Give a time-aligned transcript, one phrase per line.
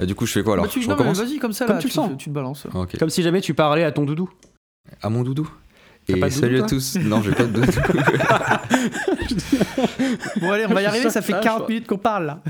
[0.00, 1.52] Euh, du coup, je fais quoi alors Bah, tu, Je non, mais recommence vas-y, comme
[1.52, 2.10] ça, Comme là, tu le sens.
[2.18, 2.66] tu te balances.
[2.74, 2.98] Ok.
[2.98, 4.30] Comme si jamais tu parlais à ton doudou.
[5.02, 5.48] À mon doudou.
[6.06, 6.96] T'as Et pas de doudou, salut à toi tous.
[6.96, 7.72] Non, j'ai pas de doudou.
[10.40, 12.42] Bon, allez, on va y arriver, ça fait Ah, 40 je- minutes qu'on parle là.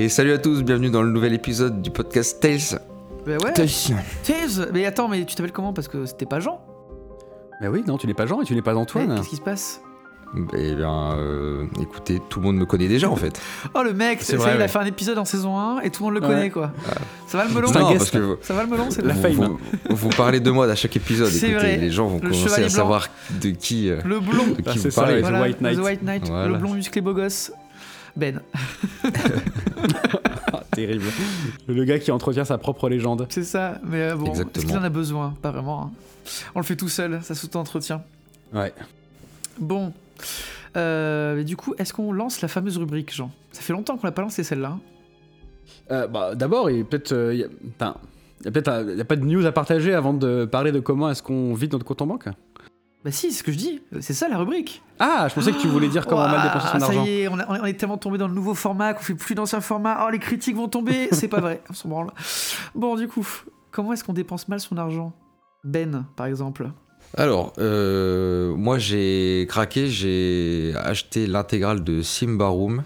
[0.00, 2.80] Et salut à tous, bienvenue dans le nouvel épisode du podcast Tales.
[3.26, 3.52] Bah ouais.
[3.52, 3.68] Tales.
[4.24, 5.74] Taze Mais attends, mais tu t'appelles comment?
[5.74, 6.58] Parce que c'était pas Jean.
[7.60, 9.14] Mais oui, non, tu n'es pas Jean et tu n'es pas Eh, Antoine.
[9.16, 9.82] Qu'est-ce qui se passe?
[10.56, 13.38] Eh bien, euh, écoutez, tout le monde me connaît déjà en fait.
[13.74, 16.02] Oh, le mec, C'est vrai, il a fait un épisode en saison 1 et tout
[16.08, 16.34] le monde le Ouais.
[16.34, 16.72] connaît quoi.
[17.26, 17.70] Ça va le melon?
[17.70, 19.32] Non, parce que Ça va le melon, c'est La vous, fame.
[19.34, 19.58] vous,
[19.90, 21.28] vous parlez de moi à chaque épisode.
[21.28, 21.76] C'est Écoutez, vrai.
[21.76, 22.68] les gens vont Le commencer à blanc.
[22.68, 23.08] savoir
[23.42, 24.46] de qui, euh, Le blond.
[24.46, 25.20] de Ah, qui c'est vous ça, parlez.
[25.20, 25.76] White Knight.
[25.76, 26.46] The White Knight, Voilà.
[26.48, 27.52] le blond musclé beau gosse.
[28.16, 28.40] Ben,
[30.52, 31.04] Ah, terrible.
[31.68, 33.26] Le gars qui entretient sa propre légende.
[33.30, 33.80] c'est ça.
[33.84, 35.82] Mais euh, bon, est-ce qu'il en a besoin Pas vraiment.
[35.84, 35.90] hein.
[36.54, 38.02] On le fait tout seul, ça s'auto-entretient.
[38.52, 38.72] Ouais.
[39.58, 39.92] Bon.
[40.76, 43.30] Euh, mais du coup, est-ce qu'on lance la fameuse rubrique, Jean?
[43.52, 44.70] Ça fait longtemps qu'on l'a pas lancé celle-là.
[44.70, 44.80] hein.
[45.90, 47.12] Euh, bah, D'abord, il y a peut-être.
[47.12, 47.48] euh, il y a-
[48.44, 51.10] il peut-être il y a pas de news à partager avant de parler de comment
[51.10, 52.28] est-ce qu'on vide notre compte en banque?
[53.04, 53.80] Bah si, c'est ce que je dis.
[54.00, 54.82] C'est ça la rubrique.
[54.98, 57.04] Ah, je pensais que tu voulais dire comment mal dépenser son argent.
[57.04, 59.14] Ça y est, on, a- on est tellement tombé dans le nouveau format qu'on fait
[59.14, 60.04] plus d'ancien format.
[60.06, 61.08] Oh, les critiques vont tomber.
[61.12, 61.62] C'est pas vrai.
[61.70, 62.10] On s'en branle.
[62.74, 63.26] Bon, du coup,
[63.70, 65.14] comment est-ce qu'on dépense mal son argent?
[65.64, 66.70] Ben, par exemple.
[67.16, 72.82] Alors, euh, moi j'ai craqué, j'ai acheté l'intégrale de Simba Room,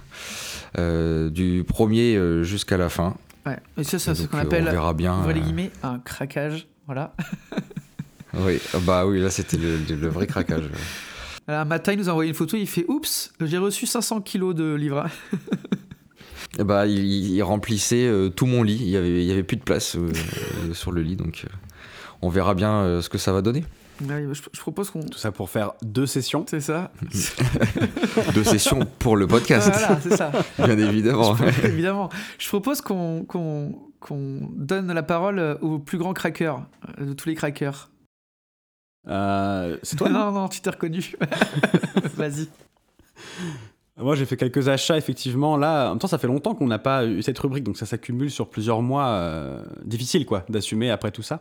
[0.78, 3.16] euh, du premier euh, jusqu'à la fin.
[3.44, 3.58] Ouais.
[3.76, 5.18] Et ça, c'est ce qu'on euh, appelle, On verra bien.
[5.18, 6.68] ouvrez les guillemets, un craquage.
[6.86, 7.12] Voilà.
[8.38, 10.64] oui, ah bah oui, là c'était le, vrai craquage.
[11.46, 12.56] Alors, Matin il nous a envoyé une photo.
[12.56, 15.06] Il fait Oups, j'ai reçu 500 kilos de livres.
[16.58, 18.78] Et bah, il, il remplissait euh, tout mon lit.
[18.80, 20.12] Il y avait, il y avait plus de place euh,
[20.68, 21.52] euh, sur le lit, donc euh,
[22.22, 23.64] on verra bien euh, ce que ça va donner.
[24.08, 25.00] Ouais, je, je propose qu'on.
[25.00, 26.44] Tout ça pour faire deux sessions.
[26.48, 26.90] C'est ça.
[28.34, 30.32] Deux sessions pour le podcast, voilà, c'est ça.
[30.58, 31.36] bien évidemment.
[31.62, 32.08] Évidemment.
[32.38, 36.54] Je propose qu'on qu'on qu'on donne la parole au plus grand cracker
[37.00, 37.88] euh, de tous les crackers.
[39.06, 41.14] Euh, c'est toi non non, tu t'es reconnu.
[42.16, 42.48] Vas-y.
[43.96, 45.56] Moi, j'ai fait quelques achats, effectivement.
[45.56, 47.86] Là, en même temps, ça fait longtemps qu'on n'a pas eu cette rubrique, donc ça
[47.86, 49.06] s'accumule sur plusieurs mois.
[49.06, 51.38] euh, difficile, quoi, d'assumer après tout ça.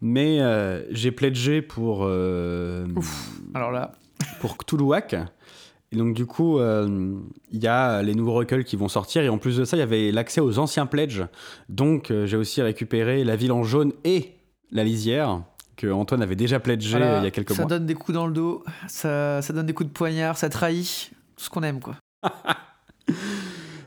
[0.00, 2.86] Mais euh, j'ai pledgé pour, euh,
[3.54, 3.92] Alors là,
[4.40, 5.16] pour Cthulhuac.
[5.90, 9.22] Et donc, du coup, il y a les nouveaux recueils qui vont sortir.
[9.22, 11.26] Et en plus de ça, il y avait l'accès aux anciens pledges.
[11.68, 14.32] Donc, j'ai aussi récupéré La Ville en jaune et
[14.70, 15.42] La Lisière,
[15.76, 17.68] que Antoine avait déjà pledgé voilà, euh, il y a quelques ça mois.
[17.68, 21.10] donne des coups dans le dos, ça, ça donne des coups de poignard, ça trahit
[21.36, 21.96] tout ce qu'on aime, quoi.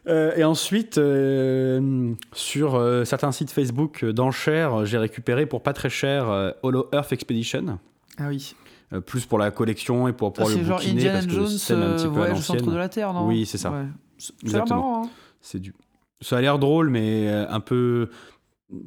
[0.08, 5.90] Euh, et ensuite, euh, sur euh, certains sites Facebook d'enchères, j'ai récupéré pour pas très
[5.90, 7.80] cher Hollow Earth Expedition.
[8.20, 8.56] Ah oui.
[9.08, 11.32] Plus pour la collection et pour Ça, pouvoir le c'est genre bouquiner Indiana parce que
[11.32, 12.74] le Jones, système est un petit peu à au centre l'ancienne.
[12.74, 13.28] de la Terre, non?
[13.28, 13.72] Oui, c'est ça.
[13.72, 13.86] Ouais.
[14.20, 15.04] Ça a l'air Exactement.
[15.06, 15.10] hein.
[15.42, 15.74] C'est du...
[16.22, 18.10] Ça a l'air drôle, mais un peu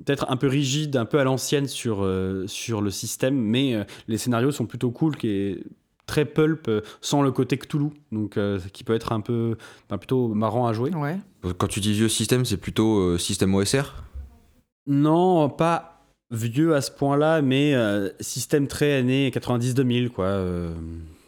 [0.04, 3.84] peut-être un peu rigide, un peu à l'ancienne sur, euh, sur le système, mais euh,
[4.08, 5.62] les scénarios sont plutôt cool, qui est
[6.06, 9.56] très pulp, euh, sans le côté Cthulhu, donc euh, qui peut être un peu
[9.98, 10.90] plutôt marrant à jouer.
[10.94, 11.18] Ouais.
[11.58, 14.02] Quand tu dis vieux système, c'est plutôt euh, système OSR
[14.86, 15.94] Non, pas
[16.30, 20.24] vieux à ce point-là, mais euh, système très années 90-2000, quoi.
[20.26, 20.72] euh.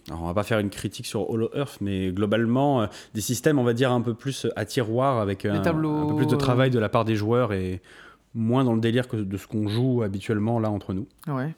[0.08, 3.58] alors, on va pas faire une critique sur Hollow Earth, mais globalement, euh, des systèmes,
[3.58, 6.36] on va dire, un peu plus à tiroir, avec un, tableaux, un peu plus de
[6.36, 7.80] travail de la part des joueurs et
[8.34, 11.06] moins dans le délire que de ce qu'on joue habituellement là entre nous.
[11.28, 11.54] Ouais.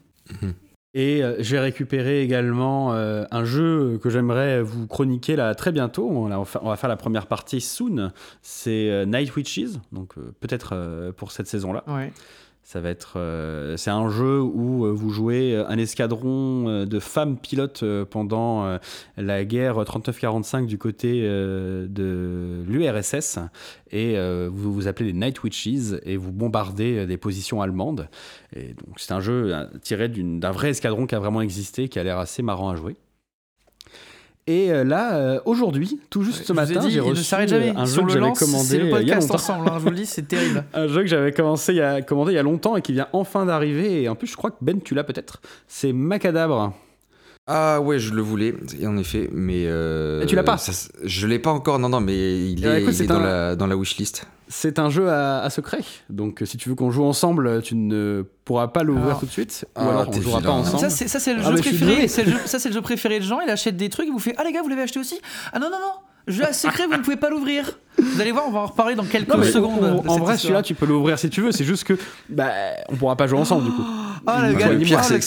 [0.94, 6.06] Et euh, j'ai récupéré également euh, un jeu que j'aimerais vous chroniquer là très bientôt.
[6.10, 8.12] On, va fa- on va faire la première partie soon.
[8.42, 11.82] C'est euh, Night Witches, donc euh, peut-être euh, pour cette saison-là.
[11.86, 12.12] Ouais.
[12.64, 17.00] Ça va être, euh, c'est un jeu où euh, vous jouez un escadron euh, de
[17.00, 18.78] femmes pilotes euh, pendant euh,
[19.16, 23.40] la guerre 39-45 du côté euh, de l'URSS
[23.90, 28.08] et euh, vous vous appelez les Night Witches et vous bombardez euh, des positions allemandes.
[28.54, 31.98] Et donc c'est un jeu euh, tiré d'un vrai escadron qui a vraiment existé, qui
[31.98, 32.96] a l'air assez marrant à jouer.
[34.48, 37.70] Et euh, là, euh, aujourd'hui, tout juste ce matin, j'ai reçu jamais.
[37.76, 39.34] un jeu que j'avais commandé le il y a longtemps.
[39.34, 40.64] ensemble, hein, je vous le dis, c'est terrible.
[40.74, 42.92] Un jeu que j'avais commencé il y a, commandé il y a longtemps et qui
[42.92, 44.02] vient enfin d'arriver.
[44.02, 45.40] Et en plus, je crois que Ben, tu l'as peut-être.
[45.68, 46.72] C'est Macadabre.
[47.48, 48.54] Ah ouais, je le voulais,
[48.86, 49.64] en effet, mais.
[49.66, 52.82] euh, Et tu l'as pas ça- Je l'ai pas encore, non, non, mais il est,
[52.82, 54.26] écoute, il c'est est dans, un- la, dans la wishlist.
[54.48, 55.80] C'est un jeu à, à secret,
[56.10, 59.20] donc euh, si tu veux qu'on joue ensemble, tu ne pourras pas l'ouvrir Alors.
[59.20, 60.78] tout de suite, ou Ah, alors on jouera pas ensemble.
[60.80, 61.86] Ça c'est, c'est le Ah, jeu préféré.
[61.86, 62.08] désolé.
[62.08, 63.40] c'est le jeu- ça, c'est le jeu préféré de Jean.
[63.40, 65.18] Il achète des trucs, il vous fait Ah les gars, vous l'avez acheté aussi?
[65.54, 65.92] Ah non, non, non,
[66.28, 67.78] jeu à secret, vous ne pouvez pas l'ouvrir.
[67.98, 69.78] Vous allez voir, on va en reparler dans quelques Non, secondes.
[69.82, 71.52] on- de en vrai, celui-là, tu peux l'ouvrir si tu veux.
[71.52, 71.94] C'est juste que
[72.30, 72.50] bah,
[72.88, 73.82] on pourra pas jouer ensemble du coup.
[74.26, 75.18] Ah, le gars, le le pire, c'est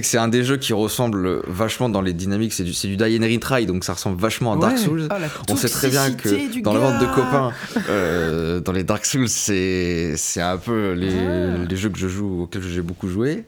[0.00, 2.52] que c'est un des jeux qui ressemble vachement dans les dynamiques.
[2.52, 4.78] C'est du, du Die and Retry, donc ça ressemble vachement à Dark Ouais.
[4.82, 5.06] Souls.
[5.10, 7.52] Ah, la On sait très bien que dans la bande de copains,
[7.88, 11.64] euh, dans les Dark Souls, c'est c'est un peu les, Ah.
[11.68, 13.44] les jeux que je joue, auxquels j'ai beaucoup joué.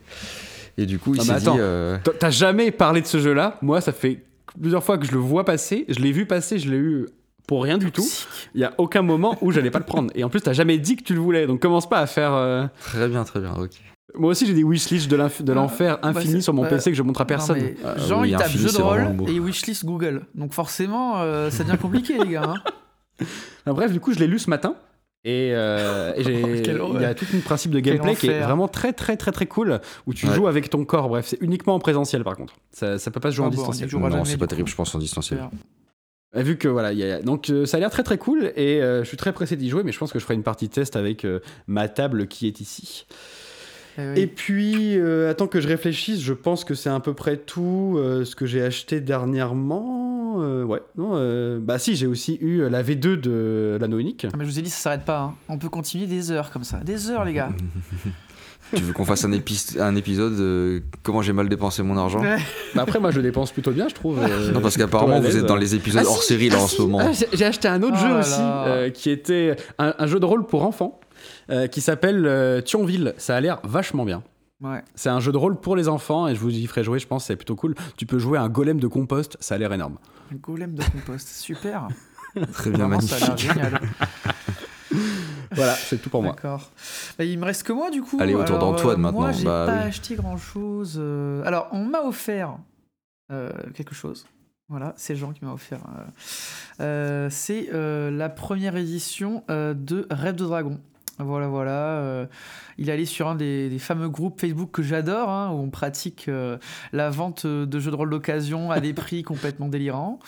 [0.77, 1.47] Et du coup, il s'est dit.
[1.49, 3.57] euh, T'as jamais parlé de ce jeu-là?
[3.61, 4.23] Moi, ça fait
[4.59, 5.85] plusieurs fois que je le vois passer.
[5.89, 7.05] Je l'ai vu passer, je l'ai eu
[7.47, 8.05] pour rien du tout.
[8.55, 10.11] Il y a aucun moment où j'allais pas le prendre.
[10.15, 11.45] Et en plus, t'as jamais dit que tu le voulais.
[11.47, 12.33] Donc commence pas à faire.
[12.33, 13.71] euh, Très bien, très bien, ok.
[14.15, 16.97] Moi aussi, j'ai des wishlists de de Ah, l'enfer bah, infini sur mon PC que
[16.97, 17.57] je montre à personne.
[17.57, 20.25] Non, mais Ah, Jean, oui, il tape jeu de rôle et wishlist Google.
[20.35, 22.43] Donc forcément, euh, ça devient compliqué, les gars.
[23.19, 23.25] hein.
[23.73, 24.75] Bref, du coup, je l'ai lu ce matin.
[25.25, 26.21] Et, euh, et
[26.95, 29.45] il y a tout un principe de gameplay qui est vraiment très très très très
[29.45, 30.35] cool où tu Ouais.
[30.35, 31.07] joues avec ton corps.
[31.07, 32.55] Bref, c'est uniquement en présentiel par contre.
[32.71, 33.89] Ça, ça peut pas se jouer Ah en bon, y distanciel.
[34.01, 34.49] Non, c'est pas coup.
[34.49, 35.39] terrible, je pense, en distanciel.
[36.35, 38.51] Euh, Vu que voilà, il y a- donc euh, ça a l'air très très cool
[38.55, 40.43] et euh, je suis très pressé d'y jouer, mais je pense que je ferai une
[40.43, 43.05] partie test avec euh, ma table qui est ici.
[43.97, 44.03] Oui.
[44.15, 47.95] Et puis, euh, attends que je réfléchisse, je pense que c'est à peu près tout
[47.97, 50.37] euh, ce que j'ai acheté dernièrement.
[50.41, 54.25] Euh, ouais, non, euh, bah si, j'ai aussi eu la V2 de l'anneau unique.
[54.31, 55.19] Ah, mais je vous ai dit, ça s'arrête pas.
[55.19, 55.33] hein.
[55.49, 56.77] On peut continuer des heures comme ça.
[56.77, 57.49] Des heures, les gars.
[58.75, 62.19] tu veux qu'on fasse un, épi- un épisode euh, Comment j'ai mal dépensé mon argent?
[62.21, 62.37] Ouais.
[62.73, 64.17] Bah après, moi je dépense plutôt bien, je trouve.
[64.19, 66.63] euh, Non, parce qu'apparemment, vous êtes dans les épisodes Ah, hors si, série là ah,
[66.63, 66.77] en si.
[66.77, 66.99] ce moment.
[67.01, 68.65] Ah, j'ai- j'ai acheté un autre Oh jeu là aussi là.
[68.67, 70.99] euh, qui était un, un jeu de rôle pour enfants
[71.49, 73.13] euh, qui s'appelle euh, Thionville.
[73.17, 74.23] Ça a l'air vachement bien.
[74.61, 74.81] Ouais.
[74.95, 77.07] C'est un jeu de rôle pour les enfants et je vous y ferai jouer, je
[77.07, 77.75] pense, c'est plutôt cool.
[77.97, 79.97] Tu peux jouer un golem de compost, ça a l'air énorme.
[80.31, 81.27] Un golem de compost.
[81.31, 81.87] Super.
[82.53, 83.51] Très bien, Vraiment, ça a l'air magnifique.
[83.53, 83.79] génial.
[85.55, 86.33] Voilà, c'est tout pour moi.
[86.33, 86.71] D'accord.
[87.17, 88.17] Bah, il me reste que moi du coup.
[88.19, 89.21] Allez, autour d'Antoine, euh, maintenant.
[89.21, 89.87] Moi, j'ai Bah, pas oui.
[89.87, 90.99] acheté grand chose.
[91.45, 92.57] Alors, on m'a offert
[93.31, 94.25] euh, quelque chose.
[94.69, 95.81] Voilà, c'est Jean qui m'a offert.
[95.87, 96.03] euh,
[96.81, 100.79] euh, c'est euh, la première édition euh, de Rêve de Dragon.
[101.19, 101.71] Voilà, voilà.
[101.99, 102.25] euh,
[102.79, 105.69] il est allé sur un des, des fameux groupes Facebook que j'adore, hein, où on
[105.69, 106.57] pratique euh,
[106.91, 110.19] la vente de jeux de rôle d'occasion à des prix complètement délirants.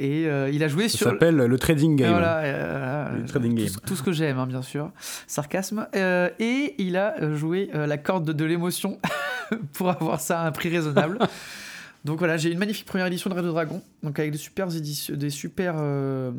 [0.00, 1.06] Et euh, il a joué Ça sur.
[1.10, 2.10] s'appelle le trading game.
[2.10, 3.68] Voilà, euh, Le trading tout, game.
[3.68, 4.90] ce- tout ce que j'aime, hein, bien sûr.
[5.28, 5.86] Sarcasme.
[5.94, 8.98] Euh, et il a joué euh, la corde de, de l'émotion
[9.74, 11.18] pour avoir ça à un prix raisonnable.
[12.04, 14.66] Donc voilà, j'ai une magnifique première édition de Rêve de Dragon, donc avec des super
[14.76, 16.32] éditions, des super euh,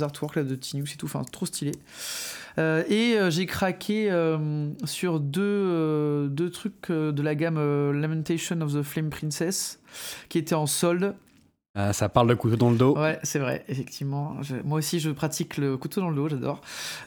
[0.00, 1.72] artworks là, de Tinius et tout, enfin trop stylé.
[2.58, 7.58] Euh, et euh, j'ai craqué euh, sur deux, deux trucs de la gamme
[7.92, 9.80] Lamentation of the Flame Princess
[10.28, 11.14] qui étaient en solde.
[11.78, 12.96] Ah, ça parle de couteau dans le dos.
[12.96, 14.42] Ouais, c'est vrai, effectivement.
[14.42, 16.62] Je- moi aussi, je pratique le couteau dans le dos, j'adore.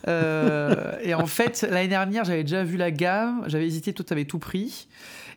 [0.08, 4.26] Euh, et en fait, l'année dernière, j'avais déjà vu la gamme, j'avais hésité, toi, t'avais
[4.26, 4.88] tout pris.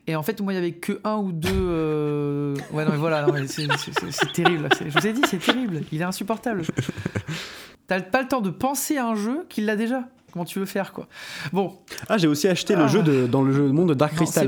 [0.06, 1.49] Et en fait, moi, il y avait que un ou deux.
[1.50, 3.69] euh, Ouais, non, mais voilà, c'est-
[4.35, 4.69] terrible.
[4.85, 5.81] Je vous ai dit, c'est terrible.
[5.93, 6.62] Il est insupportable.
[7.93, 10.05] T'as pas le temps de penser à un jeu qu'il l'a déjà.
[10.33, 11.09] Comment tu veux faire, quoi
[11.53, 11.77] Bon,
[12.09, 12.81] Ah, j'ai aussi acheté Ah.
[12.83, 14.47] le jeu de, dans le jeu monde de Dark Non, Crystal.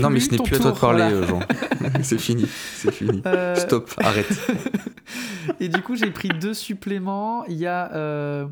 [0.00, 1.26] Non, mais ce Plus n'est plus à toi de parler, voilà.
[1.26, 1.40] Jean.
[2.02, 3.20] c'est fini, c'est fini.
[3.26, 4.26] euh, Stop, arrête.
[5.60, 7.44] Et du coup, j'ai pris deux suppléments.
[7.48, 8.46] Il y a euh,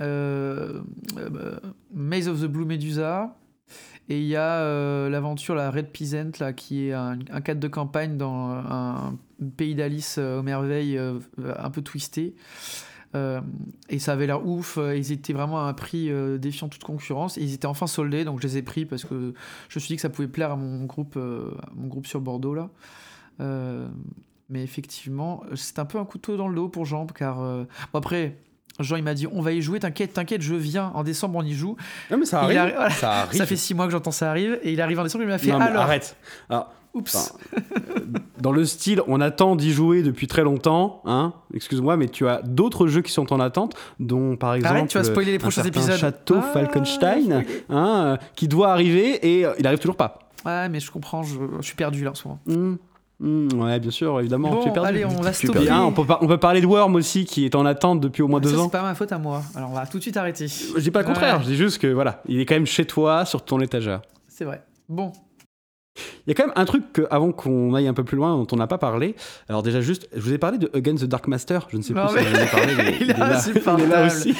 [0.00, 0.80] euh,
[1.16, 1.56] euh,
[1.94, 3.36] Maze of the Blue Medusa.
[4.08, 7.60] Et il y a euh, l'aventure, la Red Peasant, là, qui est un, un cadre
[7.60, 9.14] de campagne dans un
[9.56, 11.18] pays d'Alice euh, aux merveilles euh,
[11.58, 12.34] un peu twisté.
[13.14, 13.40] Euh,
[13.88, 14.76] et ça avait l'air ouf.
[14.78, 17.38] euh, Ils étaient vraiment à un prix euh, défiant toute concurrence.
[17.38, 19.32] Et ils étaient enfin soldés, donc je les ai pris parce que
[19.68, 22.06] je me suis dit que ça pouvait plaire à mon groupe, euh, à mon groupe
[22.06, 22.68] sur Bordeaux là.
[24.48, 28.36] Mais effectivement, c'est un peu un couteau dans le dos pour Jean, car bon, après,
[28.78, 31.42] Jean il m'a dit on va y jouer, t'inquiète, t'inquiète, je viens en décembre, on
[31.42, 31.76] y joue.
[32.12, 32.56] Non, mais ça arrive.
[32.58, 32.90] arri- voilà.
[32.90, 33.38] Ça arrive.
[33.38, 35.38] Ça fait six mois que j'entends ça arrive, et il arrive en décembre, il m'a
[35.38, 35.82] fait Non, mais alors.
[35.82, 36.16] arrête.
[36.48, 37.14] Alors, Oups.
[37.14, 37.36] Enfin,
[38.40, 41.32] dans le style, on attend d'y jouer depuis très longtemps, hein.
[41.54, 44.98] Excuse-moi, mais tu as d'autres jeux qui sont en attente, dont par exemple Arrête, tu
[44.98, 45.96] vas spoiler les prochains épisodes.
[45.96, 50.18] Château Ah, Falkenstein, hein, euh, qui doit arriver et euh, il arrive toujours pas.
[50.44, 52.40] Ouais, mais je comprends, je, je suis perdu là en ce moment.
[52.46, 52.76] Hmm.
[53.18, 54.50] Hmm, ouais, bien sûr, évidemment.
[54.50, 54.88] Bon, tu es perdu.
[54.90, 55.70] allez, on va stopper.
[55.70, 58.28] Hein, on, peut on peut parler de Worm aussi, qui est en attente depuis au
[58.28, 58.64] moins Ça, deux ans.
[58.64, 59.42] c'est pas ma faute à moi.
[59.54, 60.46] Alors on va tout de suite arrêter.
[60.48, 62.66] Je dis pas le contraire, Ouais, je dis juste que voilà, il est quand même
[62.66, 64.02] chez toi, sur ton étagère.
[64.28, 64.62] c'est vrai.
[64.90, 65.12] Bon,
[66.26, 68.36] Il y a quand même un truc que, avant qu'on aille un peu plus loin,
[68.36, 69.14] dont on n'a pas parlé.
[69.48, 71.66] Alors déjà juste, je vous ai parlé de Against the Dark Master.
[71.70, 72.74] Je ne sais Non, plus si vous en ai parlé.
[72.76, 74.34] mais Il est là, il est là aussi.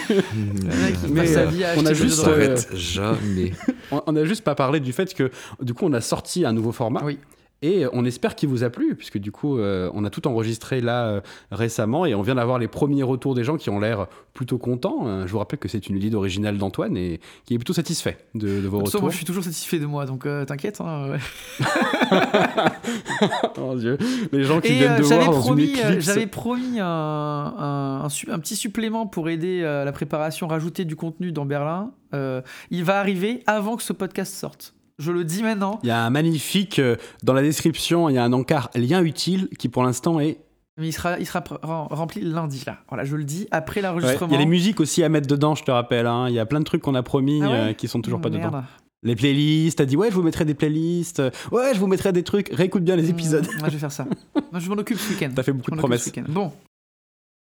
[1.08, 3.52] Mais, sa euh, vie à on a juste, euh, S'arrête jamais.
[3.90, 6.52] on on a juste pas parlé du fait que du coup on a sorti un
[6.52, 7.02] nouveau format.
[7.04, 7.18] Oui.
[7.62, 10.82] Et on espère qu'il vous a plu, puisque du coup, euh, on a tout enregistré
[10.82, 11.20] là euh,
[11.50, 15.06] récemment et on vient d'avoir les premiers retours des gens qui ont l'air plutôt contents.
[15.06, 18.18] Euh, je vous rappelle que c'est une idée originale d'Antoine et qui est plutôt satisfait
[18.34, 19.00] de, de vos De toute façon, retours.
[19.00, 20.82] moi, je suis toujours satisfait de moi, donc euh, t'inquiète.
[20.82, 21.18] hein, ouais.
[23.58, 23.96] Oh Dieu,
[24.32, 26.84] les gens qui Et viennent euh, de voir dans promis, une euh, j'avais promis un,
[26.86, 31.32] un, un su- un petit supplément pour aider euh, à la préparation, rajouter du contenu
[31.32, 31.92] dans Berlin.
[32.14, 34.74] Euh, il va arriver avant que ce podcast sorte.
[34.98, 35.78] Je le dis maintenant.
[35.82, 39.02] Il y a un magnifique, euh, dans la description, il y a un encart lien
[39.02, 40.38] utile qui pour l'instant est...
[40.78, 42.78] Mais il sera, il sera rempli lundi, là.
[42.88, 44.30] Voilà, je le dis, après l'enregistrement.
[44.30, 46.06] Il y a les musiques aussi à mettre dedans, je te rappelle.
[46.06, 46.28] hein.
[46.28, 48.20] Il y a plein de trucs qu'on a promis Ah ouais euh, qui sont toujours
[48.20, 48.46] pas Merde.
[48.52, 48.64] dedans.
[49.02, 51.22] Les playlists, t'as dit ouais, je vous mettrai des playlists.
[51.52, 52.48] Ouais, je vous mettrai des trucs.
[52.52, 53.44] Réécoute bien les épisodes.
[53.46, 54.06] Mmh, ouais, je vais faire ça.
[54.52, 55.30] Non, je m'en occupe ce week-end.
[55.34, 56.10] T'as fait beaucoup de promesses.
[56.28, 56.52] Bon,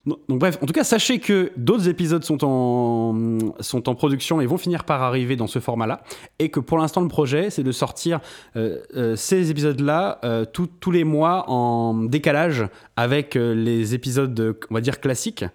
[0.07, 4.47] Donc bref, en tout cas, sachez que d'autres épisodes sont en, sont en production et
[4.47, 6.01] vont finir par arriver dans ce format-là.
[6.39, 8.19] Et que pour l'instant, le projet, c'est de sortir
[8.55, 12.65] euh, euh, ces épisodes-là euh, tout- tous les mois en décalage
[12.95, 15.45] avec les épisodes, on va dire, classiques,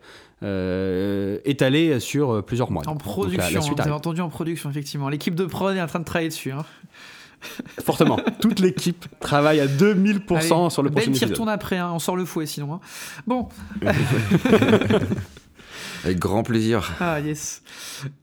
[0.44, 2.82] euh, étalés sur plusieurs mois.
[2.86, 5.08] en production, vous avez entendu en production, effectivement.
[5.08, 6.52] L'équipe de prod est en train de travailler dessus.
[6.52, 6.64] Hein.
[7.84, 8.18] Fortement.
[8.40, 11.30] Toute l'équipe travaille à 2000% Allez, sur le prochain Ben t'y épisode.
[11.30, 12.74] retourne après, hein, on sort le fouet sinon.
[12.74, 12.80] hein.
[13.26, 13.48] Bon,
[16.04, 16.92] Avec grand plaisir.
[17.00, 17.62] ah yes.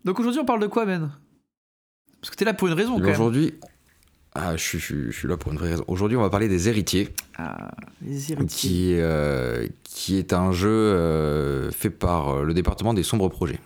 [0.05, 1.11] Donc aujourd'hui on parle de quoi Ben?
[2.21, 3.13] Parce que t'es là pour une raison Et quand même.
[3.15, 3.53] Aujourd'hui,
[4.35, 5.83] ah, je, suis- je suis- je suis là pour une vraie raison.
[5.87, 8.69] Aujourd'hui, on va parler des héritiers, Ah, les héritiers.
[8.69, 13.59] qui, euh, qui est un jeu euh, fait par euh, le département des sombres projets.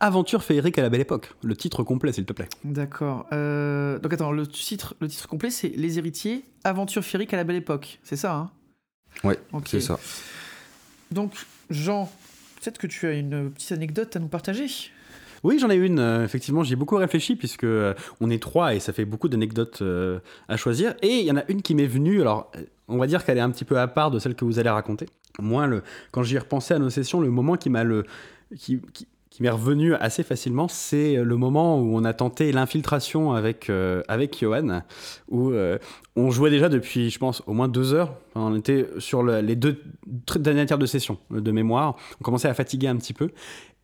[0.00, 1.32] Aventure féerique à la belle époque.
[1.42, 2.48] Le titre complet, s'il te plaît.
[2.64, 3.26] D'accord.
[3.32, 7.44] Euh, donc attends, le titre, le titre complet c'est Les héritiers, aventure féerique à la
[7.44, 7.98] belle époque.
[8.02, 8.50] C'est ça, hein?
[9.24, 9.68] Ouais, Ok.
[9.68, 9.98] c'est ça.
[11.10, 11.32] Donc
[11.70, 12.10] Jean,
[12.60, 14.66] peut-être que tu as une petite anecdote à nous partager?
[15.44, 16.00] Oui, j'en ai une.
[16.00, 19.28] euh, effectivement, j'y ai beaucoup réfléchi puisque euh, on est trois et ça fait beaucoup
[19.28, 20.94] d'anecdotes euh, à choisir.
[21.02, 22.20] Et il y en a une qui m'est venue.
[22.20, 22.50] Alors,
[22.88, 24.68] on va dire qu'elle est un petit peu à part de celle que vous allez
[24.70, 25.06] raconter.
[25.38, 28.04] Moi, le, quand j'y ai repensé à nos sessions, le moment qui m'a le
[28.56, 29.06] qui, qui-
[29.38, 34.02] qui m'est revenu assez facilement, c'est le moment où on a tenté l'infiltration avec euh,
[34.08, 34.82] avec Johan,
[35.28, 35.78] où euh,
[36.16, 38.14] on jouait déjà depuis, je pense, au moins deux heures.
[38.34, 39.80] On était sur le- les deux
[40.40, 41.94] derniers tiers de session euh, de mémoire.
[42.20, 43.30] On commençait à fatiguer un petit peu.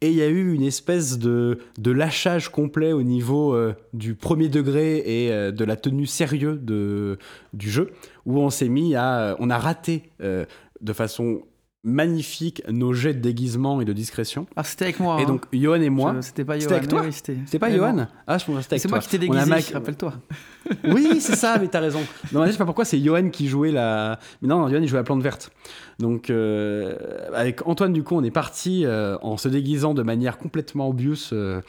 [0.01, 4.17] Et il y a eu une espèce de, de lâchage complet au niveau euh, du
[4.17, 7.17] premier degré et euh, de la tenue sérieux de,
[7.53, 7.91] du jeu,
[8.27, 9.21] où on s'est mis à...
[9.21, 10.47] euh, On a raté euh,
[10.81, 11.43] de façon
[11.85, 14.47] magnifique nos jets de déguisement et de discrétion.
[14.57, 15.19] Ah, c'était avec moi.
[15.21, 15.27] Et hein.
[15.27, 16.17] donc, Johan et moi...
[16.23, 16.77] C'était pas C'était Johan.
[16.79, 17.77] avec toi oui, c'était C'était pas non.
[17.77, 18.97] Johan Ah, je pense que c'était avec C'est toi.
[18.97, 20.15] moi qui t'ai déguisé, ma- rappelle-toi.
[20.85, 22.01] oui, c'est ça, mais t'as raison.
[22.33, 24.19] Non, je sais pas pourquoi c'est Johan qui jouait la.
[24.41, 25.51] Mais non, Johan il jouait la plante verte.
[25.99, 26.97] Donc, euh,
[27.35, 31.33] avec Antoine, du coup, on est parti euh, en se déguisant de manière complètement obvious
[31.33, 31.61] euh,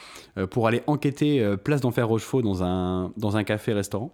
[0.49, 4.11] pour aller enquêter place d'Enfer Rochefort dans un, dans un café-restaurant.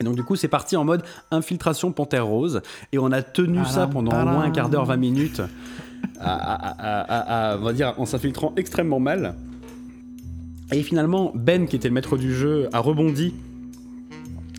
[0.00, 2.62] Et donc, du coup, c'est parti en mode infiltration panthère rose.
[2.92, 4.96] Et on a tenu ça pendant au moins un quart d'heure, padam.
[5.00, 5.42] 20 minutes.
[6.20, 9.34] À- à- on va dire, en s'infiltrant extrêmement mal.
[10.72, 13.34] Et finalement, Ben, qui était le maître du jeu, a rebondi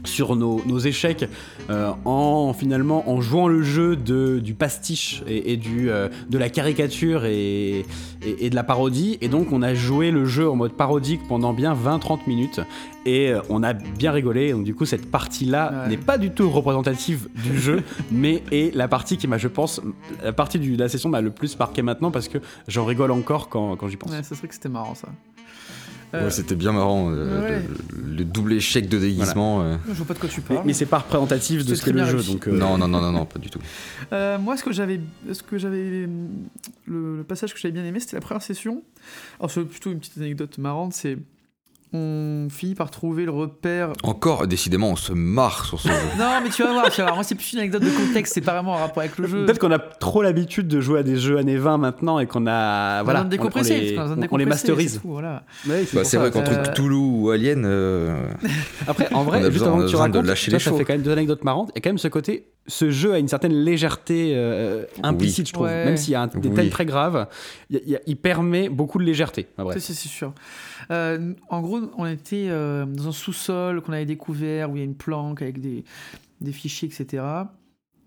[0.05, 1.27] sur nos, nos échecs
[1.69, 6.37] euh, en finalement en jouant le jeu de, du pastiche et, et du, euh, de
[6.37, 7.79] la caricature et,
[8.23, 11.21] et, et de la parodie et donc on a joué le jeu en mode parodique
[11.27, 12.61] pendant bien 20-30 minutes
[13.05, 15.89] et euh, on a bien rigolé donc du coup cette partie là Ouais.
[15.89, 19.81] n'est pas du tout représentative du jeu mais est la partie qui m'a je pense
[20.23, 23.11] la partie du- de la session m'a le plus marqué maintenant parce que j'en rigole
[23.11, 25.07] encore quand, quand j'y pense Ouais, ça serait que c'était marrant ça.
[26.19, 27.67] Ouais, Euh, C'était bien marrant, euh, ouais.
[27.95, 29.61] le, le double échec de déguisement.
[29.61, 29.77] euh.
[29.87, 30.67] je vois pas de quoi tu mais, parles.
[30.67, 33.11] mais c'est pas représentatif de ce qu'est le jeu donc euh, Non, non, non, non,
[33.11, 33.59] non, pas du tout.
[34.13, 34.99] Euh, moi, ce que j'avais,
[35.33, 36.07] ce que j'avais,
[36.85, 38.83] le, le passage que j'avais bien aimé, c'était la première session.
[39.39, 41.17] Alors, c'est plutôt une petite anecdote marrante, c'est
[41.93, 43.93] on finit par trouver le repère.
[44.03, 45.93] Encore, décidément, on se marre sur ce jeu.
[46.19, 47.15] Non, mais tu vas voir, tu vas voir.
[47.15, 49.45] Moi, c'est plus une anecdote de contexte, c'est pas vraiment en rapport avec le jeu.
[49.45, 52.47] Peut-être qu'on a trop l'habitude de jouer à des jeux années 20 maintenant et qu'on
[52.47, 53.01] a.
[53.01, 54.93] On Voilà, on, on les, on- on les masterise.
[54.93, 55.43] c'est voilà.
[55.67, 58.27] Ouais, Bah, vrai qu'entre Euh, Cthulhu ou Alien, euh,
[58.87, 61.43] Après, en vrai, juste avant que tu racontes, les ça fait quand même deux anecdotes
[61.43, 61.71] marrantes.
[61.75, 65.67] Et quand même ce côté, ce jeu a une certaine légèreté euh, implicite, je trouve.
[65.67, 65.85] Ouais.
[65.85, 66.41] Même s'il y a un Oui.
[66.41, 67.27] détail très grave,
[67.69, 69.47] il, permet beaucoup de légèreté.
[69.77, 70.33] C'est sûr.
[70.91, 74.81] Euh, en gros, on était euh, dans un sous-sol qu'on avait découvert où il y
[74.81, 75.83] a une planque avec des,
[76.51, 77.23] fichiers, etc.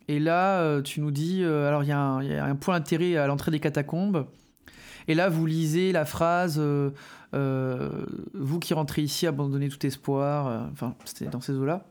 [0.09, 3.27] Et là, euh, tu nous dis, alors il y, y a un point d'intérêt à
[3.27, 4.27] l'entrée des catacombes.
[5.07, 6.61] Et là, vous lisez la phrase
[7.33, 10.69] Vous qui rentrez ici, abandonnez tout espoir.
[10.73, 11.87] Enfin, c'était dans ces eaux-là.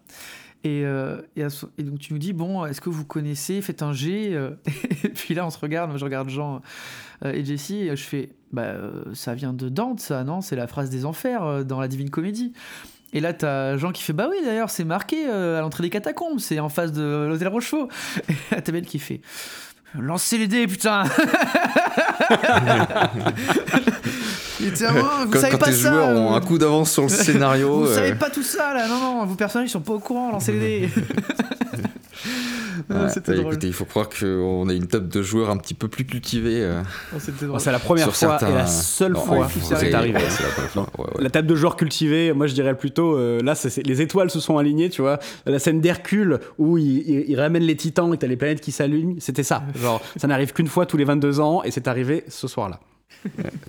[0.68, 4.32] Et, euh, et, donc tu nous dis bon, est-ce que vous connaissez Faites un G.
[4.34, 4.52] euh.
[5.04, 5.90] et puis là, on se regarde.
[5.90, 6.62] Moi, je regarde Jean
[7.24, 7.88] euh, et Jessie.
[7.88, 8.74] Et je fais bah,
[9.14, 10.42] ça vient de Dante, ça, non?
[10.42, 12.52] C'est la phrase des enfers dans la Divine Comédie.
[13.14, 16.40] Et là, t'as Jean qui fait Bah oui, d'ailleurs, c'est marqué à l'entrée des catacombes,
[16.40, 17.88] c'est en face de l'hôtel Rochefort.
[18.30, 19.22] Et là, t'as Belle qui fait
[19.98, 21.06] Lancez les dés, putain
[24.60, 24.94] Il était, Oh,
[25.26, 27.10] vous Quand, savez quand pas tes ça joueurs ont euh, un coup d'avance sur le
[27.10, 27.80] scénario.
[27.82, 30.00] Vous euh, savez pas tout ça là, non, non, vos personnages ils sont pas au
[30.00, 30.90] courant, lancez les dés
[32.90, 33.54] Non, ouais, C'était bah, drôle.
[33.54, 36.62] écoutez, il faut croire qu'on a une table de joueurs un petit peu plus cultivée.
[36.64, 36.82] euh,
[37.14, 40.14] Oh, c'est la première sur fois certains- et la seule Non, fois où c'est arrivé.
[40.14, 40.90] la première fois.
[40.98, 41.24] Ouais, ouais.
[41.24, 43.54] La table de joueurs cultivée, moi je dirais plutôt, euh, là
[43.86, 45.20] les étoiles se sont alignées, tu vois.
[45.46, 48.72] La scène d'Hercule où il, il- il ramène les titans et t'as les planètes qui
[48.72, 49.64] s'allument, c'était ça.
[49.80, 52.80] Genre, ça n'arrive qu'une fois tous les 22 ans et c'est arrivé ce soir-là.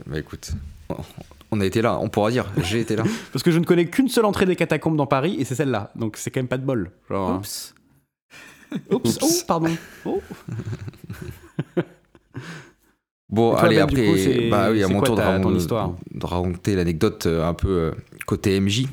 [0.06, 0.50] Bah écoute,
[1.50, 3.04] on a été là, on pourra dire, j'ai été là.
[3.32, 5.90] Parce que je ne connais qu'une seule entrée des catacombes dans Paris et c'est celle-là.
[5.96, 6.90] Donc c'est quand même pas de bol.
[7.08, 7.36] Genre, hein.
[7.38, 7.74] Oups.
[8.90, 9.18] Oups.
[9.22, 9.70] Oh, pardon.
[10.04, 10.20] Oh.
[13.30, 15.66] Bon, toi, allez, Ben, après, coup, bah oui, à mon quoi tour raconter-
[16.14, 17.90] de raconter l'anecdote euh, un peu euh,
[18.26, 18.86] côté MJ.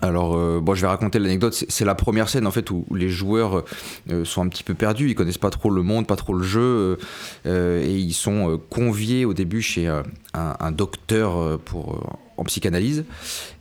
[0.00, 1.64] Alors, euh, bon, je vais raconter l'anecdote.
[1.68, 3.64] C'est la première scène en fait où, les joueurs
[4.10, 5.10] euh, sont un petit peu perdus.
[5.10, 6.98] Ils connaissent pas trop le monde, pas trop le jeu,
[7.46, 9.88] euh, et ils sont conviés au début chez
[10.34, 13.04] un, docteur pour en psychanalyse.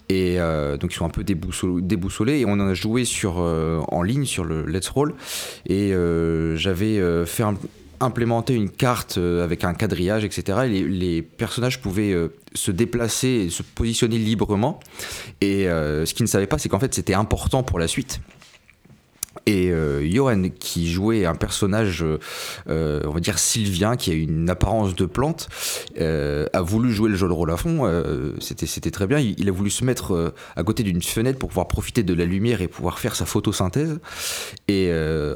[0.09, 0.37] Et
[0.79, 4.65] donc ils sont un peu déboussolés, et on en a joué en ligne sur le
[4.65, 5.15] Let's Roll.
[5.67, 5.93] Et
[6.55, 7.57] j'avais fait un-
[7.99, 10.59] implémenter une carte euh, avec un quadrillage, etc.
[10.65, 14.79] Et les, les personnages pouvaient euh, se déplacer et se positionner librement.
[15.41, 18.21] Et euh, ce qu'ils ne savaient pas, c'est qu'en fait c'était important pour la suite.
[19.47, 22.19] Et euh, Johan, qui jouait un personnage, euh,
[22.69, 25.47] euh, on va dire sylvien, qui a une apparence de plante,
[25.97, 27.89] a voulu jouer le jeu de rôle à fond.
[28.39, 29.19] c'était, c'était très bien.
[29.19, 32.61] Il, a voulu se mettre à côté d'une fenêtre pour pouvoir profiter de la lumière
[32.61, 33.99] et pouvoir faire sa photosynthèse.
[34.67, 34.91] Et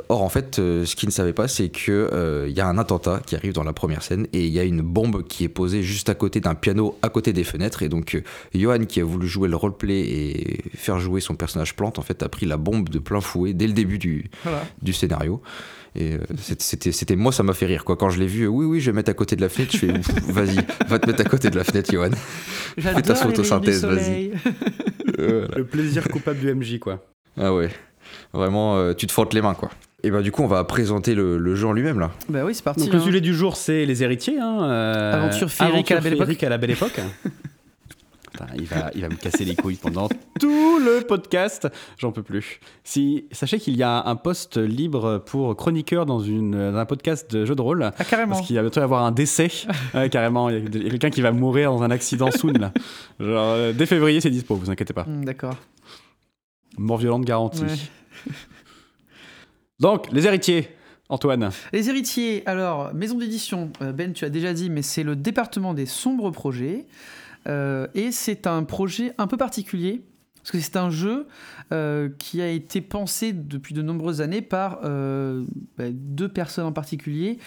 [0.10, 3.22] or, en fait, ce qu'il ne savait pas, c'est que il y a un attentat
[3.26, 5.84] qui arrive dans la première scène et il y a une bombe qui est posée
[5.84, 7.84] juste à côté d'un piano, à côté des fenêtres.
[7.84, 8.22] Et donc,
[8.54, 12.24] Johan, qui a voulu jouer le roleplay et faire jouer son personnage plante, en fait,
[12.24, 14.64] a pris la bombe de plein fouet dès le début du, Voilà.
[14.82, 15.42] du scénario.
[15.96, 16.20] Et euh,
[16.58, 17.84] c'était- c'était, moi, ça m'a fait rire.
[17.84, 17.98] Quoi.
[17.98, 19.72] Quand je l'ai vu, euh, oui, oui, je vais mettre à côté de la fenêtre.
[19.74, 19.88] Je fais,
[20.32, 20.56] vas-y,
[20.88, 22.12] va te mettre à côté de la fenêtre, Johan.
[22.78, 24.32] J'adore ta photosynthèse, vas-y.
[25.20, 25.58] Euh, voilà.
[25.58, 27.04] Le plaisir coupable du MJ, quoi.
[27.38, 27.70] Ah ouais,
[28.34, 29.70] vraiment, euh, tu te frottes les mains, quoi.
[30.04, 32.12] Et bah, du coup, on va présenter le, le jeu en lui-même, là.
[32.28, 32.80] Bah oui, c'est parti.
[32.86, 33.04] Donc le hein.
[33.04, 34.40] sujet du jour, c'est les héritiers.
[34.40, 35.96] Hein, euh, Aventure féerique à
[36.50, 37.00] la belle époque.
[38.56, 40.08] Il, va, il va me casser les couilles pendant
[40.40, 41.68] tout le podcast.
[41.98, 42.60] J'en peux plus.
[42.84, 47.32] Si, sachez qu'il y a un poste libre pour chroniqueur dans, une, dans un podcast
[47.32, 47.92] de jeu de rôle.
[47.98, 48.36] Ah, carrément.
[48.36, 49.50] Parce qu'il va bientôt y avoir un décès,
[49.94, 50.50] Ouais, carrément.
[50.50, 52.54] Il y a, quelqu'un qui va mourir dans un accident soon.
[52.54, 52.72] Là.
[53.20, 55.04] Genre, euh, dès février, c'est dispo, vous inquiétez pas.
[55.04, 55.56] Hmm, D'accord.
[56.78, 57.64] Mort violente garantie.
[57.64, 58.34] Ouais.
[59.80, 60.70] Donc, les héritiers,
[61.10, 61.50] Antoine.
[61.74, 65.74] Les héritiers, alors, maison d'édition, euh, Ben, tu as déjà dit, mais c'est le département
[65.74, 66.86] des sombres projets.
[67.48, 70.04] Euh, et c'est un projet un peu particulier,
[70.42, 71.28] parce que c'est un jeu
[71.72, 75.46] euh, qui a été pensé depuis de nombreuses années par euh,
[75.78, 77.38] bah, deux personnes en particulier,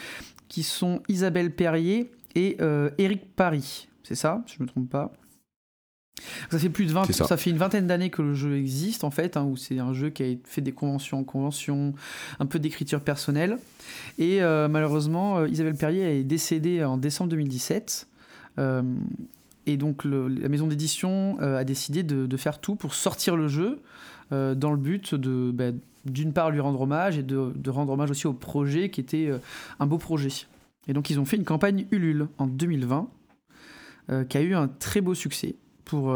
[0.49, 3.89] qui sont Isabelle Perrier et euh, Éric Paris.
[4.05, 5.13] C'est ça, si je ne me trompe pas.
[6.51, 7.25] Ça fait plus de 20 C'est ça.
[7.27, 7.37] ça.
[7.37, 10.11] fait une vingtaine d'années que le jeu existe en fait, hein, où c'est un jeu
[10.11, 11.93] qui a fait des conventions en conventions,
[12.39, 13.59] un peu d'écriture personnelle.
[14.19, 18.07] Et malheureusement, Isabelle Perrier est décédée en décembre 2017.
[19.67, 23.81] Et donc la maison d'édition euh, a décidé de, faire tout pour sortir le jeu
[24.33, 25.71] euh, dans le but de, bah,
[26.05, 29.39] d'une part, lui rendre hommage et de, rendre hommage aussi au projet qui était euh,
[29.81, 30.47] un beau projet.
[30.89, 33.09] Et donc ils ont fait une campagne Ulule en 2020
[34.11, 36.15] euh, qui a eu un très beau succès pour,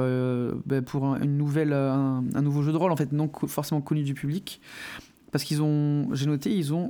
[0.66, 4.02] bah, pour un, une nouvelle, un, nouveau jeu de rôle en fait non forcément connu
[4.02, 4.62] du public
[5.30, 6.88] parce qu'ils ont, j'ai noté, ils ont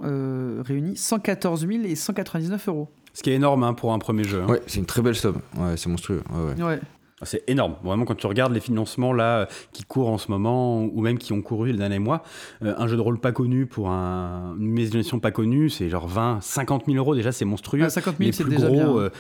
[0.63, 2.89] réuni 114 000 et 199 euros.
[3.13, 4.43] Ce qui est énorme hein, pour un premier jeu.
[4.43, 4.47] hein.
[4.51, 5.41] Ouais, c'est une très belle somme.
[5.57, 6.23] Ouais, c'est monstrueux.
[6.33, 6.63] Ouais, ouais.
[6.65, 6.81] Ouais.
[7.21, 7.75] Ah, C'est énorme.
[7.83, 11.33] Vraiment, quand tu regardes les financements là qui courent en ce moment, ou même qui
[11.33, 12.23] ont couru les derniers mois,
[12.63, 15.89] euh, un jeu de rôle pas connu pour un, une maison d'édition pas connue, c'est
[15.89, 17.17] genre 20, 50 000 euros.
[17.17, 17.83] Déjà, c'est monstrueux.
[17.85, 18.97] Ah, 50 000, les c'est plus déjà gros, bien.
[18.97, 19.11] euh,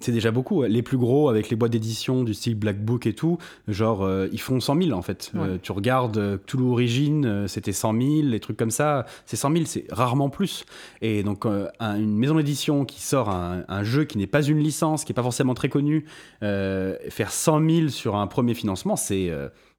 [0.00, 0.62] c'est déjà beaucoup.
[0.62, 3.36] Les plus gros, avec les boîtes d'édition du style Black Book et tout,
[3.68, 5.30] genre, euh, ils font 100 000 en fait.
[5.34, 5.40] Ouais.
[5.42, 9.36] Euh, tu regardes euh, Cthulhu Origin, euh, c'était 100 000, les trucs comme ça, c'est
[9.36, 10.64] 100 000, c'est rarement plus.
[11.02, 14.58] Et donc, un- une maison d'édition qui sort un, un jeu qui n'est pas une
[14.60, 16.06] licence, qui n'est pas forcément très connu,
[16.40, 19.30] faire 100 000 sur un premier financement, c'est.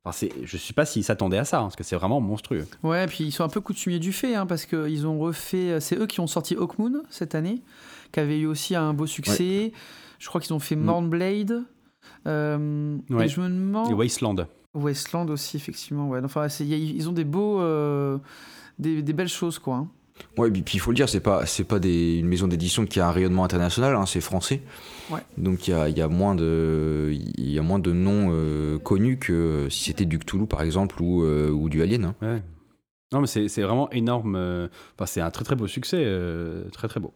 [0.03, 2.65] Enfin, je ne sais pas s'ils s'attendaient à ça, hein, parce que c'est vraiment monstrueux.
[2.81, 5.79] Ouais, puis ils sont un peu coutumiers du fait, hein, parce qu'ils ont refait.
[5.79, 7.61] C'est eux qui ont sorti Hawkmoon cette année,
[8.11, 9.71] qui avait eu aussi un beau succès.
[10.19, 10.83] Je crois qu'ils ont fait Mm.
[10.83, 11.63] Mornblade.
[12.27, 13.25] Euh, Ouais.
[13.25, 13.89] Et je me demande.
[13.89, 14.35] Et Wasteland.
[14.73, 16.09] Westland aussi, effectivement.
[16.09, 16.19] Ouais.
[16.23, 17.59] Enfin, y a- ils ont des beaux.
[17.61, 18.17] euh,
[18.79, 19.75] des, des belles choses, quoi.
[19.75, 19.87] hein.
[20.37, 22.85] Ouais, et puis il faut le dire, c'est pas, c'est pas des, une maison d'édition
[22.85, 24.61] qui a un rayonnement international, hein, c'est français.
[25.09, 25.19] Ouais.
[25.37, 28.29] Donc il y a, il y, a moins de, il y a moins de noms
[28.31, 32.05] euh, connus que si c'était du Cthulhu par exemple ou, euh, ou du Alien.
[32.05, 32.15] hein.
[32.21, 32.41] Ouais.
[33.13, 34.35] Non, mais c'est c'est vraiment énorme.
[34.95, 36.01] Enfin, c'est un très très beau succès.
[36.05, 37.13] euh, très très beau.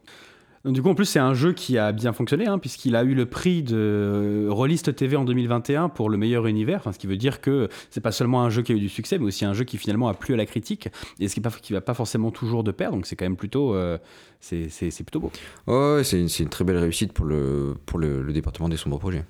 [0.66, 3.04] Donc, du coup, en plus, c'est un jeu qui a bien fonctionné, hein, puisqu'il a
[3.04, 6.78] eu le prix de Rollist TV en 2021 pour le meilleur univers.
[6.80, 8.88] Enfin, ce qui veut dire que c'est pas seulement un jeu qui a eu du
[8.88, 10.88] succès, mais aussi un jeu qui finalement a plu à la critique,
[11.20, 12.90] et ce qui, est pas, qui va pas forcément toujours de pair.
[12.90, 13.96] Donc, c'est quand même plutôt, euh,
[14.40, 15.30] c'est c'est- c'est plutôt beau.
[15.68, 18.68] Ouais, ouais, c'est une, c'est une très belle réussite pour le, pour le, le département
[18.68, 19.24] des sombres projets.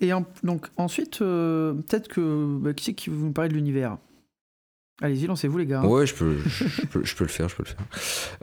[0.00, 2.58] Et en- donc ensuite, euh, peut-être que.
[2.60, 3.98] bah, qui c'est qui veut nous parler de l'univers?
[5.00, 5.82] Allez-y, lancez-vous les gars.
[5.82, 6.34] Ouais, je peux, le
[7.28, 7.76] faire, je peux le faire.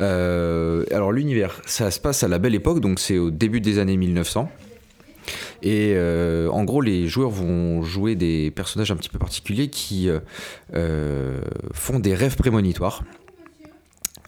[0.01, 3.79] Euh, alors l'univers, ça se passe à la belle époque, donc c'est au début des
[3.79, 4.51] années 1900.
[5.61, 10.09] Et euh, en gros, les joueurs vont jouer des personnages un petit peu particuliers qui
[10.73, 11.41] euh,
[11.73, 13.03] font des rêves prémonitoires.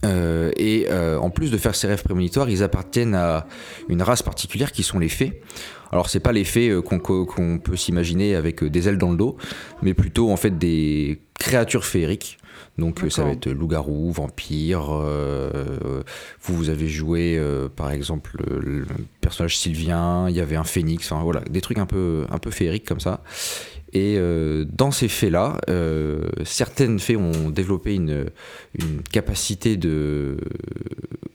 [0.03, 3.45] Et en plus de faire ces rêves prémonitoires, ils appartiennent à
[3.89, 5.41] une race particulière qui sont les fées.
[5.91, 9.17] Alors c'est pas les fées euh, qu'on peut s'imaginer avec euh, des ailes dans le
[9.17, 9.37] dos,
[9.81, 12.37] mais plutôt en fait des créatures féeriques.
[12.77, 14.89] Donc euh, ça va être loup-garou, vampire.
[14.91, 16.01] euh,
[16.41, 18.85] vous, vous avez joué euh, par exemple le,
[19.19, 22.51] personnage Sylvien, il y avait un phénix, enfin voilà, des trucs un peu, un peu
[22.51, 23.21] féeriques comme ça.
[23.93, 25.09] Et euh, dans ces
[25.69, 28.25] euh, certaines fées ont développé une,
[28.79, 30.37] une capacité de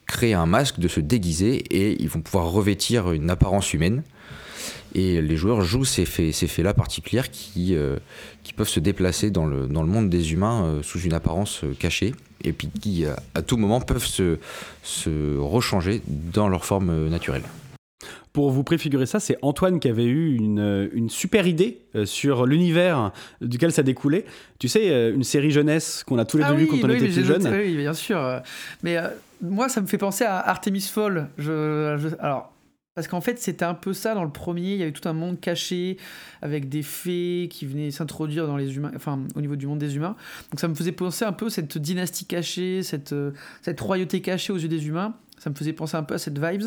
[0.06, 4.02] créer un masque, de se déguiser, et ils vont pouvoir revêtir une apparence humaine.
[4.98, 7.98] Et les joueurs jouent ces fées, ces fées-là particulières qui, euh,
[8.42, 11.64] qui peuvent se déplacer dans le, dans le monde des humains euh, sous une apparence
[11.64, 13.04] euh, cachée, et puis qui,
[13.34, 14.38] à, tout moment, peuvent se,
[14.82, 17.42] se rechanger dans leur forme euh, naturelle.
[18.32, 23.10] Pour vous préfigurer ça, c'est Antoine qui avait eu une, une super idée sur l'univers
[23.40, 24.26] duquel ça découlait.
[24.58, 26.90] Tu sais, une série jeunesse qu'on a tous les Ah deux vu oui, quand on
[26.90, 27.46] oui, était plus jeunes.
[27.50, 28.42] Oui, bien sûr.
[28.82, 29.08] Mais euh,
[29.40, 31.30] moi, ça me fait penser à Artemis Fall.
[31.38, 32.52] Je, je- alors,
[32.96, 34.72] parce qu'en fait, c'était un peu ça dans le premier.
[34.72, 35.98] Il y avait tout un monde caché
[36.40, 39.96] avec des fées qui venaient s'introduire dans les humains, enfin, au niveau du monde des
[39.96, 40.16] humains.
[40.50, 44.50] Donc, ça me faisait penser un peu cette dynastie cachée, cette, euh, cette royauté cachée
[44.50, 45.14] aux yeux des humains.
[45.38, 46.62] Ça me faisait penser un peu à cette vibes.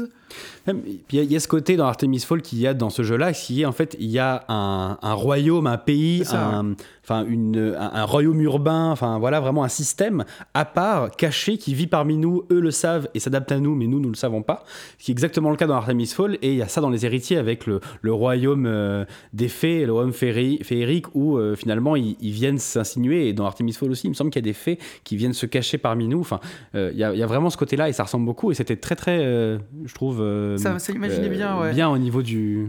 [0.68, 0.74] Il
[1.14, 3.02] y, a- il y a ce côté dans Artemis Fall qu'il y a dans ce
[3.02, 7.26] jeu-là, qui est en fait, il y a un, un royaume, un pays, un, enfin,
[7.28, 11.88] une, un, un royaume urbain, enfin voilà, vraiment un système à part, caché, qui vit
[11.88, 12.44] parmi nous.
[12.52, 14.64] Eux le savent et s'adaptent à nous, mais nous, nous le savons pas.
[15.00, 16.38] Ce qui est exactement le cas dans Artemis Fall.
[16.44, 19.04] Et il y a ça dans les héritiers avec le, le royaume euh,
[19.34, 23.30] des fées, le royaume féeri- féerique, où euh, finalement ils, ils viennent s'insinuer.
[23.30, 25.34] Et dans Artemis Fall aussi, il me semble qu'il y a des fées qui viennent
[25.34, 26.20] se cacher parmi nous.
[26.20, 26.40] Enfin,
[26.76, 28.52] euh, il y, a, il y a vraiment ce côté-là et ça ressemble beaucoup.
[28.52, 30.22] Et c'était très, très, euh, je trouve.
[30.22, 31.74] euh, Ça- ça imaginait bien, ouais.
[31.74, 32.68] Bien au niveau du.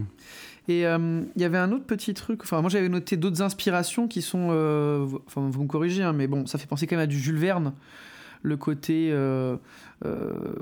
[0.67, 4.07] Et euh, il y avait un autre petit truc, enfin moi j'avais noté d'autres inspirations
[4.07, 6.95] qui sont, euh, vous- enfin vous me corrigez, hein, mais bon, ça fait penser quand
[6.95, 7.73] même à du Jules Verne,
[8.43, 9.57] le côté euh,
[10.05, 10.53] euh,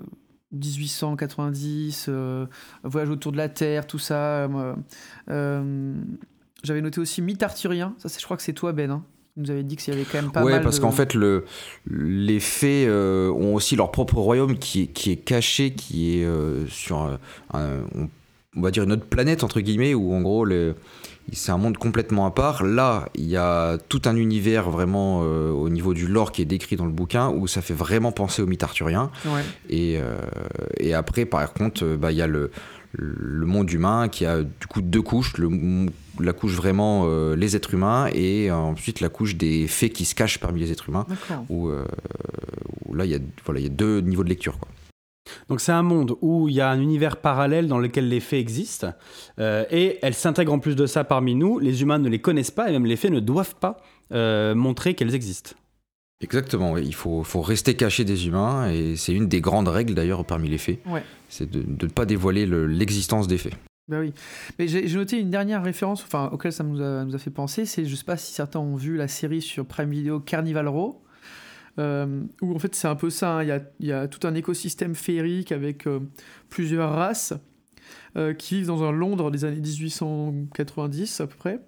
[0.52, 2.46] 1890, euh,
[2.84, 4.46] voyage autour de la Terre, tout ça.
[4.46, 4.74] euh,
[5.30, 5.94] euh,
[6.64, 9.04] j'avais noté aussi mythe arthurien, ça c'est, je crois que c'est toi Ben, hein,
[9.40, 11.14] nous avait dit qu'il y avait quand même pas ouais, mal parce de- qu'en fait,
[11.14, 11.46] le,
[11.90, 16.26] les fées euh, ont aussi leur propre royaume qui est, qui est caché, qui est
[16.26, 17.20] euh, sur, un-
[17.54, 17.82] un-
[18.56, 20.46] on, va dire, une autre planète, entre guillemets, où en gros,
[21.32, 22.64] c'est un monde complètement à part.
[22.64, 26.46] Là, il y a tout un univers vraiment euh, au niveau du lore qui est
[26.46, 29.12] décrit dans le bouquin, où ça fait vraiment penser au mythe arthurien.
[29.26, 29.42] Ouais.
[29.70, 30.00] Et,
[30.80, 32.50] et après, par contre, bah, il y a le,
[32.94, 35.38] le monde humain qui a du coup deux couches.
[35.38, 35.48] Le,
[36.20, 40.06] la couche vraiment euh, les êtres humains et euh, ensuite la couche des fées qui
[40.06, 41.06] se cachent parmi les êtres humains.
[41.50, 41.86] Où, euh,
[42.88, 44.58] où là, il y, a, voilà, il y a deux niveaux de lecture.
[44.60, 44.68] Quoi.
[45.48, 48.40] Donc c'est un monde où il y a un univers parallèle dans lequel les fées
[48.40, 48.94] existent
[49.40, 51.60] euh, et elles s'intègrent en plus de ça parmi nous.
[51.60, 53.78] Les humains ne les connaissent pas et même les fées ne doivent pas
[54.12, 55.52] euh, montrer qu'elles existent.
[56.22, 56.82] Exactement, oui.
[56.86, 60.50] il faut, faut rester caché des humains et c'est une des grandes règles d'ailleurs parmi
[60.50, 60.80] les fées.
[60.86, 61.04] Ouais.
[61.30, 63.54] C'est de, de ne pas dévoiler le- l'existence des fées.
[63.90, 64.14] Bah oui.
[64.60, 67.66] Mais j'ai noté une dernière référence enfin, auquel ça nous a, fait penser.
[67.66, 71.02] C'est, je sais pas si certains ont vu la série sur Prime Video Carnival Row.
[71.80, 73.40] euh, où en fait c'est un peu ça.
[73.40, 73.62] hein.
[73.80, 76.02] Il y, a, tout un écosystème féerique avec euh,
[76.50, 77.34] plusieurs races
[78.16, 81.60] euh, qui vivent dans un Londres des années 1890 à peu près.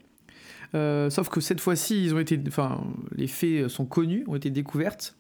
[1.10, 2.84] Sauf que cette fois-ci, ils ont été, enfin,
[3.16, 5.18] les faits sont connus, ont été découvertes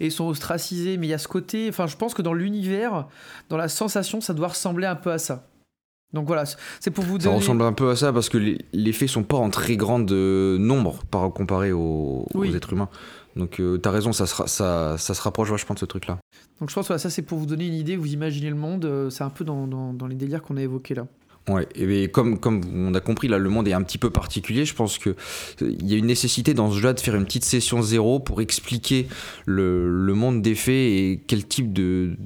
[0.00, 0.96] et sont ostracisés.
[0.96, 3.06] Mais il y a ce côté, enfin, je pense que dans l'univers,
[3.50, 5.51] dans la sensation, ça doit ressembler un peu à ça.
[6.12, 6.44] Donc voilà,
[6.80, 7.36] c'est pour vous Ça donner.
[7.36, 10.10] ressemble un peu à ça parce que les, les fées sont pas en très grand
[10.12, 12.88] euh, nombre par comparé aux, êtres humains.
[13.34, 16.18] Donc euh, t'as raison, ça, sera, ça, ça se rapproche vachement de ce truc-là.
[16.60, 18.56] Donc je pense que voilà, ça c'est pour vous donner une idée, vous imaginez le
[18.56, 21.06] monde, euh, c'est un peu dans, dans- dans les délires qu'on a évoqués là.
[21.48, 24.64] Ouais, et comme, comme on a compris, là, le monde est un petit peu particulier.
[24.64, 25.14] Je pense qu'il
[25.58, 29.08] y a une nécessité dans ce jeu de faire une petite session zéro pour expliquer
[29.44, 32.16] le, le monde des faits et quel type de,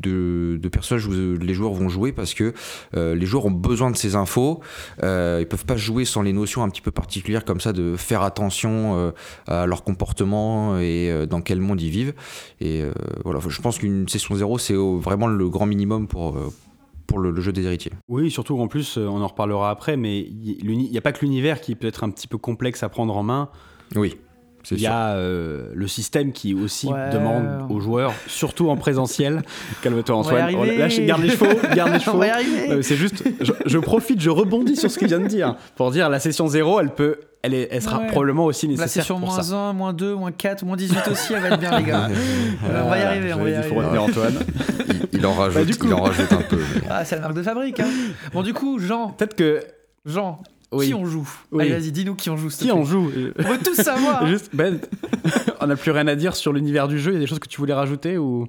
[0.00, 2.52] de, personnages les joueurs vont jouer parce que
[2.96, 4.60] euh, les joueurs ont besoin de ces infos.
[5.04, 7.96] Euh, ils peuvent pas jouer sans les notions un petit peu particulières comme ça de
[7.96, 9.10] faire attention euh,
[9.46, 12.14] à leur comportement et euh, dans quel monde ils vivent.
[12.60, 12.92] Et euh,
[13.24, 16.36] voilà, je pense qu'une session zéro, c'est vraiment le grand minimum pour
[17.06, 17.92] pour le, le, jeu des héritiers.
[18.08, 21.60] Oui, surtout en plus, on en reparlera après, mais il n'y a pas que l'univers
[21.60, 23.48] qui peut être un petit peu complexe à prendre en main.
[23.94, 24.16] Oui.
[24.72, 27.10] Il y a euh, le système qui aussi ouais.
[27.10, 29.42] demande aux joueurs, surtout en présentiel.
[29.82, 30.54] Calme-toi Antoine.
[30.58, 31.46] Oh, là, je garde les chevaux.
[31.74, 32.22] Garde les chevaux.
[32.22, 35.90] Euh, c'est juste, je, je, profite, je rebondis sur ce qu'il vient de dire pour
[35.90, 37.20] dire la session 0, elle peut.
[37.46, 38.06] Elle, est, elle sera ouais.
[38.08, 38.86] probablement aussi nécessaire.
[38.86, 39.56] La session pour moins ça.
[39.56, 42.08] 1, moins 2, moins 4, moins 18 aussi, elle va être bien, les gars.
[42.68, 43.32] Euh, on va y arriver.
[43.34, 43.68] On va y Il arriver.
[43.74, 44.34] faut retenir Antoine.
[45.12, 46.56] Il, il en rajoute, Bah, du coup- il en rajoute un peu.
[46.56, 47.78] mais- Ah, c'est la marque de fabrique.
[47.80, 47.88] Hein.
[48.32, 49.62] Bon, du coup, Jean, Peut-être que.
[50.04, 50.40] Jean,
[50.72, 50.88] Oui.
[50.88, 51.62] qui on joue Oui.
[51.64, 52.48] Allez, vas-y, dis-nous qui on joue.
[52.48, 54.22] Qui en joue On veut tout savoir.
[54.22, 54.26] hein.
[54.26, 54.78] Juste, Ben,
[55.60, 57.12] on n'a plus rien à dire sur l'univers du jeu.
[57.12, 58.48] Il y a des choses que tu voulais rajouter ou?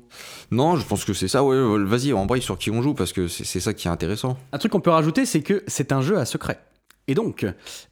[0.51, 1.43] Non, je pense que c'est ça.
[1.43, 1.55] Ouais,
[1.85, 4.37] vas-y, embraye sur qui on joue parce que c'est c'est ça qui est intéressant.
[4.51, 6.59] Un truc qu'on peut rajouter, c'est que c'est un jeu à secret.
[7.07, 7.45] Et donc,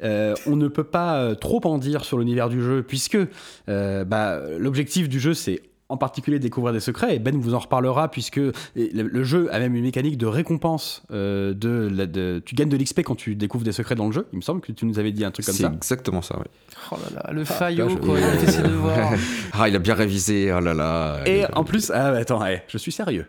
[0.03, 3.17] euh, on ne peut pas euh, trop en dire sur l'univers du jeu, puisque
[3.69, 7.59] euh, bah, l'objectif du jeu, c'est en particulier découvrir des secrets, et Ben vous en
[7.59, 8.39] reparlera, puisque
[8.75, 11.03] le, jeu a même une mécanique de récompense.
[11.11, 14.25] euh, de, tu gagnes de l'XP quand tu découvres des secrets dans le jeu.
[14.33, 15.71] Il me semble que tu nous avais dit un truc comme C'est ça.
[15.75, 16.45] exactement ça, ouais.
[16.91, 18.17] Oh là là, le faillot, je- quoi.
[18.19, 19.11] Il a fait ses devoirs.
[19.57, 21.19] Ah, il a bien révisé, oh là là.
[21.25, 23.25] Et en plus, ah, attends, ouais, je suis sérieux.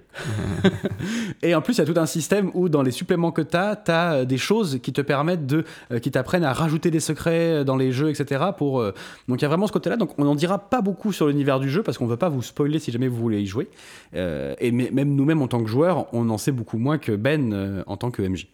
[1.42, 3.56] et en plus, il y a tout un système où dans les suppléments que tu
[3.56, 7.00] as, tu as des choses qui te permettent de, euh, qui t'apprennent à rajouter des
[7.00, 8.46] secrets dans les jeux, etc.
[8.56, 8.92] Pour, euh,
[9.28, 9.96] Donc il y a vraiment ce côté-là.
[9.96, 12.42] Donc on n'en dira pas beaucoup sur l'univers du jeu parce qu'on veut pas vous
[12.46, 13.68] spoiler si jamais vous voulez y jouer.
[14.14, 17.12] Euh, et mais- même nous-mêmes en tant que joueurs, on en sait beaucoup moins que
[17.12, 18.46] Ben euh, en tant que MJ.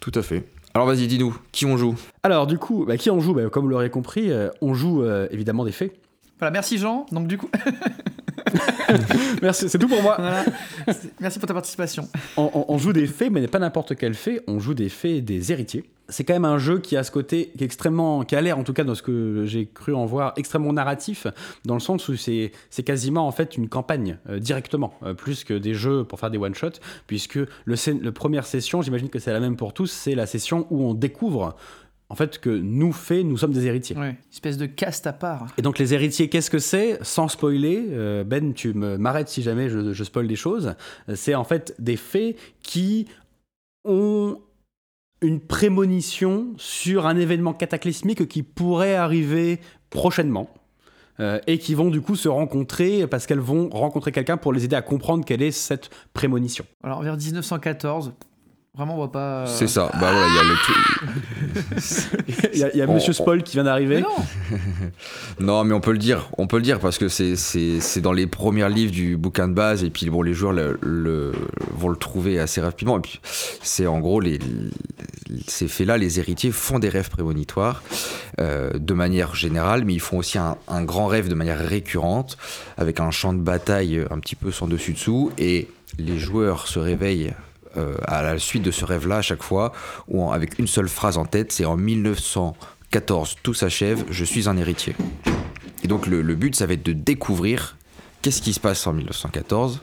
[0.00, 0.44] Tout à fait.
[0.72, 1.96] Alors vas-y, dis-nous, qui on joue?
[2.22, 3.34] Alors du coup, bah, qui on joue?
[3.34, 5.92] Bah, Comme vous l'aurez compris, euh, on joue euh, évidemment des fées.
[6.38, 7.06] Voilà, merci Jean.
[7.12, 7.50] Donc du coup,
[9.42, 10.16] Merci, c'est tout pour moi.
[10.18, 10.44] voilà.
[11.20, 12.08] merci pour ta participation.
[12.36, 14.40] on, on- on joue des fées, mais pas n'importe quelle fée.
[14.48, 15.84] On joue des fées des héritiers.
[16.10, 18.58] C'est quand même un jeu qui a ce côté qui est extrêmement, qui a l'air
[18.58, 21.26] en tout cas dans ce que j'ai cru en voir, extrêmement narratif,
[21.64, 25.44] dans le sens où c'est c'est quasiment en fait une campagne euh, directement, euh, plus
[25.44, 29.32] que des jeux pour faire des one shots, puisque le, première session, j'imagine que c'est
[29.32, 31.56] la même pour tous, c'est la session où on découvre
[32.08, 33.96] en fait que nous fées, nous sommes des héritiers.
[33.96, 34.16] Ouais.
[34.32, 35.46] Espèce de caste à part.
[35.56, 36.98] Et donc les héritiers, qu'est-ce que c'est?
[37.02, 40.74] Sans spoiler, euh, Ben, tu me m'arrêtes si jamais je, je spoil des choses.
[41.14, 43.06] C'est en fait des fées qui
[43.84, 44.40] ont
[45.22, 50.48] une prémonition sur un événement cataclysmique qui pourrait arriver prochainement.
[51.20, 54.64] euh, et qui vont du coup se rencontrer parce qu'elles vont rencontrer quelqu'un pour les
[54.64, 56.64] aider à comprendre quelle est cette prémonition.
[56.82, 58.12] Alors vers 1914,
[58.74, 59.42] vraiment on voit pas.
[59.42, 59.90] euh, C'est ça.
[60.00, 60.72] Bah voilà, il y a le tout.
[62.52, 64.00] Il y a, y Monsieur on- Spoil qui vient d'arriver.
[64.00, 64.08] non.
[65.40, 66.28] Non, mais on peut le dire.
[66.38, 69.48] On peut le dire parce que c'est c'est c'est dans les premiers livres du bouquin
[69.48, 71.32] de base et puis bon, les joueurs le, le-
[71.74, 72.98] vont le trouver assez rapidement.
[72.98, 73.20] Et puis
[73.62, 77.82] c'est en gros les, les- ces faits-là, les héritiers font des rêves prémonitoires
[78.40, 82.36] euh, de manière générale, mais ils font aussi un, un grand rêve de manière récurrente
[82.76, 86.78] avec un champ de bataille un petit peu sans dessus dessous et les joueurs se
[86.78, 87.32] réveillent.
[87.76, 89.72] Euh, à la suite de ce rêve-là, à chaque fois,
[90.08, 94.56] ou avec une seule phrase en tête, c'est en 1914, tout s'achève, je suis un
[94.56, 94.94] héritier.
[95.82, 97.76] Et donc le, le but, ça va être de découvrir
[98.22, 99.80] qu'est-ce qui se passe en 1914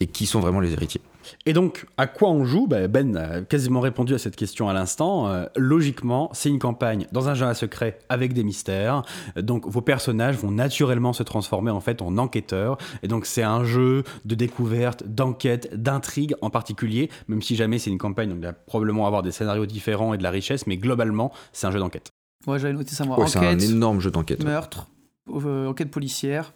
[0.00, 1.02] et qui sont vraiment les héritiers.
[1.46, 2.66] Et donc, à quoi on joue?
[2.66, 5.28] Ben Ben a quasiment répondu à cette question à l'instant.
[5.28, 9.02] Euh, logiquement, c'est une campagne dans un jeu à secret avec des mystères.
[9.36, 12.78] Euh, Donc, vos personnages vont naturellement se transformer en fait en enquêteurs.
[13.02, 17.10] Et donc, c'est un jeu de découverte, d'enquête, d'intrigue en particulier.
[17.28, 20.18] Même si jamais c'est une campagne, donc il va probablement avoir des scénarios différents et
[20.18, 20.66] de la richesse.
[20.66, 22.10] Mais globalement, c'est un jeu d'enquête.
[22.46, 23.18] Ouais, j'avais noté ça moi.
[23.18, 24.42] Ouais, c'est un énorme jeu d'enquête.
[24.44, 24.86] meurtre,
[25.28, 26.52] euh, enquête policière.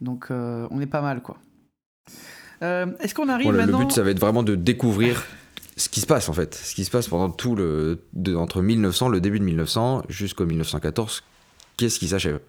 [0.00, 1.38] Donc euh, on est pas mal quoi.
[2.62, 5.24] Euh, Est-ce qu'on arrive Voilà, le maintenant but, ça va être vraiment de découvrir
[5.76, 8.62] ce qui se passe en fait, ce qui se passe pendant tout le de- entre
[8.62, 11.22] 1900, le début de 1900 jusqu'au 1914.
[11.76, 12.40] Qu'est-ce qui s'achève?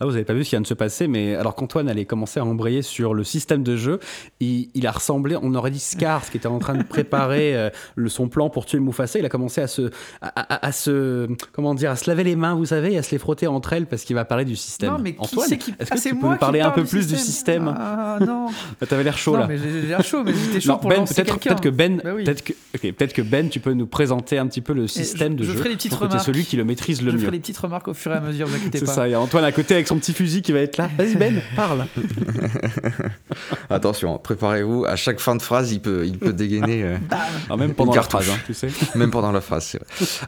[0.00, 2.04] Là, vous n'avez pas vu ce qui vient de se passer, mais alors qu'Antoine allait
[2.04, 4.00] commencer à embrayer sur le système de jeu,
[4.40, 7.70] il, il a ressemblé, on aurait dit Scar, qui était en train de préparer euh,
[7.96, 9.90] le, son plan pour tuer Mufasa, il a commencé à se,
[10.22, 13.02] à, à- à se, comment dire, à se laver les mains, vous savez, et à
[13.02, 14.92] se les frotter entre elles parce qu'il va parler du système.
[14.92, 16.70] Non mais qui Antoine, c'est qui est-ce Ah, que c'est tu peux nous parler un
[16.70, 18.46] peu plus du système Ah non.
[18.82, 19.46] Ah, T'avais l'air chaud non là.
[19.46, 22.24] mais j'ai l'air chaud mais j'étais chaud Non, pour Ben, peut-être que Ben, Bah oui.
[22.24, 22.52] peut-être que,
[22.90, 25.52] peut-être que Ben, tu peux nous présenter un petit peu le système je- de je
[25.52, 25.56] jeu.
[25.58, 26.20] ferai des petites remarques.
[26.24, 27.20] celui qui le maîtrise le Je mieux.
[27.22, 28.92] ferai des petites remarques au fur et à mesure, vous inquiétez C'est pas.
[28.92, 30.90] ça, il y a Antoine à côté avec son petit fusil qui va être là.
[30.96, 31.86] Vas-y Ben, parle.
[33.70, 34.84] Attention, préparez-vous.
[34.86, 36.82] À chaque fin de phrase, il peut, il peut dégainer.
[36.82, 36.96] euh,
[37.50, 38.68] Ah, même pendant la phrase, hein, tu sais.
[38.94, 39.86] Même pendant la phrase, c'est vrai.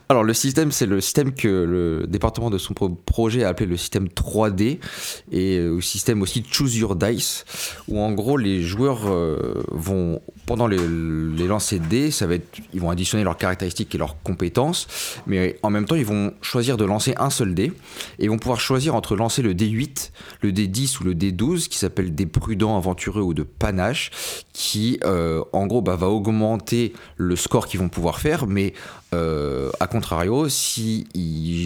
[0.09, 3.65] Alors, le système, c'est le système que le département de son pro- projet a appelé
[3.69, 4.79] le système 3D
[5.31, 7.45] et euh, le système aussi Choose Your Dice,
[7.87, 12.35] où en gros, les joueurs euh, vont, pendant les, les lancers de dés, ça va
[12.35, 14.87] être, ils vont additionner leurs caractéristiques et leurs compétences,
[15.27, 17.71] mais en même temps, ils vont choisir de lancer un seul dé
[18.19, 21.77] et ils vont pouvoir choisir entre lancer le D8, le D10 ou le D12, qui
[21.77, 24.11] s'appelle des prudents, aventureux ou de panache,
[24.53, 28.73] qui euh, en gros bah, va augmenter le score qu'ils vont pouvoir faire, mais
[29.13, 31.07] euh, à contrario, si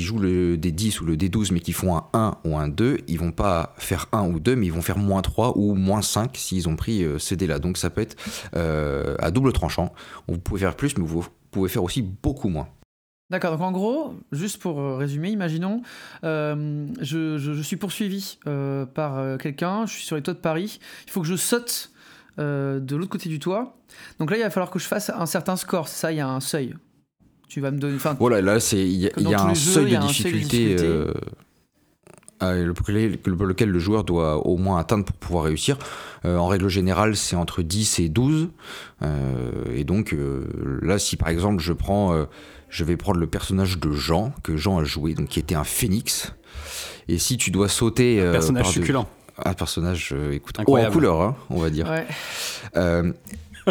[0.01, 3.19] jouent le D10 ou le D12 mais qu'ils font un 1 ou un 2, ils
[3.19, 6.35] vont pas faire 1 ou 2, mais ils vont faire moins 3 ou moins 5
[6.35, 7.59] s'ils ont pris euh, ces dés-là.
[7.59, 8.15] Donc ça peut être
[8.55, 9.93] euh, à double tranchant.
[10.27, 12.67] Vous pouvez faire plus, mais vous pouvez faire aussi beaucoup moins.
[13.29, 15.81] D'accord, donc en gros, juste pour euh, résumer, imaginons,
[16.23, 20.39] euh, je, je- je suis poursuivi euh, par quelqu'un, je suis sur les toits de
[20.39, 21.91] Paris, il faut que je saute
[22.39, 23.75] euh, de l'autre côté du toit.
[24.19, 26.27] Donc là, il va falloir que je fasse un certain score, ça, il y a
[26.29, 26.75] un seuil.
[27.49, 27.97] Tu vas me donner.
[28.19, 30.03] Voilà, là, c'est il y a, y a un jeux, seuil il y de a
[30.03, 30.75] un seuil de difficulté.
[32.43, 35.77] lequel, lequel le joueur doit au moins atteindre pour pouvoir réussir.
[36.25, 38.49] Euh, en règle générale, c'est entre 10 et 12.
[39.01, 42.25] Euh, et donc euh, là, si par exemple je prends,
[42.69, 45.63] je vais prendre le personnage de Jean que Jean a joué, donc qui était un
[45.63, 46.33] phénix.
[47.07, 49.07] Et si tu dois sauter, euh, Personnage par de- succulent.
[49.45, 51.87] un personnage, euh, écoute, haut en couleur, hein, on va dire.
[51.89, 52.05] ouais,
[52.75, 53.13] Euh,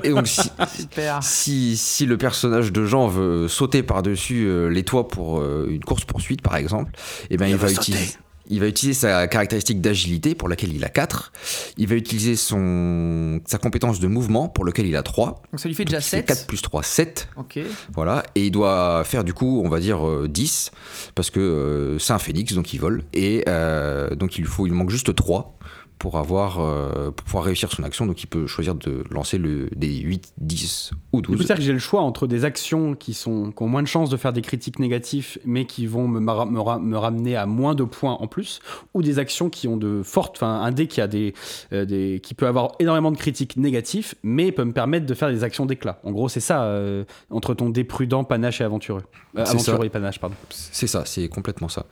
[0.02, 1.22] et donc si, super.
[1.22, 5.84] si, si le personnage de Jean veut sauter par-dessus euh, les toits pour euh, une
[5.84, 6.92] course poursuite par exemple,
[7.30, 8.14] eh ben, il, va utiliser,
[8.48, 11.32] il va utiliser sa caractéristique d'agilité pour laquelle il a 4.
[11.78, 15.42] Il va utiliser son, sa compétence de mouvement pour lequel il a 3.
[15.52, 16.26] Donc ça lui fait déjà C'est 7.
[16.26, 17.28] 4 plus 3, 7.
[17.36, 17.58] Ok.
[17.94, 18.22] Voilà.
[18.34, 20.70] Et il doit faire du coup, on va dire euh, 10,
[21.14, 23.04] parce que euh, c'est un phénix, donc il vole.
[23.12, 25.52] Et euh, donc il, lui faut, il manque juste 3
[25.98, 28.04] pour, avoir, euh, pour pouvoir réussir son action.
[28.06, 31.40] Donc il peut choisir de lancer le, des 8, 10 ou Du coup, 12.
[31.46, 34.10] c'est-à-dire que j'ai le choix entre des actions qui, sont, qui ont moins de chances
[34.10, 36.30] de faire des critiques négatifs, mais qui vont me, me,
[36.60, 38.60] ra- me ramener à moins de points en plus,
[38.92, 41.32] ou des actions qui ont de fortes, enfin un dé qui a des,
[41.72, 45.30] euh, des, qui peut avoir énormément de critiques négatifs, mais peut me permettre de faire
[45.30, 46.00] des actions d'éclat.
[46.04, 49.04] En gros, c'est ça euh, entre ton dé prudent, panache et aventureux.
[49.38, 49.86] Euh, aventureux ça.
[49.86, 50.36] et panache, pardon.
[50.50, 51.86] C'est ça, c'est complètement ça.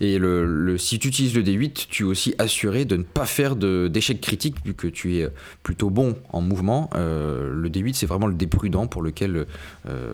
[0.00, 3.24] Et le, le- si tu utilises le D8, tu es aussi assuré de ne pas
[3.24, 5.28] faire d'échecs critiques, vu que tu es
[5.62, 6.90] plutôt bon en mouvement.
[6.94, 9.46] Le D8, c'est vraiment le dé prudent pour lequel,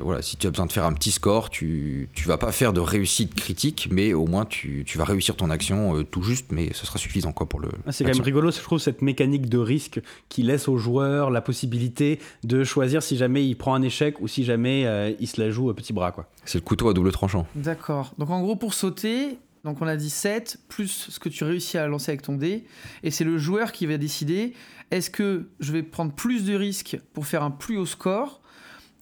[0.03, 2.73] voilà, si tu as besoin de faire un petit score, tu tu vas pas faire
[2.73, 6.53] de réussite critique, mais au moins tu, tu vas réussir ton action euh, tout juste,
[6.53, 7.69] mais ce sera suffisant quoi pour le.
[7.87, 11.31] Ah, c'est quand même rigolo, je trouve, cette mécanique de risque qui laisse au joueur
[11.31, 15.27] la possibilité de choisir si jamais il prend un échec ou si jamais euh, il
[15.27, 16.13] se la joue au petit bras.
[16.13, 16.29] Quoi.
[16.45, 17.47] C'est le couteau à double tranchant.
[17.55, 18.15] D'accord.
[18.19, 21.79] Donc en gros, pour sauter, donc on a dit 7 plus ce que tu réussis
[21.79, 22.65] à lancer avec ton dé.
[23.03, 24.55] Et c'est le joueur qui va décider
[24.91, 28.41] est-ce que je vais prendre plus de risques pour faire un plus haut score?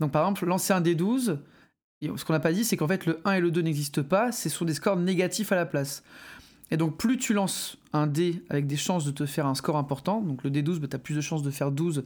[0.01, 1.38] Donc par exemple, lancer un dé 12.
[2.01, 4.03] Et ce qu'on n'a pas dit, c'est qu'en fait le 1 et le 2 n'existent
[4.03, 6.03] pas, c'est sur des scores négatifs à la place.
[6.74, 9.76] Et donc plus tu lances un dé avec des chances de te faire un score
[9.76, 12.02] important, donc le D12, tu as plus de chances de faire 12,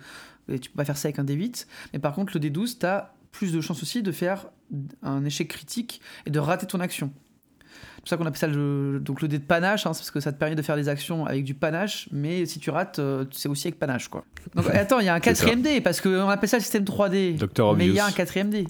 [0.53, 2.85] et tu peux pas faire ça avec un D8, mais par contre le D12, tu
[2.85, 4.49] as plus de chances aussi de faire
[5.03, 7.11] un échec critique et de rater ton action.
[7.71, 10.21] C'est pour ça qu'on appelle ça le, donc le dé de panache, hein, parce que
[10.21, 13.25] ça te permet de faire des actions avec du panache, mais si tu rates, euh,
[13.31, 14.09] c'est aussi avec panache.
[14.09, 14.27] Quoi.
[14.55, 17.39] Donc attends, il y a un quatrième dé, parce qu'on appelle ça le système 3D.
[17.39, 17.75] Dr.
[17.75, 18.67] mais il y a un quatrième dé.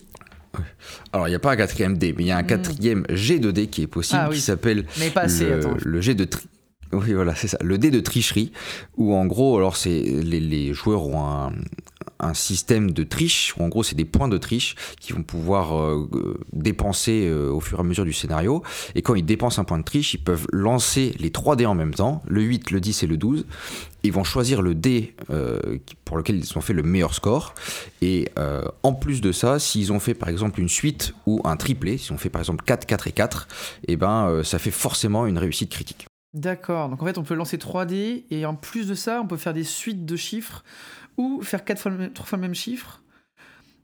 [1.12, 3.38] Alors il n'y a pas un quatrième dé, mais il y a un quatrième G
[3.38, 4.24] de dé qui est possible, Hmm.
[4.26, 4.37] Ah oui.
[4.37, 4.84] qui s'appelle
[5.84, 6.46] le, le de tri-
[6.92, 8.50] oui voilà c'est ça le dé de tricherie
[8.96, 11.52] où en gros alors c'est les, les joueurs ont un,
[12.20, 15.78] un système de triche où en gros c'est des points de triche qui vont pouvoir
[15.78, 18.62] euh, dépenser euh, au fur et à mesure du scénario.
[18.94, 21.74] Et quand ils dépensent un point de triche ils peuvent lancer les 3 dés en
[21.74, 22.22] même temps.
[22.26, 23.46] Le 8 le 10 et le 12
[24.04, 25.61] ils vont choisir le dé euh,
[26.04, 27.54] pour lequel ils ont fait le meilleur score.
[28.00, 28.28] Et
[28.83, 32.12] en plus de ça s'ils ont fait par exemple une suite ou un triplé s'ils
[32.12, 33.48] ont fait par exemple 4 4 et 4
[33.87, 36.07] et ben euh, ça fait forcément une réussite critique.
[36.35, 39.37] D'accord, donc en fait on peut lancer 3D et en plus de ça on peut
[39.37, 40.62] faire des suites de chiffres
[41.18, 43.02] ou faire 4 fois le même, 3 fois le même chiffre.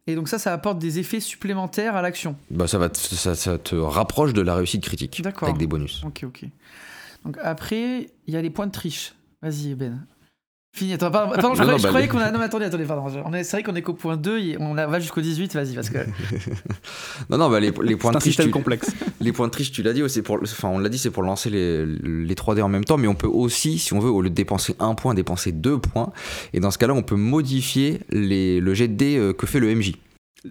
[0.06, 2.36] Et donc ça, ça apporte des effets supplémentaires à l'action.
[2.50, 5.48] bah ça va te, ça, ça te rapproche de la réussite critique D'accord.
[5.48, 6.44] avec des bonus Ok, ok.
[7.24, 9.14] Donc après, il y a les points de triche.
[9.42, 10.06] Vas-y Ben.
[10.76, 12.32] Fini, attends, pardon, pardon, je Non, croyais, non, je bah, croyais qu'on a...
[12.32, 13.04] Non mais attendez, attendez, pardon.
[13.24, 15.54] On est- C'est vrai qu'on est qu'au point 2, et on la- va jusqu'au 18,
[15.54, 15.98] vas-y, parce que...
[17.30, 18.90] non non bah les, les points de triche tu, complexe.
[19.20, 21.22] les points de triche tu l'as dit c'est pour enfin on l'a dit c'est pour
[21.22, 24.20] lancer les, les 3D en même temps mais on peut aussi si on veut au
[24.20, 26.12] lieu de dépenser un point dépenser deux points
[26.52, 29.46] et dans ce cas là on peut modifier les, le jet de dés euh, que
[29.46, 29.92] fait le MJ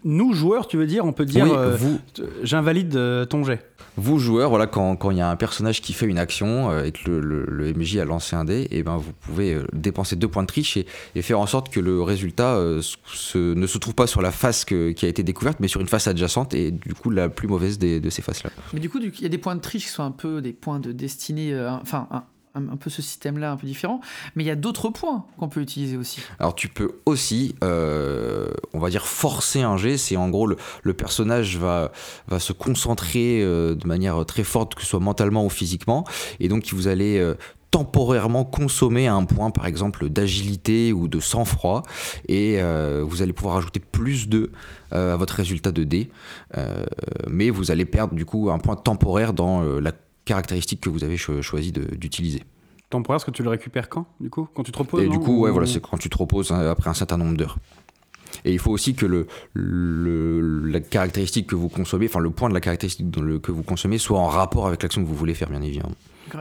[0.04, 2.00] Nous, joueurs, tu veux dire, on peut dire Oui, euh, vous,
[2.42, 3.64] j'invalide euh, ton jet.
[3.98, 6.84] vous joueurs, voilà, quand quand il y a un personnage qui fait une action euh,
[6.86, 9.66] et que le, le- le MJ a lancé un dé, et ben vous pouvez euh,
[9.74, 10.86] dépenser deux points de triche et,
[11.16, 14.32] et faire en sorte que le résultat euh, se- ne se trouve pas sur la
[14.32, 17.30] face que- qui a été découverte, mais sur une face adjacente et du coup la
[17.30, 18.50] plus mauvaise des- de ces faces-là.
[18.74, 20.54] Mais du coup, il y a des points de triche qui sont un peu des
[20.54, 22.24] points de destinée, euh, enfin, un,
[22.56, 24.02] un- peu ce système-là, un peu différent.
[24.36, 26.22] Mais il y a d'autres points qu'on peut utiliser aussi.
[26.40, 29.98] Alors tu peux aussi, euh, on va dire, forcer un jet.
[29.98, 30.58] C'est en gros le,
[30.94, 31.92] personnage va,
[32.28, 36.06] va se concentrer euh, de manière très forte, que ce soit mentalement ou physiquement,
[36.40, 37.36] et donc vous allez euh,
[37.72, 41.82] temporairement consommer un point, par exemple, d'agilité ou de sang-froid,
[42.28, 42.60] et
[43.02, 44.52] vous allez pouvoir ajouter plus de
[44.92, 46.12] à votre résultat de dé,
[47.28, 49.92] mais vous allez perdre du coup un point temporaire dans la
[50.26, 52.44] caractéristique que vous avez cho- choisi d'utiliser.
[52.90, 55.18] Temporaire, est-ce que tu le récupères quand, du coup Quand tu te reposes Et du
[55.20, 57.58] coup, ouais, Ou- voilà, c'est quand tu te reposes hein, après un certain nombre d'heures.
[58.46, 62.50] Et il faut aussi que le, le- la caractéristique que vous consommez, enfin le point
[62.50, 65.16] de la caractéristique dans le- que vous consommez soit en rapport avec l'action que vous
[65.16, 65.94] voulez faire, bien évidemment.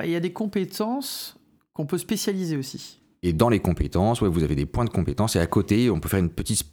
[0.05, 1.37] Il y a des compétences
[1.75, 2.99] qu'on peut spécialiser aussi.
[3.23, 6.01] Et dans les compétences, ouais, vous avez des points de compétences et à côté, on
[6.01, 6.65] peut faire une petite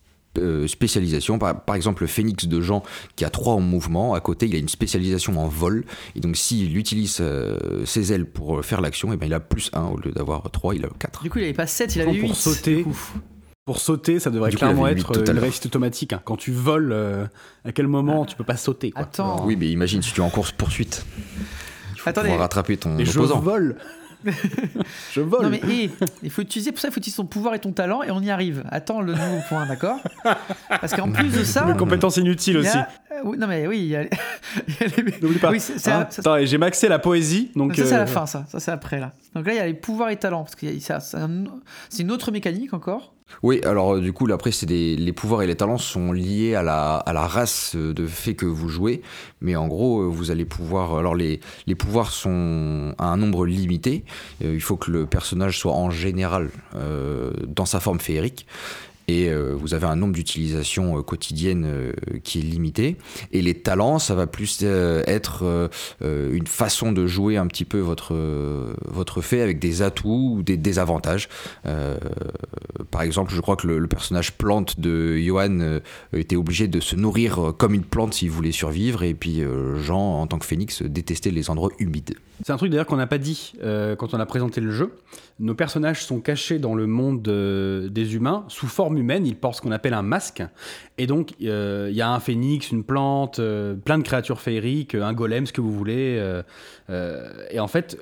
[0.67, 1.39] spécialisation.
[1.39, 2.83] Par, par exemple, le phénix de Jean
[3.15, 5.85] qui a 3 en mouvement, à côté, il a une spécialisation en vol.
[6.15, 9.39] Et donc, s'il utilise euh, ses ailes pour euh, faire l'action, et ben, il a
[9.39, 11.23] plus 1 au lieu d'avoir 3, il a 4.
[11.23, 12.33] Du coup, il avait pas 7, il Pour avait 8.
[12.35, 12.75] sauter.
[12.77, 12.97] du coup.
[13.65, 16.13] Pour sauter, ça devrait Du clairement être euh, une réussite automatique.
[16.13, 16.21] hein.
[16.25, 17.25] Quand tu voles, euh,
[17.65, 19.03] à quel moment tu peux pas sauter quoi.
[19.03, 19.45] Attends.
[19.45, 21.05] Oui, mais imagine si tu es en course poursuite.
[21.93, 22.29] Il faut Attendez.
[22.29, 23.39] pouvoir rattraper ton je opposant.
[23.41, 23.75] vole
[25.13, 25.61] Je vole Non mais
[26.23, 28.21] il faut utiliser pour ça il faut utiliser ton pouvoir et ton talent et on
[28.21, 28.63] y arrive.
[28.69, 29.97] Attends le nouveau point, d'accord?
[30.69, 32.77] Parce qu'en plus de ça, Une compétence inutile il y aussi.
[32.77, 34.09] a- euh, oui, non mais oui, il y a, les-
[35.21, 35.51] N'oublie pas.
[35.51, 37.75] Oui, c'est- c'est Hein Attends, j'ai maxé la poésie, donc.
[37.75, 39.13] ça c'est à euh, la fin ça, ça c'est après là.
[39.35, 41.45] Donc là il y a les pouvoirs et talents parce que ça- c'est un-
[41.89, 43.13] c'est une autre mécanique encore.
[43.43, 46.11] Oui, alors euh, du coup, là, après, c'est des, les pouvoirs et les talents sont
[46.11, 49.01] liés à la, à la race euh, de fait que vous jouez.
[49.41, 50.97] Mais en gros, euh, vous allez pouvoir.
[50.97, 54.03] Alors, les, les pouvoirs sont à un nombre limité.
[54.41, 56.49] Il faut que le personnage soit en général
[57.47, 58.45] dans sa forme féerique.
[59.09, 61.93] Et euh, vous avez un nombre d'utilisations euh, quotidiennes euh,
[62.23, 62.95] qui est limité.
[63.31, 65.69] Et les talents, ça va plus être
[66.01, 68.13] une façon de jouer un petit peu votre,
[68.85, 71.29] votre fait avec des atouts ou des désavantages.
[72.91, 75.79] Par exemple, je crois que le, personnage plante de Johan
[76.13, 79.43] était obligé de se nourrir comme une plante s'il voulait survivre, et puis
[79.77, 82.15] Jean, en tant que phénix, détestait les endroits humides.
[82.45, 84.91] C'est un truc d'ailleurs qu'on n'a pas dit quand on a présenté le jeu.
[85.39, 89.25] Nos personnages sont cachés dans le monde euh, des humains sous forme humaine.
[89.25, 90.43] Ils portent ce qu'on appelle un masque.
[90.97, 94.95] Et donc, euh, il y a un phénix, une plante, euh, plein de créatures féeriques,
[94.95, 96.21] un golem, ce que vous voulez.
[96.89, 97.97] et en fait,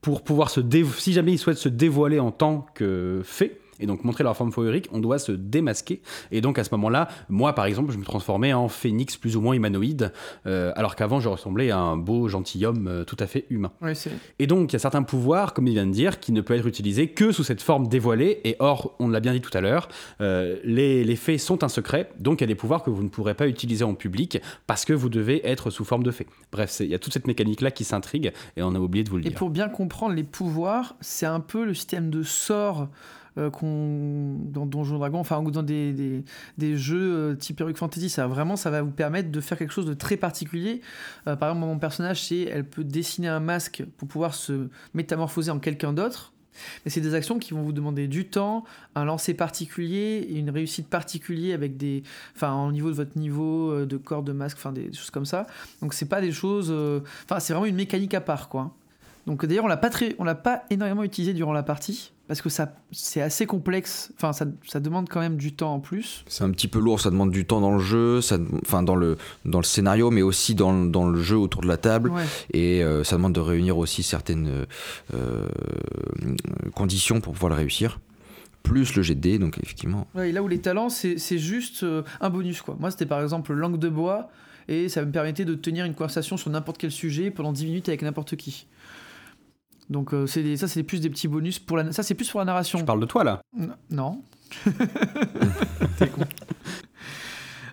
[0.00, 0.60] pour pouvoir se
[0.96, 4.52] si jamais ils souhaitent se dévoiler en tant que fée, et donc montrer leur forme
[4.52, 6.02] féerique, on doit se démasquer.
[6.30, 9.40] Et donc à ce moment-là, moi par exemple, je me transformais en phénix plus ou
[9.40, 10.12] moins humanoïde,
[10.46, 13.72] euh, alors qu'avant je ressemblais à un beau gentilhomme euh, tout à fait humain.
[13.82, 13.92] Oui,
[14.38, 16.58] Et donc, il y a certains pouvoirs, comme il vient de dire, qui ne peuvent
[16.58, 18.40] être utilisés que sous cette forme dévoilée.
[18.44, 19.88] Et or, on l'a bien dit tout à l'heure,
[20.20, 22.10] euh, les, les fées sont un secret.
[22.18, 24.84] Donc, il y a des pouvoirs que vous ne pourrez pas utiliser en public parce
[24.84, 26.26] que vous devez être sous forme de fée.
[26.52, 29.16] Bref, il y a toute cette mécanique-là qui s'intrigue et on a oublié de vous
[29.16, 29.38] le Et dire.
[29.38, 32.88] pour bien comprendre les pouvoirs, c'est un peu le système de sorts
[33.38, 36.22] euh, qu'on dans Donjons Dragons, enfin ou dans des,
[36.56, 38.08] des, jeux euh, type Heroic Fantasy.
[38.08, 40.80] Ça vraiment, ça va vous permettre de faire quelque chose de très particulier.
[41.26, 45.50] Euh, par exemple, mon personnage, c'est elle peut dessiner un masque pour pouvoir se métamorphoser
[45.50, 46.32] en quelqu'un d'autre.
[46.84, 48.64] Mais c'est des actions qui vont vous demander du temps,
[48.94, 53.96] un lancer particulier une réussite particulière avec des, enfin, au niveau de votre niveau de
[53.98, 55.46] corps de masque, enfin des choses comme ça.
[55.82, 56.70] Donc c'est pas des choses,
[57.24, 58.74] enfin c'est vraiment une mécanique à part quoi.
[59.26, 62.42] Donc d'ailleurs on l'a pas très, on l'a pas énormément utilisé durant la partie parce
[62.42, 64.12] que ça c'est assez complexe.
[64.16, 66.24] Enfin ça, ça demande quand même du temps en plus.
[66.26, 68.96] C'est un petit peu lourd, ça demande du temps dans le jeu, ça, enfin dans
[68.96, 72.10] le, dans le scénario, mais aussi dans, le- dans le jeu autour de la table.
[72.10, 72.24] Ouais.
[72.52, 74.66] Et euh, ça demande de réunir aussi certaines
[75.14, 75.46] euh,
[76.74, 78.00] conditions pour pouvoir le réussir.
[78.62, 80.08] Plus le dés, donc effectivement.
[80.16, 82.76] Ouais, et là où les talents c'est c'est juste euh, un bonus quoi.
[82.80, 84.28] Moi c'était par exemple langue de bois
[84.66, 87.88] et ça me permettait de tenir une conversation sur n'importe quel sujet pendant 10 minutes
[87.88, 88.66] avec n'importe qui.
[89.90, 92.28] Donc euh, c'est des- ça c'est plus des petits bonus pour la ça c'est plus
[92.30, 92.78] pour la narration.
[92.78, 93.40] Je parle de toi là.
[93.58, 94.22] N- Non.
[95.98, 96.22] T'es con.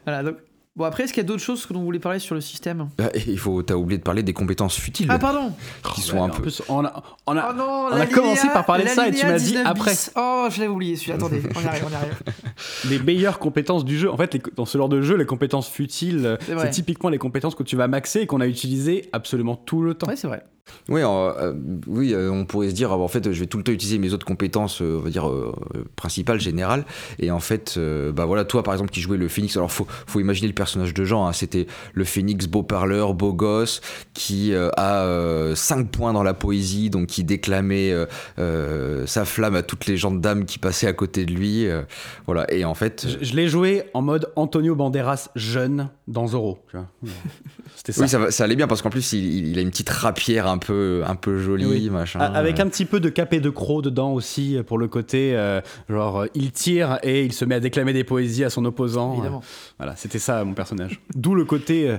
[0.06, 0.38] Voilà, donc.
[0.76, 2.90] Bon, après, est-ce qu'il y a d'autres choses que l'on voulait parler sur le système?
[3.00, 5.06] Ah, et il faut, t'as oublié de parler des compétences futiles.
[5.08, 5.54] Ah, pardon
[5.94, 6.42] qui sont un peu.
[6.42, 9.12] plus, on a, on a- Oh non, on a commencé par parler de ça et
[9.12, 9.92] tu m'as dit 19 après.
[9.92, 10.12] bis.
[10.16, 11.18] Oh, je l'avais oublié celui-là.
[11.18, 12.20] Attendez, on y arrive, on y arrive.
[12.90, 14.10] les meilleures compétences du jeu.
[14.12, 17.54] En fait, les- dans ce genre de jeu, les compétences futiles, c'est typiquement les compétences
[17.54, 20.08] que tu vas maxer et qu'on a utilisées absolument tout le temps.
[20.08, 20.44] Ouais, c'est vrai.
[20.90, 21.54] Oui, euh,
[21.88, 24.14] oui euh, on pourrait se dire, en fait, je vais tout le temps utiliser mes
[24.14, 25.30] autres compétences, euh, on va dire,
[25.96, 26.86] principales, générales.
[27.20, 27.80] Et en fait,
[28.14, 30.94] bah voilà, toi, par exemple, qui jouais le phénix, alors faut, faut imaginer le personnage
[30.94, 31.34] de Jean, hein.
[31.34, 33.82] c'était le phénix beau parleur, beau gosse,
[34.14, 37.94] qui a 5 points dans la poésie, donc qui déclamait
[38.38, 41.68] sa flamme à toutes les gens de dames qui passaient à côté de lui.
[42.26, 43.08] voilà, et en fait...
[43.22, 46.60] Je, l'ai joué en mode Antonio Banderas jeune dans Zorro,
[47.76, 48.02] C'était ça.
[48.04, 50.58] Oui, ça, ça, allait bien, parce qu'en plus, il, il a une petite rapière un
[50.58, 52.20] peu, un peu joli, machin.
[52.20, 56.22] Avec un petit peu de capé de croc dedans aussi, pour le côté, euh, genre,
[56.22, 59.14] euh, il tire et il se met à déclamer des poésies à son opposant.
[59.14, 59.42] Évidemment.
[59.78, 61.02] voilà, c'était ça mon personnage.
[61.16, 61.98] D'où le côté, euh,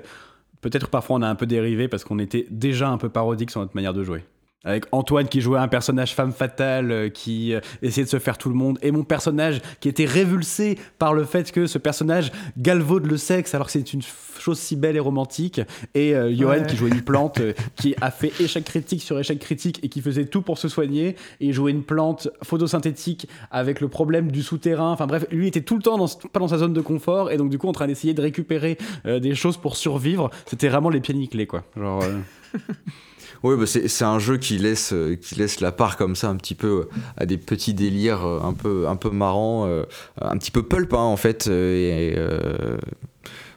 [0.60, 3.60] peut-être parfois on a un peu dérivé parce qu'on était déjà un peu parodique sur
[3.60, 4.24] notre manière de jouer
[4.64, 8.38] avec Antoine qui jouait un personnage femme fatale euh, qui euh, essayait de se faire
[8.38, 12.32] tout le monde et mon personnage qui était révulsé par le fait que ce personnage
[12.58, 14.02] galvaude le sexe alors que c'est une
[14.38, 15.60] chose si belle et romantique.
[15.94, 17.40] Et euh, Johan qui jouait une plante
[17.76, 21.16] qui a fait échec critique sur échec critique et qui faisait tout pour se soigner
[21.40, 24.92] et jouait une plante photosynthétique avec le problème du souterrain.
[24.92, 27.36] Enfin bref lui était tout le temps dans, pas dans sa zone de confort et
[27.36, 30.30] donc du coup en train d'essayer de récupérer des choses pour survivre.
[30.46, 31.64] C'était vraiment les pieds nickelés quoi.
[31.76, 32.02] Genre
[33.44, 36.36] Oui, bah c'est un jeu qui laisse, euh, qui laisse la part comme ça un
[36.36, 39.66] petit peu euh, à des petits délires euh, un peu, un peu marrants,
[40.18, 41.46] un petit peu pulp hein, en fait.
[41.46, 42.16] Et,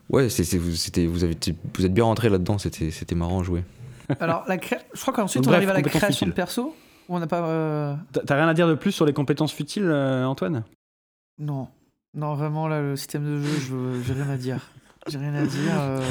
[0.09, 0.71] ouais, c'était vous,
[1.09, 1.37] vous, avez,
[1.73, 3.63] vous êtes bien rentré là-dedans, c'était marrant à jouer.
[4.19, 6.75] Alors, la je crois qu'ensuite on arrive à la création de perso.
[7.07, 7.97] On n'a pas.
[8.11, 10.65] T'as rien à dire de plus sur les compétences futiles, Antoine?
[11.39, 11.69] Non.
[12.13, 14.59] Non, vraiment, là, le système de jeu, je n'ai rien à dire.
[15.07, 15.73] J'ai rien à dire.
[15.79, 16.01] Euh,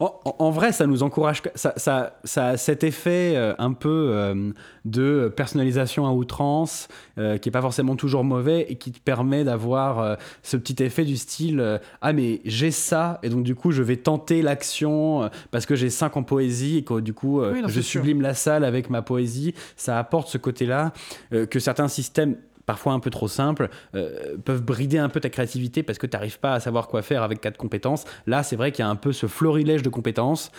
[0.38, 1.42] en, vrai, ça nous encourage.
[1.54, 4.52] Ça, ça, ça a cet effet euh, un peu euh,
[4.84, 10.16] de personnalisation à outrance, qui n'est pas forcément toujours mauvais et qui te permet d'avoir
[10.42, 13.96] ce petit effet du style Ah, mais j'ai ça, et donc du coup, je vais
[13.96, 18.34] tenter l'action parce que j'ai 5 en poésie et que du coup, je sublime la
[18.34, 19.54] salle avec ma poésie.
[19.76, 20.92] Ça apporte ce côté-là
[21.30, 22.36] que certains systèmes
[22.66, 26.16] parfois un peu trop simples, euh, peuvent brider un peu ta créativité parce que tu
[26.16, 28.04] n'arrives pas à savoir quoi faire avec quatre compétences.
[28.26, 30.50] Là, c'est vrai qu'il y a un peu ce florilège de compétences.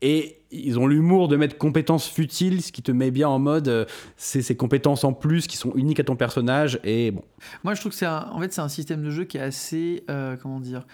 [0.00, 3.66] Et ils ont l'humour de mettre compétences futiles, ce qui te met bien en mode,
[3.66, 3.84] euh,
[4.16, 6.78] c'est ces compétences en plus qui sont uniques à ton personnage.
[6.84, 7.24] Et bon.
[7.64, 10.36] Moi, je trouve que c'est en fait un système de jeu qui est assez, euh,
[10.40, 10.86] comment dire,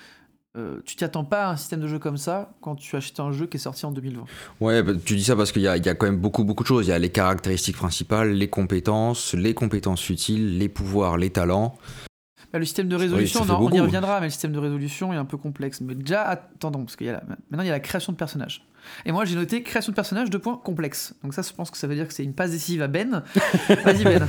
[0.56, 3.18] euh, tu t'y attends pas à un système de jeu comme ça quand tu achètes
[3.18, 4.24] un jeu qui est sorti en 2020.
[4.60, 6.68] Ouais, bah, tu dis ça parce qu'il y, y, a quand même beaucoup, beaucoup de
[6.68, 6.86] choses.
[6.86, 11.76] Il y a les caractéristiques principales, les compétences, les compétences utiles, les pouvoirs, les talents.
[12.52, 15.24] Bah, le système de résolution, on y reviendra, mais le système de résolution est un
[15.24, 15.80] peu complexe.
[15.80, 18.64] Mais déjà, attendons, parce que maintenant il y a la création de personnages.
[19.06, 21.14] Et moi, j'ai noté création de personnage, deux points, complexe.
[21.22, 23.22] Donc ça, je pense que ça veut dire que c'est une passe décisive à Ben.
[23.84, 24.26] Vas-y, Ben.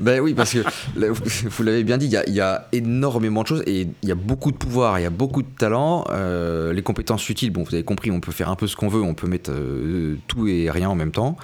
[0.00, 0.60] ben oui, parce que
[0.96, 4.52] vous l'avez bien dit, il y, a, énormément de choses et il y a beaucoup
[4.52, 6.04] de pouvoir, il y a beaucoup de talent.
[6.10, 8.88] Euh, les compétences utiles, bon, vous avez compris, on peut faire un peu ce qu'on
[8.88, 11.36] veut, on peut mettre euh, tout et rien en même temps.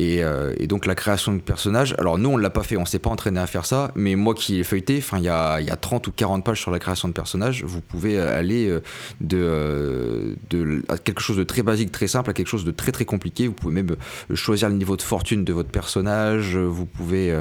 [0.00, 2.98] Euh, et, donc la création de personnages, alors nous, on l'a pas fait, on s'est
[2.98, 5.70] pas entraîné à faire ça, mais moi qui ai feuilleté, enfin, il y a, y
[5.70, 8.78] a 30 ou 40 pages sur la création de personnages, vous pouvez aller
[9.20, 13.06] de, de quelque chose de très basique, très simple, à quelque chose de très très
[13.06, 13.46] compliqué.
[13.46, 13.96] Vous pouvez même
[14.30, 17.40] euh, choisir le niveau de fortune de votre personnage, vous pouvez euh,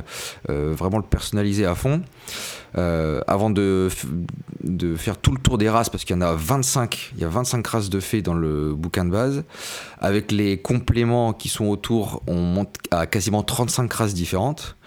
[0.50, 2.02] euh, vraiment le personnaliser à fond.
[2.76, 3.90] avant de,
[4.64, 7.26] de faire tout le tour des races, parce qu'il y en a 25, il y
[7.26, 9.44] a 25 races de fées dans le bouquin de base,
[10.00, 14.78] avec les compléments qui sont autour, on monte à quasiment 35 races différentes.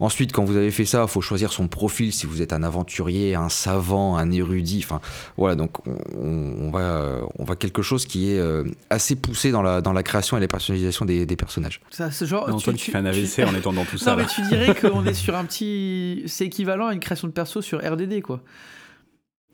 [0.00, 2.62] Ensuite, quand vous avez fait ça, il faut choisir son profil, si vous êtes un
[2.62, 4.80] aventurier, un savant, un érudit.
[4.82, 5.00] Enfin,
[5.36, 9.82] voilà, donc on, va, on va quelque chose qui est euh, assez poussé dans la,
[9.82, 11.80] dans la création et la personnalisation des, personnages.
[11.90, 14.12] Ça, ce genre, tu, tu, fais un AVC en étant dans tout ça.
[14.12, 16.22] Non, mais tu dirais qu'on est sur un petit.
[16.26, 18.40] C'est équivalent à une création de perso sur RDD, quoi.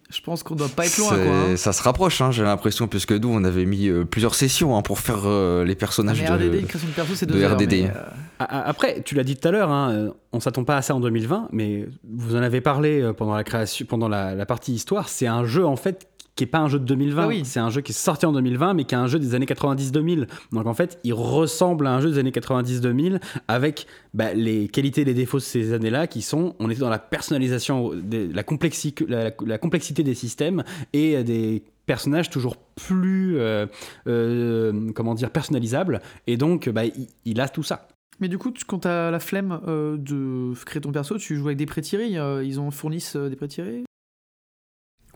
[0.08, 1.08] Je pense qu'on doit pas être loin.
[1.08, 1.56] Quoi, hein.
[1.56, 4.82] Ça se rapproche, hein, j'ai l'impression, puisque nous, on avait mis euh, plusieurs sessions hein,
[4.82, 7.72] pour faire euh, les personnages de, RDD, une création de perso, c'est deux heures, RDD.
[7.72, 7.90] Euh,
[8.38, 11.48] après, tu l'as dit tout à l'heure, hein, on s'attend pas à ça en 2020,
[11.50, 15.08] mais vous en avez parlé pendant la création, pendant la, la partie histoire.
[15.08, 17.22] C'est un jeu en fait qui est pas un jeu de 2020.
[17.22, 17.42] Ah oui.
[17.44, 19.46] C'est un jeu qui est sorti en 2020, mais qui est un jeu des années
[19.46, 20.28] 90-2000.
[20.52, 25.00] Donc en fait, il ressemble à un jeu des années 90-2000 avec bah, les qualités
[25.00, 27.90] et les défauts de ces années-là qui sont, on était dans la personnalisation,
[28.32, 30.62] la, complexité, la, complexité des systèmes
[30.92, 33.66] et des personnages toujours plus, euh,
[34.06, 36.02] euh, comment dire, personnalisables.
[36.26, 36.82] Et donc, bah,
[37.24, 37.88] il, a tout ça.
[38.20, 41.46] Mais du coup, quand tu as la flemme euh, de créer ton perso, tu joues
[41.46, 43.84] avec des pré-tirés Ils ont fournissent des pré-tirés?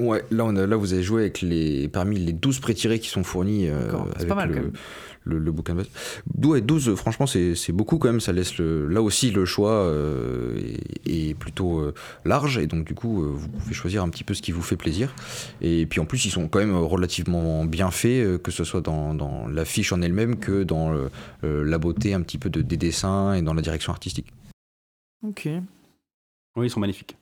[0.01, 3.09] Ouais, là, on a, là vous avez joué avec les, parmi les 12 pré-tirés qui
[3.09, 4.73] sont fournis euh, avec pas mal, le, quand même.
[5.25, 5.89] le, le bouquin de base.
[6.35, 8.21] 12, 12 franchement, c'est c'est beaucoup quand même.
[8.21, 10.59] Ça laisse le, là aussi le choix euh,
[11.07, 11.95] est, est plutôt euh,
[12.25, 14.63] large et donc du coup, euh, vous pouvez choisir un petit peu ce qui vous
[14.63, 15.15] fait plaisir.
[15.61, 18.81] Et puis en plus, ils sont quand même relativement bien faits, euh, que ce soit
[18.81, 21.09] dans, dans la fiche en elle-même que dans euh,
[21.45, 24.33] euh, la beauté un petit peu de, des dessins et dans la direction artistique.
[25.23, 25.49] Ok.
[26.57, 27.17] Oui, ils sont magnifiques.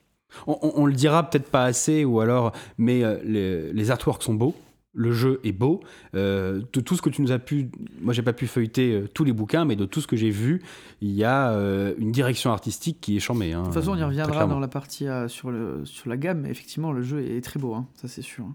[0.47, 4.23] On, on- on le dira peut-être pas assez, ou alors, mais euh, les, les artworks
[4.23, 4.55] sont beaux.
[4.95, 5.81] Le jeu est beau.
[6.15, 7.69] Euh, de tout ce que tu nous as pu.
[8.01, 10.31] Moi, j'ai pas pu feuilleter euh, tous les bouquins, mais de tout ce que j'ai
[10.31, 10.63] vu,
[11.01, 13.53] il y a euh, une direction artistique qui est chambée.
[13.53, 16.41] hein, De toute façon, on y reviendra dans la partie sur, le, sur la gamme,
[16.41, 18.45] mais effectivement, le jeu est très beau, hein, ça c'est sûr.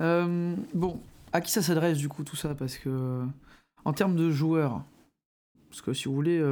[0.00, 0.98] Euh, bon,
[1.32, 2.54] à qui ça s'adresse du coup tout ça?
[2.54, 3.20] Parce que,
[3.84, 4.82] en termes de joueurs,
[5.68, 6.42] parce que si vous voulez,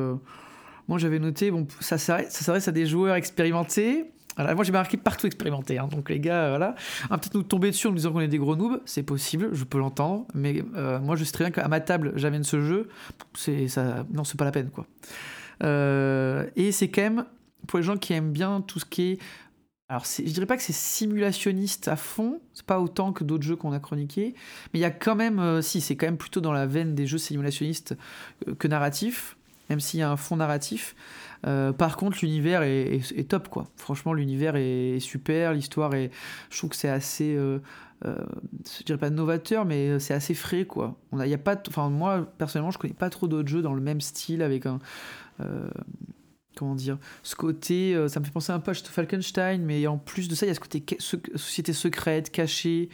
[0.87, 4.05] moi j'avais noté, bon, ça s'adresse à des joueurs expérimentés.
[4.39, 6.75] Moi j'ai marqué partout expérimenté, hein, donc les gars, euh, voilà.
[7.11, 9.51] Va peut-être nous tomber dessus en nous disant qu'on est des gros noobs, c'est possible,
[9.53, 12.61] je peux l'entendre, mais euh, moi je sais très bien qu'à ma table j'amène ce
[12.61, 12.89] jeu,
[13.35, 14.87] c'est ça, non c'est pas la peine quoi.
[15.63, 17.25] Euh, et c'est quand même
[17.67, 19.19] pour les gens qui aiment bien tout ce qui est.
[19.91, 23.43] Alors, c'est- je dirais pas que c'est simulationniste à fond, c'est pas autant que d'autres
[23.45, 24.35] jeux qu'on a chroniqués,
[24.73, 27.07] mais il y a quand même, si, c'est quand même plutôt dans la veine des
[27.07, 27.97] jeux simulationnistes
[28.59, 29.37] que narratifs,
[29.71, 30.95] même s'il y a un fond narratif.
[31.47, 33.67] Euh, par contre, l'univers est, top, quoi.
[33.77, 36.11] Franchement, l'univers est, super, l'histoire est.
[36.51, 37.35] Je trouve que c'est assez.
[37.37, 37.61] euh,
[38.05, 38.17] euh,
[38.79, 40.97] je dirais pas novateur, mais c'est assez frais, quoi.
[41.13, 44.67] On pas, moi, personnellement, je connais pas trop d'autres jeux dans le même style avec
[44.67, 44.79] un.
[46.57, 50.27] comment dire ce côté ça me fait penser un peu à Falkenstein mais en plus
[50.29, 52.89] de ça il y a ce côté société secrète cachée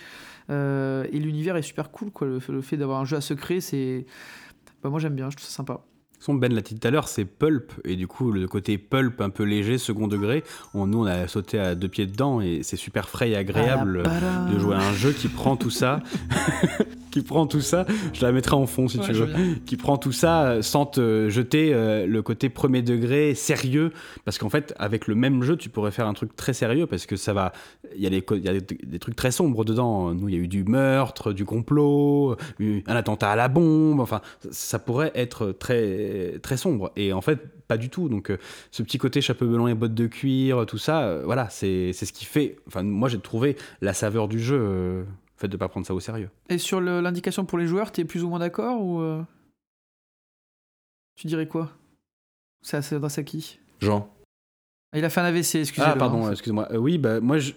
[0.51, 4.05] et l'univers est super cool quoi le, le fait d'avoir un jeu à secret c'est
[4.83, 5.81] bah, moi j'aime bien je trouve ça sympa
[6.25, 9.21] Son Ben l'a dit tout à l'heure, c'est pulp, et du coup, le côté pulp
[9.21, 12.61] un peu léger, second degré, on, nous, on a sauté à deux pieds dedans, et
[12.63, 14.05] c'est super frais et agréable
[14.51, 16.01] de jouer à un jeu qui prend tout ça,
[17.11, 19.29] qui prend tout ça, je la mettrai en fond si Ouais, tu veux,
[19.67, 23.93] qui prend tout ça euh, sans te jeter euh, le côté premier degré sérieux,
[24.25, 27.05] parce qu'en fait, avec le même jeu, tu pourrais faire un truc très sérieux, parce
[27.05, 27.53] que ça va,
[27.95, 30.49] il y a, des, y a trucs très sombres dedans, nous, il y a eu
[30.49, 36.14] du meurtre, du complot, eu un attentat à la bombe, enfin, ça pourrait être très,
[36.43, 37.39] très sombre, et en fait,
[37.69, 38.39] pas du tout, donc euh,
[38.71, 42.07] ce petit côté chapeau melon et bottes de cuir, tout ça, euh, voilà, c'est c'est
[42.07, 45.07] ce qui fait, enfin, moi, j'ai trouvé la saveur du jeu, euh, le
[45.37, 46.31] fait de pas prendre ça au sérieux.
[46.49, 49.23] et sur le- l'indication pour les joueurs t'es plus ou moins d'accord ou euh,
[51.17, 51.71] tu dirais quoi?
[52.63, 53.59] Ça s'adresse à qui?
[53.81, 54.09] Jean
[54.93, 56.33] Ah, il a fait un AVC excusez-le Ah, pardon, hein.
[56.33, 56.69] excuse-moi.
[56.73, 57.53] Euh, oui, bah, moi, je...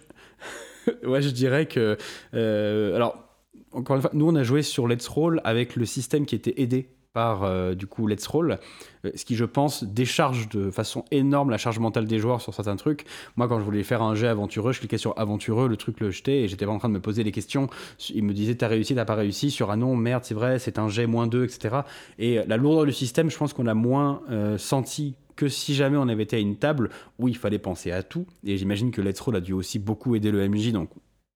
[1.08, 1.97] ouais, je dirais que.
[2.34, 3.24] euh, alors,
[3.72, 6.62] encore une fois, nous, on a joué sur Let's Roll avec le système qui était
[6.62, 8.59] aidé euh, du coup Let's Roll,
[9.05, 12.53] euh, ce qui je pense décharge de façon énorme la charge mentale des joueurs sur
[12.53, 13.05] certains trucs.
[13.36, 16.11] Moi quand je voulais faire un jet aventureux, je cliquais sur aventureux, le truc le
[16.11, 17.70] jetait et j'étais pas en train de me poser les questions.
[18.13, 20.80] Il me disait t'as réussi, t'as pas réussi, sur un non, merde c'est vrai, c'est
[20.80, 21.78] un jet moins 2, etc.
[22.20, 24.22] Et euh, la lourdeur du système, je pense qu'on l'a moins
[24.57, 26.89] senti que si jamais on avait été à une table
[27.20, 28.26] où il fallait penser à tout.
[28.43, 30.89] Et j'imagine que Let's Roll a dû aussi beaucoup aider le MJ, donc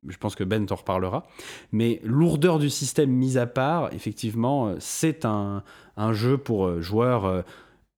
[0.08, 1.26] je pense que Ben t'en reparlera.
[1.72, 5.64] Mais lourdeur du système mise à part, effectivement, euh, c'est un,
[6.12, 7.43] jeu pour euh, joueurs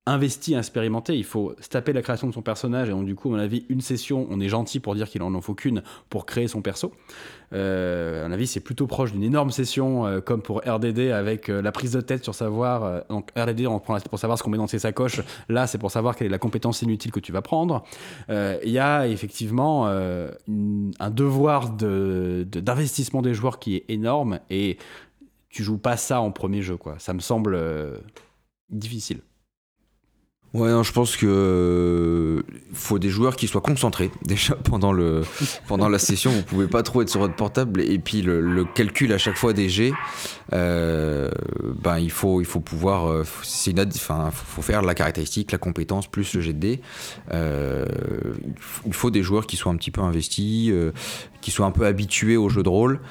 [0.06, 1.16] investis, expérimentés.
[1.18, 2.90] Il faut taper la création de son personnage.
[2.90, 5.22] Et donc, du coup, à mon avis, une session, on est gentil pour dire qu'il
[5.24, 6.92] en en faut qu'une pour créer son perso.
[7.54, 11.48] Euh, à mon avis, c'est plutôt proche d'une énorme session euh, comme pour RDD avec
[11.50, 13.06] euh, la prise de tête sur savoir.
[13.10, 15.22] donc, RDD, on prend pour savoir ce qu'on met dans ses sacoches.
[15.48, 17.84] Là, c'est pour savoir quelle est la compétence inutile que tu vas prendre.
[18.30, 24.78] Il y a effectivement un devoir de- de- d'investissement des joueurs qui est énorme et
[25.50, 26.76] tu joues pas ça en premier jeu.
[26.76, 26.96] Quoi.
[27.00, 27.58] Ça me semble
[28.70, 29.22] difficile.
[30.54, 32.44] Ouais, non, je pense que euh,
[32.74, 35.24] faut des joueurs qui soient concentrés déjà pendant le
[35.68, 36.30] pendant la session.
[36.32, 39.36] Vous pouvez pas trop être sur votre portable et puis le, le calcul à chaque
[39.36, 39.94] fois des jets.
[40.54, 41.32] euh,
[41.82, 43.08] ben il faut il faut pouvoir.
[43.10, 46.82] euh, c'est une enfin faut, faire la caractéristique, la compétence plus le jet de dés.
[47.34, 47.86] Euh,
[48.86, 50.92] il faut des joueurs qui soient un petit peu investis, euh,
[51.44, 53.02] qui soient un peu habitués au jeu de rôle.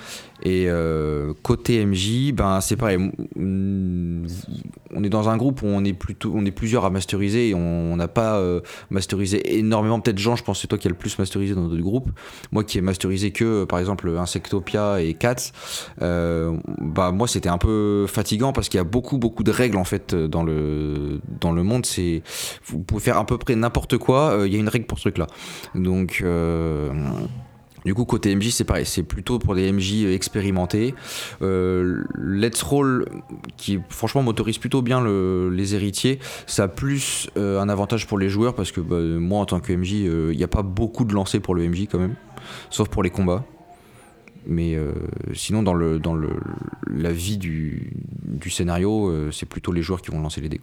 [0.44, 3.12] Et euh, côté MJ, ben c'est pareil.
[3.36, 7.54] On est dans un groupe où on est plutôt, on est plusieurs à masteriser et
[7.54, 8.60] on n'a pas euh,
[8.90, 10.00] masterisé énormément.
[10.00, 12.10] Peut-être Jean, je pense c'est toi qui as le plus masterisé dans notre groupe.
[12.50, 15.52] Moi qui ai masterisé que euh, par exemple Insectopia et Cats,
[16.00, 19.84] bah moi c'était un peu fatigant parce qu'il y a beaucoup beaucoup de règles en
[19.84, 21.86] fait dans le dans le monde.
[21.86, 22.22] C'est
[22.64, 24.38] vous pouvez faire à peu près n'importe quoi.
[24.44, 25.28] Il y a une règle pour ce truc-là.
[25.76, 26.90] Donc euh,
[27.84, 30.94] du coup, côté MJ, c'est pareil, c'est plutôt pour des MJ expérimentés.
[31.42, 33.06] Euh, Let's Roll,
[33.56, 38.18] qui franchement motorise plutôt bien le- les héritiers, ça a plus euh, un avantage pour
[38.18, 41.04] les joueurs parce que bah, moi, en tant que MJ, il n'y a pas beaucoup
[41.04, 42.14] de lancers pour le MJ quand même,
[42.70, 43.44] sauf pour les combats.
[44.46, 44.92] Mais euh,
[45.34, 47.92] sinon, dans, la vie du,
[48.48, 50.60] scénario, euh, c'est plutôt les joueurs qui vont lancer les dés.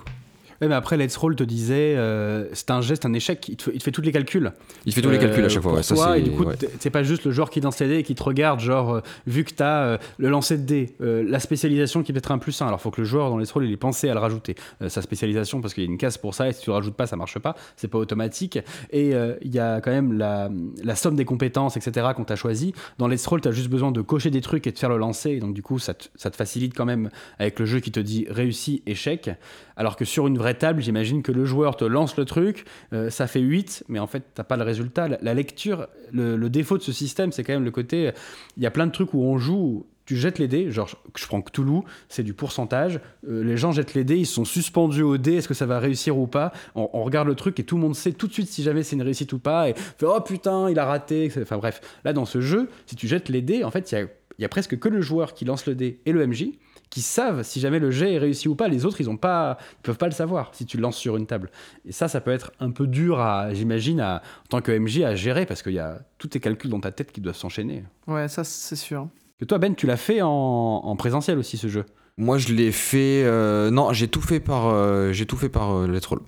[0.61, 3.63] Ouais, mais après, Let's Roll te disait, euh, c'est un geste, un échec, il te,
[3.63, 4.51] fait- il te fait tous les calculs.
[4.85, 5.73] Il fait tous les calculs à chaque fois.
[5.75, 6.55] ouais, ça, toi, et du coup, ouais.
[6.79, 9.01] c'est pas juste le joueur qui lance les dés et qui te regarde, genre, euh,
[9.27, 12.37] vu que t'as euh, le lancer de dés, euh, la spécialisation qui peut être un
[12.39, 12.67] plus 1.
[12.67, 14.55] Alors, faut que le joueur dans Let's Roll, il ait pensé à le rajouter.
[14.81, 16.75] Euh, sa spécialisation, parce qu'il y a une case pour ça, et si tu le
[16.75, 18.59] rajoutes pas, ça marche pas, c'est pas automatique.
[18.91, 20.49] Et euh, il y a quand même la,
[20.83, 22.73] la somme des compétences, etc., qu'on t'a choisi.
[22.97, 25.31] Dans Let's Roll, t'as juste besoin de cocher des trucs et de faire le lancer,
[25.31, 27.91] et donc du coup, ça te, ça te facilite quand même avec le jeu qui
[27.91, 29.29] te dit réussi, échec.
[29.77, 33.09] Alors que sur une vraie table, j'imagine que le joueur te lance le truc, euh,
[33.09, 35.07] ça fait 8, mais en fait, t'as pas le résultat.
[35.21, 38.11] La, lecture, le, défaut de ce système, c'est quand même le côté.
[38.57, 39.85] Il y a plein de trucs où on joue.
[40.05, 42.99] Tu jettes les dés, genre je prends Cthulhu, c'est du pourcentage.
[43.27, 45.77] Euh, les gens jettent les dés, ils sont suspendus au dé, est-ce que ça va
[45.77, 46.51] réussir ou pas?
[46.73, 48.95] On, regarde le truc et tout le monde sait tout de suite si jamais c'est
[48.95, 49.69] une réussite ou pas.
[49.69, 51.31] Et fait oh putain, il a raté.
[51.39, 54.07] Enfin bref, là dans ce jeu, si tu jettes les dés, en fait, il
[54.39, 56.53] y a, a presque que le joueur qui lance le dé et le MJ
[56.89, 58.67] qui savent si jamais le jet est réussi ou pas.
[58.67, 61.17] Les autres, ils ont pas, ils peuvent pas le savoir si tu le lances sur
[61.17, 61.51] une table.
[61.85, 65.03] Et ça, ça peut être un peu dur à, j'imagine, à- en tant que MJ
[65.03, 67.83] à gérer parce qu'il y a tous tes calculs dans ta tête qui doivent s'enchaîner.
[68.07, 69.07] Ouais, ça c'est sûr.
[69.39, 71.85] Que toi, Ben, tu l'as fait en, en présentiel aussi ce jeu?
[72.17, 73.23] Moi, je l'ai fait.
[73.23, 76.19] euh, non, j'ai tout fait par, euh, j'ai tout fait par euh, Let's Roll.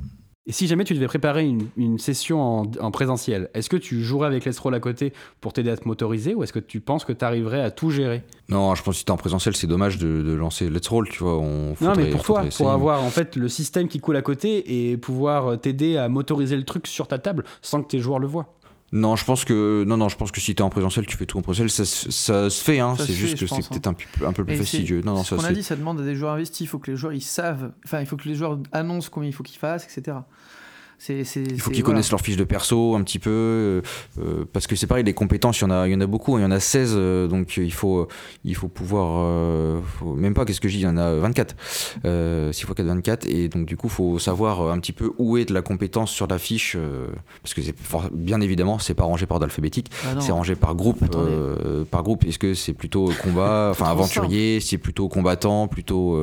[0.47, 4.01] Et si jamais tu devais préparer une, une session en, en présentiel, est-ce que tu
[4.01, 6.79] jouerais avec Let's Roll à côté pour t'aider à te motoriser ou est-ce que tu
[6.79, 8.23] penses que tu arriverais à tout gérer?
[8.49, 11.07] Non, je pense que si t'es en présentiel, c'est dommage de, de lancer Let's Roll,
[11.09, 11.37] tu vois.
[11.37, 12.57] On Non, mais pour toi, essayer.
[12.65, 16.57] pour avoir en fait le système qui coule à côté et pouvoir t'aider à motoriser
[16.57, 18.55] le truc sur ta table sans que tes joueurs le voient.
[18.93, 21.25] Non, je pense que non, non, je pense que si t'es en présentiel, tu fais
[21.25, 21.69] tout en présentiel.
[21.69, 22.95] Ça, se- ça se fait, hein.
[22.97, 25.01] C'est juste fait, que c'est pense, peut-être un, peu- un peu plus fastidieux.
[25.05, 26.61] Non, non, Ce qu'on a dit, ça demande à des joueurs investis.
[26.61, 27.71] Il faut que les joueurs ils savent.
[27.85, 30.17] Enfin, il faut que les joueurs annoncent combien il faut qu'ils fassent, etc.
[31.09, 31.95] Il faut qu'ils voilà.
[31.95, 33.81] connaissent leur fiche de perso un petit peu, euh,
[34.19, 36.05] euh, parce que c'est pareil, les compétences, il y en a, il y en a
[36.05, 38.07] beaucoup, il y en a 16, euh, donc il faut,
[38.43, 41.15] il faut pouvoir, euh, faut- même pas, qu'est-ce que je dis, il y en a
[41.15, 41.55] 24,
[42.05, 45.11] euh, 6 x 4, 24, et donc du coup, il faut savoir un petit peu
[45.17, 46.77] où est de la compétence sur la fiche,
[47.41, 47.61] parce que
[48.13, 51.03] bien évidemment, c'est pas rangé par ordre alphabétique, Ah c'est rangé par groupe,
[51.89, 56.19] par groupe, est-ce que c'est plutôt combat, enfin aventurier, c'est plutôt combattant, plutôt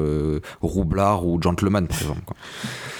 [0.62, 2.22] roublard ou gentleman, par exemple.
[2.24, 2.36] quoi.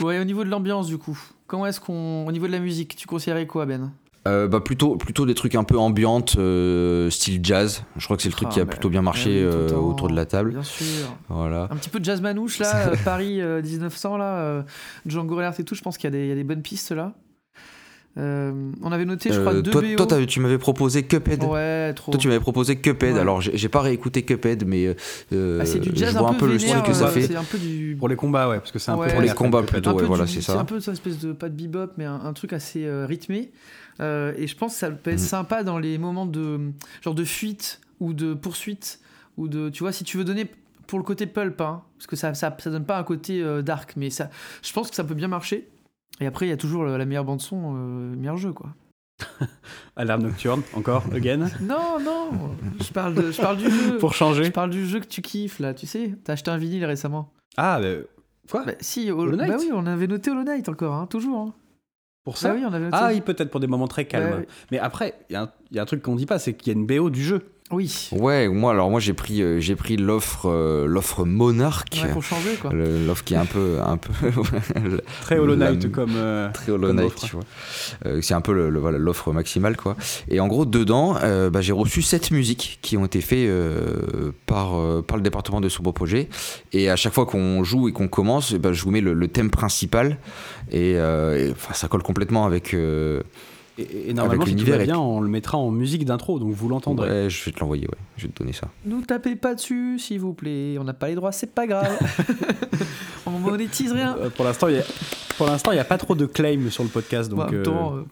[0.09, 1.17] Ouais, au niveau de l'ambiance, du coup,
[1.49, 2.25] comment est-ce qu'on.
[2.29, 3.91] Au niveau de la musique, tu conseillerais quoi, Ben?
[4.27, 7.85] Euh, bah plutôt, plutôt des trucs un peu ambiantes, euh, style jazz.
[7.97, 9.73] Je crois que c'est le truc Ah, qui a bah, plutôt bien marché tout le
[9.73, 10.51] euh, autour de la table.
[10.51, 11.17] Bien sûr.
[11.29, 11.65] Voilà.
[11.71, 14.65] Un petit peu de jazz manouche, là, Paris euh, 1900, là,
[15.07, 16.63] Django Reinhardt et tout, je pense qu'il y, a des- il y a des bonnes
[16.63, 17.15] pistes, là.
[18.19, 18.53] Euh,
[18.83, 20.05] on avait noté, je crois, Euh, deux toi, BO.
[20.07, 21.45] toi, tu m'avais proposé Cuphead.
[21.45, 22.11] Ouais, trop.
[22.13, 23.15] Toi, tu m'avais proposé Cuphead.
[23.15, 23.21] Ouais.
[23.21, 24.95] Alors, j'ai pas réécouté Cuphead, mais
[25.33, 27.11] euh, Ah, c'est du jazz je vois un un peu le style que ça euh,
[27.11, 27.23] fait.
[27.23, 27.95] C'est un peu du.
[27.99, 29.07] Pour les combats, ouais, parce que c'est un Ouais.
[29.07, 30.59] peu Pour les combats plutôt, un ouais, peu voilà, c'est C'est ça.
[30.61, 33.51] un peu cette espèce de, pas de bebop, mais un, un truc assez euh, rythmé.
[34.01, 35.25] Euh, et je pense que ça peut être Mhm.
[35.25, 36.59] sympa dans les moments de,
[37.03, 39.01] genre de fuite ou de poursuite.
[39.37, 40.47] Ou de, tu vois, si tu veux donner
[40.89, 43.63] pour le côté pulp, hein, parce que ça, ça, ça donne pas un côté euh,
[43.63, 44.31] dark, mais ça,
[44.63, 45.69] je pense que ça peut bien marcher.
[46.21, 48.71] Et après, il y a toujours la meilleure bande-son, euh, meilleur jeu, quoi.
[49.97, 52.31] Alarme nocturne, encore, again, Non, non,
[52.81, 53.97] je parle, de, je parle du jeu.
[54.01, 54.51] pour Je changer.
[54.51, 56.15] parle du jeu que tu kiffes, là, tu sais.
[56.25, 57.33] T'as acheté un vinyle récemment.
[57.57, 57.89] Ah, bah,
[58.51, 58.65] quoi?
[58.65, 59.51] Bah, si, Hollow- Hollow Knight?
[59.51, 61.39] bah oui, on avait noté Hollow Knight encore, hein, toujours.
[61.41, 61.55] hein.
[62.25, 62.51] Pour ça?
[62.51, 62.97] Bah oui, on avait noté.
[63.01, 64.31] Ah oui, peut-être pour des moments très calmes.
[64.33, 64.49] Ouais, ouais.
[64.71, 66.55] Mais après, il y, a un- il y a un truc qu'on dit pas, c'est
[66.55, 67.47] qu'il y a une BO du jeu.
[67.71, 68.09] Oui.
[68.13, 71.85] Ouais, moi, alors moi, j'ai pris, euh, j'ai pris l'offre, euh, l'offre Monarch.
[72.03, 72.71] Ouais, pour changer, quoi.
[72.73, 74.11] L'offre qui est un peu, un peu
[75.21, 76.13] Très Hollow La- Knight comme.
[76.17, 77.43] euh, très Hollow Knight, tu vois.
[78.07, 79.97] Euh, c'est un peu le, le- voilà, l'offre maximale, quoi.
[80.29, 83.51] Et en gros, dedans, euh, bah, j'ai reçu sept musiques qui ont été faites
[84.47, 86.29] par, par le département de Sombre Projet.
[86.73, 89.13] Et à chaque fois qu'on joue et qu'on commence, eh ben, je vous mets le,
[89.13, 90.17] le thème principal.
[90.71, 92.75] Et, et, ça colle complètement avec.
[93.79, 96.53] Et, et normalement, si tout l'univers va bien, on le mettra en musique d'intro, donc
[96.53, 97.09] vous l'entendrez.
[97.25, 97.99] ouais, je vais te l'envoyer, ouais.
[98.17, 98.69] Je vais te donner ça.
[98.85, 100.77] Nous tapez pas dessus, s'il vous plaît.
[100.81, 101.97] On n'a pas les droits, c'est pas grave.
[103.27, 104.17] on monétise rien.
[104.21, 104.85] Euh, pour l'instant, il y a-
[105.37, 107.51] pour l'instant, il n'y a pas trop de claim sur le podcast, donc.
[107.51, 108.03] Même euh, temps, euh,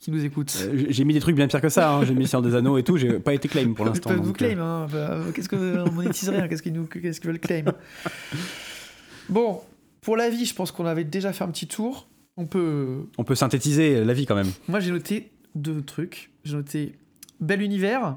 [0.00, 0.52] qui nous écoute?
[0.60, 2.04] Euh, j'ai mis des trucs bien pires que ça, hein.
[2.04, 4.10] j'ai mis Seigneur des Anneaux et tout, j'ai pas été claim pour Ils l'instant.
[4.10, 4.60] peuvent nous donc, euh, claim.
[4.60, 4.86] Hein.
[4.92, 7.64] Bah, Qu'est-ce qu'on monétise rien Qu'est-ce qu'ils nous, qu'est-ce qu'ils veulent claim?
[9.28, 9.60] Bon,
[10.02, 12.06] pour la vie, je pense qu'on avait déjà fait un petit tour.
[12.36, 13.06] On peut.
[13.18, 14.50] On peut synthétiser la vie quand même.
[14.68, 16.30] Moi, j'ai noté deux trucs.
[16.44, 16.98] J'ai noté
[17.40, 18.16] bel univers,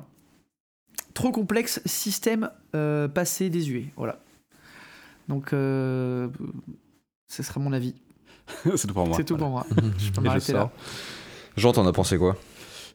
[1.14, 3.86] trop complexe, système euh, passé désuet.
[3.96, 4.20] Voilà.
[5.28, 6.30] Donc, euh,
[7.28, 7.94] ce sera mon avis.
[8.76, 9.18] c'est tout pour moi.
[9.18, 9.64] C'est tout Voilà.
[9.66, 9.92] pour moi.
[9.98, 10.60] Je peux je m'arrêter là.
[10.62, 10.72] sors.
[11.58, 12.36] Jean, t'en as pensé quoi?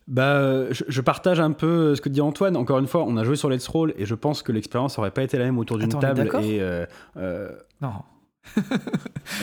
[0.08, 2.56] Bah, je, je partage un peu ce que dit Antoine.
[2.56, 5.10] Encore une fois, on a joué sur Let's Roll et je pense que l'expérience aurait
[5.12, 6.24] pas été la même autour d'une table.
[6.24, 6.42] d'accord?
[6.42, 7.50] Et, euh, euh,
[7.80, 7.92] Non,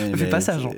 [0.00, 0.70] mais- fais pas ça, Jean.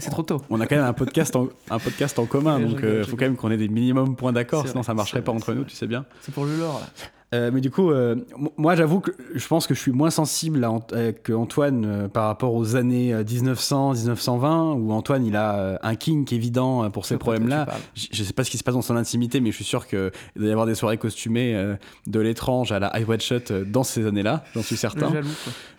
[0.00, 0.40] C'est trop tôt.
[0.50, 3.16] On a quand même un podcast en, un podcast en commun, donc il je faut
[3.16, 5.70] quand même qu'on ait des minimum points d'accord, sinon ça marcherait pas entre nous, vrai.
[5.70, 6.04] tu sais bien.
[6.20, 6.86] C'est pour le lore, là.
[7.34, 8.14] Euh, mais du coup, euh,
[8.56, 12.08] moi j'avoue que je pense que je suis moins sensible à euh, que Antoine euh,
[12.08, 16.84] par rapport aux années euh, 1900, 1920, où Antoine il a euh, un kink évident
[16.84, 17.66] euh, pour ces problèmes-là.
[17.96, 19.88] Je je sais pas ce qui se passe dans son intimité, mais je suis sûr
[19.88, 21.74] qu'il doit y avoir des soirées costumées euh,
[22.06, 25.12] de l'étrange à la High Shut euh, dans ces années-là, j'en suis certain.
[25.12, 25.28] jaloux.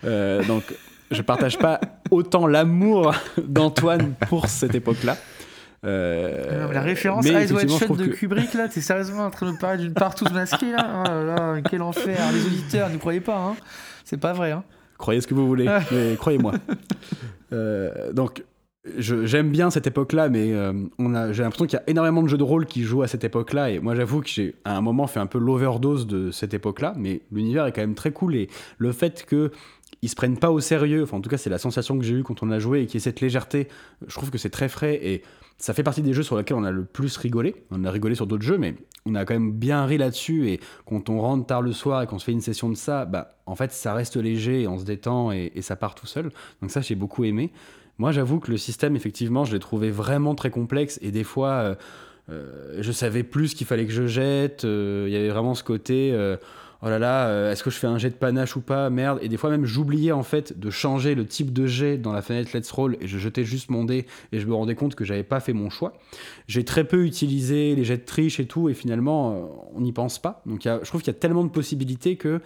[0.04, 0.64] Euh, donc,
[1.10, 1.80] je partage pas
[2.10, 5.16] autant l'amour d'Antoine pour cette époque-là.
[5.86, 9.52] Euh, la référence mais Eyes Wide Shut de que- Kubrick, là, t'es sérieusement en train
[9.52, 13.20] de parler d'une partouze masquée, là Oh là là, quel enfer Les auditeurs, n'y croyez
[13.20, 13.54] pas, hein
[14.04, 14.64] C'est pas vrai, hein
[14.98, 16.54] Croyez ce que vous voulez, mais croyez-moi.
[17.52, 18.42] Euh, donc,
[18.98, 22.28] j'aime bien cette époque-là, mais euh, on a- j'ai l'impression qu'il y a énormément de
[22.28, 23.70] jeux de rôle qui jouent à cette époque-là.
[23.70, 26.94] Et moi, j'avoue que j'ai à un moment fait un peu l'overdose de cette époque-là,
[26.96, 28.34] mais l'univers est quand même très cool.
[28.34, 28.48] Et
[28.78, 29.52] le fait que
[30.02, 32.14] ils se prennent pas au sérieux, enfin en tout cas c'est la sensation que j'ai
[32.14, 33.68] eue quand on a joué et qu'il y ait cette légèreté,
[34.06, 35.22] je trouve que c'est très frais et
[35.58, 37.56] ça fait partie des jeux sur lesquels on a le plus rigolé.
[37.72, 38.76] On a rigolé sur d'autres jeux, mais
[39.06, 42.06] on a quand même bien ri là-dessus et quand on rentre tard le soir et
[42.06, 44.78] qu'on se fait une session de ça, bah en fait ça reste léger, et on
[44.78, 46.30] se détend et, et ça part tout seul.
[46.62, 47.50] Donc ça j'ai beaucoup aimé.
[47.98, 51.50] Moi j'avoue que le système effectivement je l'ai trouvé vraiment très complexe et des fois
[51.50, 51.74] euh,
[52.30, 54.64] euh, je savais plus ce qu'il fallait que je jette.
[54.64, 56.12] euh, Il y avait vraiment ce côté.
[56.80, 59.18] Oh là là, euh, est-ce que je fais un jet de panache ou pas Merde.
[59.20, 62.22] Et des fois même, j'oubliais en fait de changer le type de jet dans la
[62.22, 65.04] fenêtre Let's Roll et je jetais juste mon dé et je me rendais compte que
[65.04, 65.94] j'avais pas fait mon choix.
[66.46, 69.92] J'ai très peu utilisé les jets de triche et tout et finalement, euh, on n'y
[69.92, 70.40] pense pas.
[70.46, 72.40] Donc je trouve qu'il y a tellement de possibilités que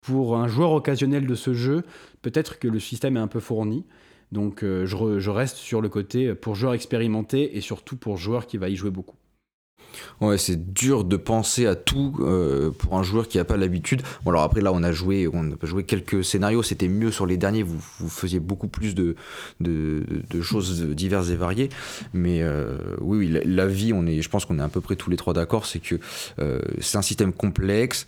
[0.00, 1.82] pour un joueur occasionnel de ce jeu,
[2.22, 3.84] peut-être que le système est un peu fourni.
[4.30, 8.58] Donc euh, je reste sur le côté pour joueur expérimenté et surtout pour joueur qui
[8.58, 9.16] va y jouer beaucoup.
[10.20, 14.02] Ouais, c'est dur de penser à tout euh, pour un joueur qui n'a pas l'habitude.
[14.24, 17.26] Bon, alors après, là, on a joué, on a joué quelques scénarios, c'était mieux sur
[17.26, 19.16] les derniers, vous, vous faisiez beaucoup plus de,
[19.60, 21.70] de, de choses diverses et variées.
[22.12, 24.96] Mais euh, oui, oui, la, vie, on est, je pense qu'on est à peu près
[24.96, 25.96] tous les trois d'accord, c'est que
[26.38, 28.06] euh, c'est un système complexe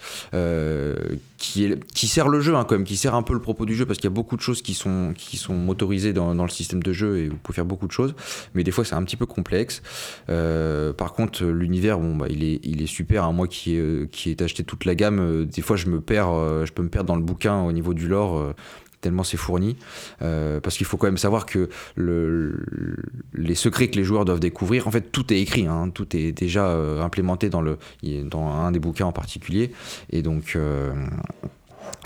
[1.38, 3.64] qui, est, qui sert le jeu, hein, quand même, qui sert un peu le propos
[3.64, 6.34] du jeu, parce qu'il y a beaucoup de choses qui sont, qui sont motorisées dans,
[6.34, 8.14] dans le système de jeu et vous pouvez faire beaucoup de choses.
[8.54, 9.82] Mais des fois, c'est un petit peu complexe.
[10.26, 13.24] Par contre, l'univers, bon, bah, il, est, super.
[13.24, 13.32] hein.
[13.32, 16.66] Moi euh, qui ai acheté toute la gamme, euh, des fois je me perds, euh,
[16.66, 18.54] je peux me perdre dans le bouquin au niveau du lore.
[19.00, 19.76] tellement c'est fourni
[20.20, 22.96] parce qu'il faut quand même savoir que le, le-
[23.34, 25.90] les secrets que les joueurs doivent découvrir en fait tout est écrit hein.
[25.92, 29.72] tout est déjà implémenté dans un des bouquins en particulier
[30.10, 30.56] et donc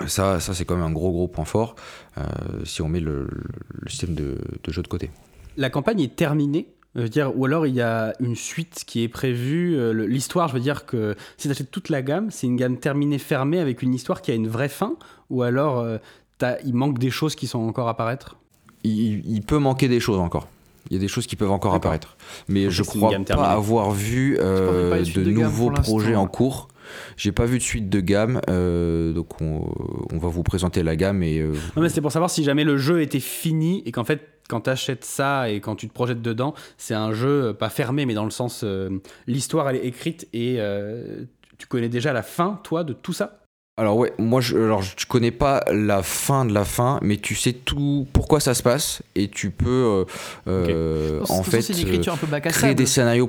[0.06, 1.76] ça, c'est quand même un gros gros point fort
[2.64, 3.28] si on met le,
[3.88, 4.38] système de
[4.68, 5.10] jeu de côté
[5.58, 9.02] La campagne est terminée je veux dire, ou alors il y a une suite qui
[9.02, 9.76] est prévue.
[9.76, 12.78] euh, L'histoire, je veux dire que si tu achètes toute la gamme, c'est une gamme
[12.78, 14.96] terminée, fermée, avec une histoire qui a une vraie fin,
[15.30, 15.98] ou alors euh,
[16.64, 18.36] il manque des choses qui sont encore à apparaître
[18.84, 20.48] il, il peut manquer des choses encore.
[20.90, 22.16] Il y a des choses qui peuvent encore apparaître.
[22.46, 23.48] Mais je c'est crois pas terminée.
[23.48, 26.68] avoir vu euh, de nouveaux projets en cours.
[27.16, 28.40] J'ai pas vu de suite de gamme.
[28.48, 29.68] euh, donc on,
[30.12, 32.62] on va vous présenter la gamme et euh, Non, mais c'était pour savoir si jamais
[32.62, 35.92] le jeu était fini et qu'en fait, quand tu achètes ça et quand tu te
[35.92, 38.90] projettes dedans, c'est un jeu euh, pas fermé, mais dans le sens euh,
[39.26, 41.24] l'histoire elle est écrite et euh,
[41.58, 43.40] tu connais déjà la fin, toi, de tout ça?
[43.78, 47.34] Alors ouais, moi je, alors je connais pas la fin de la fin, mais tu
[47.34, 50.04] sais tout pourquoi ça se passe et tu peux euh,
[50.48, 53.28] euh, en fait c'est une écriture un peu créer des scénarios.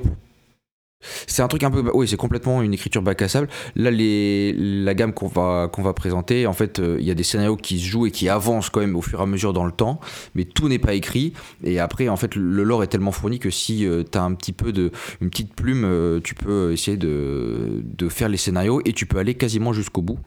[1.28, 3.48] C'est un truc un peu, oui, c'est complètement une écriture bac à sable.
[3.76, 7.14] Là, les, la gamme qu'on va qu'on va présenter, en fait, euh, il y a
[7.14, 9.52] des scénarios qui se jouent et qui avancent quand même au fur et à mesure
[9.52, 10.00] dans le temps,
[10.34, 11.34] mais tout n'est pas écrit.
[11.62, 14.52] Et après, en fait, le lore est tellement fourni que si tu as un petit
[14.52, 14.90] peu de
[15.20, 19.18] une petite plume, euh, tu peux essayer de de faire les scénarios et tu peux
[19.18, 20.18] aller quasiment jusqu'au bout.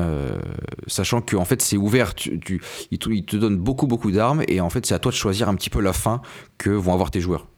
[0.00, 0.38] Euh,
[0.86, 4.60] sachant que en fait c'est ouvert, tu, tu- il te donne beaucoup beaucoup d'armes et
[4.60, 6.22] en fait c'est à toi de choisir un petit peu la fin
[6.58, 7.49] que vont avoir tes joueurs.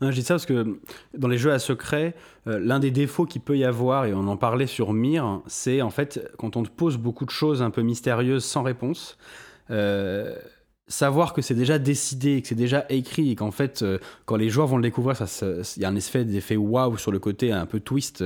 [0.00, 0.78] Hein, Je dis ça parce que
[1.16, 2.14] dans les jeux à secret,
[2.46, 5.82] euh, l'un des défauts qu'il peut y avoir, et on en parlait sur Myr, c'est
[5.82, 9.16] en fait quand on te pose beaucoup de choses un peu mystérieuses sans réponse,
[9.70, 10.34] euh,
[10.88, 14.50] savoir que c'est déjà décidé, que c'est déjà écrit, et qu'en fait, euh, quand les
[14.50, 17.66] joueurs vont le découvrir, il y a un effet d'effet waouh sur le côté un
[17.66, 18.22] peu twist,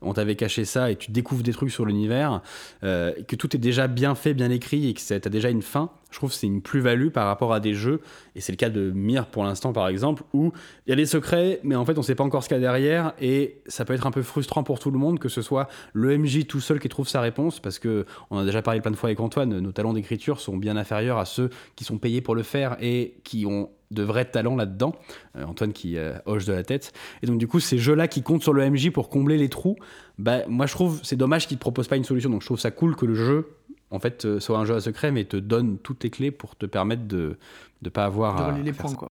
[0.00, 2.40] on t'avait caché ça, et tu découvres des trucs sur l'univers,
[2.80, 5.90] que tout est déjà bien fait, bien écrit, et que tu as déjà une fin.
[6.12, 8.00] Je trouve que c'est une plus-value par rapport à des jeux,
[8.36, 10.52] et c'est le cas de Myr pour l'instant par exemple, où
[10.86, 12.58] il y a des secrets, mais en fait on sait pas encore ce qu'il y
[12.58, 15.42] a derrière, et ça peut être un peu frustrant pour tout le monde que ce
[15.42, 18.80] soit le MJ tout seul qui trouve sa réponse, parce que on a déjà parlé
[18.80, 21.98] plein de fois avec Antoine, nos talents d'écriture sont bien inférieurs à ceux qui sont
[21.98, 24.94] payés pour le faire et qui ont de vrais talents là-dedans.
[25.36, 26.92] Euh, Antoine qui euh, hoche de la tête.
[27.22, 29.76] Et donc du coup ces jeux-là qui comptent sur le MJ pour combler les trous,
[30.18, 32.30] bah moi je trouve c'est dommage qu'ils te proposent pas une solution.
[32.30, 33.56] Donc je trouve ça cool que le jeu
[33.92, 36.56] en fait euh, soit un jeu à secret mais te donne toutes les clés pour
[36.56, 37.38] te permettre de
[37.82, 38.96] ne pas avoir de à les faire points, ça.
[38.96, 39.08] quoi.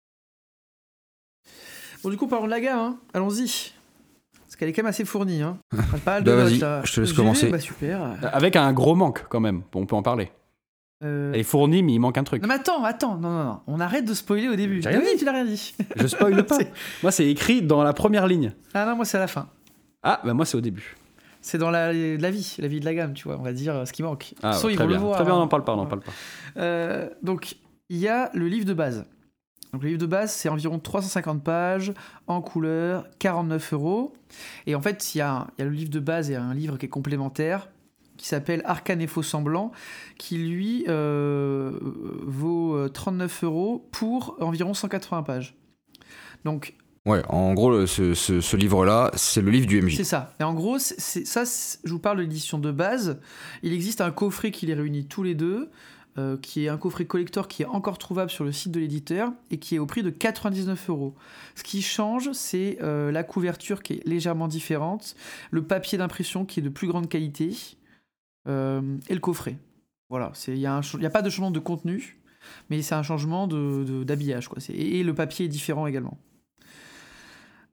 [2.04, 2.98] Bon, du coup, parlons de la gamme, hein.
[3.14, 3.74] allons-y.
[4.46, 5.42] Parce qu'elle est quand même assez fournie.
[5.42, 5.58] Hein.
[6.06, 6.82] Pas mal de Bah, notes, vas-y, là.
[6.86, 7.50] je te laisse commencer.
[7.50, 8.18] Bah super.
[8.34, 10.32] Avec un gros manque quand même, on peut en parler.
[11.04, 12.42] Euh, Elle est fournie, mais il manque un truc.
[12.42, 13.60] Non mais attends, attends, non, non, non.
[13.68, 14.82] On arrête de spoiler au début.
[14.82, 15.20] J'ai rien Ah oui, dit.
[15.20, 15.76] tu l'as rien dit.
[15.96, 16.58] Je spoil pas.
[17.04, 18.54] Moi, c'est écrit dans la première ligne.
[18.74, 19.48] Ah non, moi c'est à la fin.
[20.04, 20.96] Ah, bah moi, c'est au début.
[21.42, 23.76] C'est dans la, la vie, la vie de la gamme, tu vois, on va dire
[23.76, 24.34] euh, ce qui manque.
[24.44, 24.98] Ah, ils très vont bien.
[24.98, 25.16] le voir.
[25.16, 26.12] Très bien, on n'en parle pas, on n'en parle pas.
[26.58, 27.56] Euh, donc,
[27.90, 29.06] il y a le livre de base.
[29.72, 31.94] Donc, le livre de base, c'est environ 350 pages,
[32.28, 34.14] en couleur, 49 euros.
[34.66, 36.54] Et en fait, il y, a, il y a le livre de base et un
[36.54, 37.70] livre qui est complémentaire,
[38.18, 39.72] qui s'appelle Arcane et faux semblants,
[40.18, 41.72] qui lui euh,
[42.26, 45.56] vaut euh, 39 euros pour environ 180 pages.
[46.44, 46.76] Donc,
[47.06, 49.95] Ouais, en gros, ce, ce- livre-là, c'est le livre du MJ.
[49.97, 50.34] C'est ça.
[50.39, 51.43] Et en gros, ça,
[51.84, 53.20] je vous parle de l'édition de base.
[53.64, 55.70] Il existe un coffret qui les réunit tous les deux,
[56.18, 59.32] euh, qui est un coffret collector qui est encore trouvable sur le site de l'éditeur
[59.50, 61.16] et qui est au prix de 99 euros.
[61.56, 65.16] Ce qui change, c'est euh, la couverture qui est légèrement différente,
[65.52, 67.56] le papier d'impression qui est de plus grande qualité
[68.47, 69.58] euh, et le coffret.
[70.10, 72.20] Voilà, il n'y a, a pas de changement de contenu,
[72.70, 73.86] mais c'est un changement d'habillage.
[73.88, 74.58] De, d'habillage, quoi.
[74.70, 76.18] Et le papier est différent également.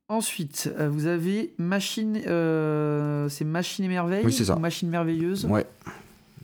[0.09, 4.57] Ensuite, euh, vous avez Machine, euh, c'est Machine et Merveille Oui, c'est ça.
[4.57, 5.47] ou Machine Merveilleuse.
[5.47, 5.67] Ouais.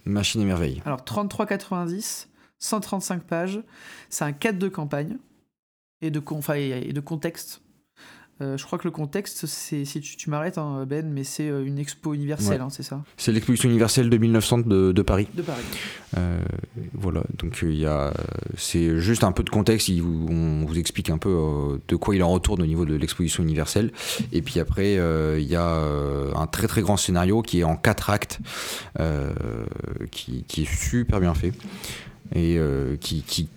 [0.05, 0.83] Machine et merveille.
[0.85, 2.27] Alors 33,90,
[2.59, 3.61] 135 pages.
[4.11, 5.17] C'est un cadre de campagne
[6.01, 7.62] et de, con- enfin, et et de contexte.
[8.43, 11.49] Euh, je crois que le contexte, c'est si tu, tu m'arrêtes, hein, Ben, mais c'est
[11.49, 12.67] euh, une expo universelle, Ouais.
[12.67, 15.29] hein, c'est ça C'est l'exposition universelle de 1900 de, de Paris.
[15.35, 15.63] De Paris.
[16.19, 16.41] Euh,
[16.93, 18.13] voilà, donc il y a,
[18.57, 19.89] c'est juste un peu de contexte.
[19.89, 22.95] il on vous explique un peu euh, de quoi il en retourne au niveau de
[22.97, 23.93] l'exposition universelle.
[24.33, 25.81] Et puis après, il y a
[26.35, 28.41] un très très grand scénario qui est en quatre actes,
[30.11, 31.53] qui, qui est super bien fait
[32.35, 32.59] et
[33.01, 33.49] qui, qui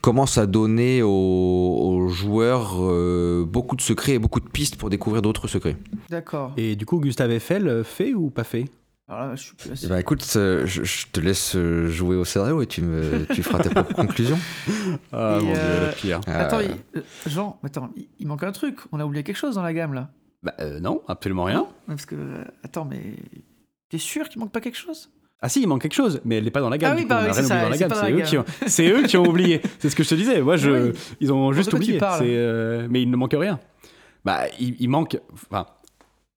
[0.00, 4.90] commence à donner aux, aux joueurs euh, beaucoup de secrets et beaucoup de pistes pour
[4.90, 5.76] découvrir d'autres secrets.
[6.10, 6.52] D'accord.
[6.56, 8.66] Et du coup, Gustave Eiffel, euh, fait ou pas fait?
[9.08, 11.56] Alors là, je suis plus assez- Bah écoute, euh, je, je te laisse
[11.88, 14.38] jouer au scénario et tu, me, tu feras tes propres conclusions.
[15.12, 16.20] Ah Et, mon euh, dieu, le pire.
[16.26, 18.78] Attends, il- Jean, attends, il, il manque un truc.
[18.92, 20.10] On a oublié quelque chose dans la gamme là.
[20.42, 21.66] Bah euh, non, absolument rien.
[21.86, 22.16] Parce que,
[22.64, 23.00] attends, mais
[23.90, 25.10] t'es sûr qu'il manque pas quelque chose?
[25.42, 26.92] Ah si, il manque quelque chose, mais elle n'est pas dans la gamme.
[26.94, 29.60] Ah oui, bah oui, c'est ça, c'est eux, qui ont- c'est eux qui ont oublié.
[29.80, 30.40] C'est ce que je te disais.
[30.40, 30.92] Moi, je, Ah oui.
[31.20, 31.98] ils ont juste oublié.
[32.22, 33.58] euh, mais il ne manque rien.
[34.24, 35.18] Bah, il, il manque.
[35.50, 35.66] Enfin,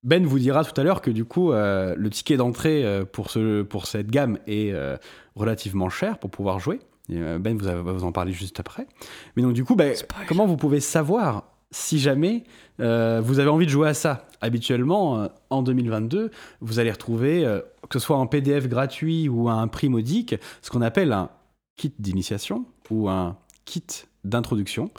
[0.04, 3.30] ben vous dira tout à l'heure que du coup, euh, le ticket d'entrée euh, pour,
[3.30, 4.98] ce, pour cette gamme est euh,
[5.36, 6.80] relativement cher pour pouvoir jouer.
[7.08, 8.88] Ben vous, va vous en parler juste après.
[9.36, 10.26] Mais donc, du coup, bah, Spoil.
[10.28, 12.44] comment vous pouvez savoir si jamais
[12.80, 16.30] euh, vous avez envie de jouer à ça Habituellement, euh, en 2022,
[16.62, 20.36] vous allez retrouver, euh, que ce soit en PDF gratuit ou à un prix modique,
[20.62, 21.30] ce qu'on appelle un
[21.78, 23.84] kit d'initiation ou un kit
[24.24, 24.92] d'introduction.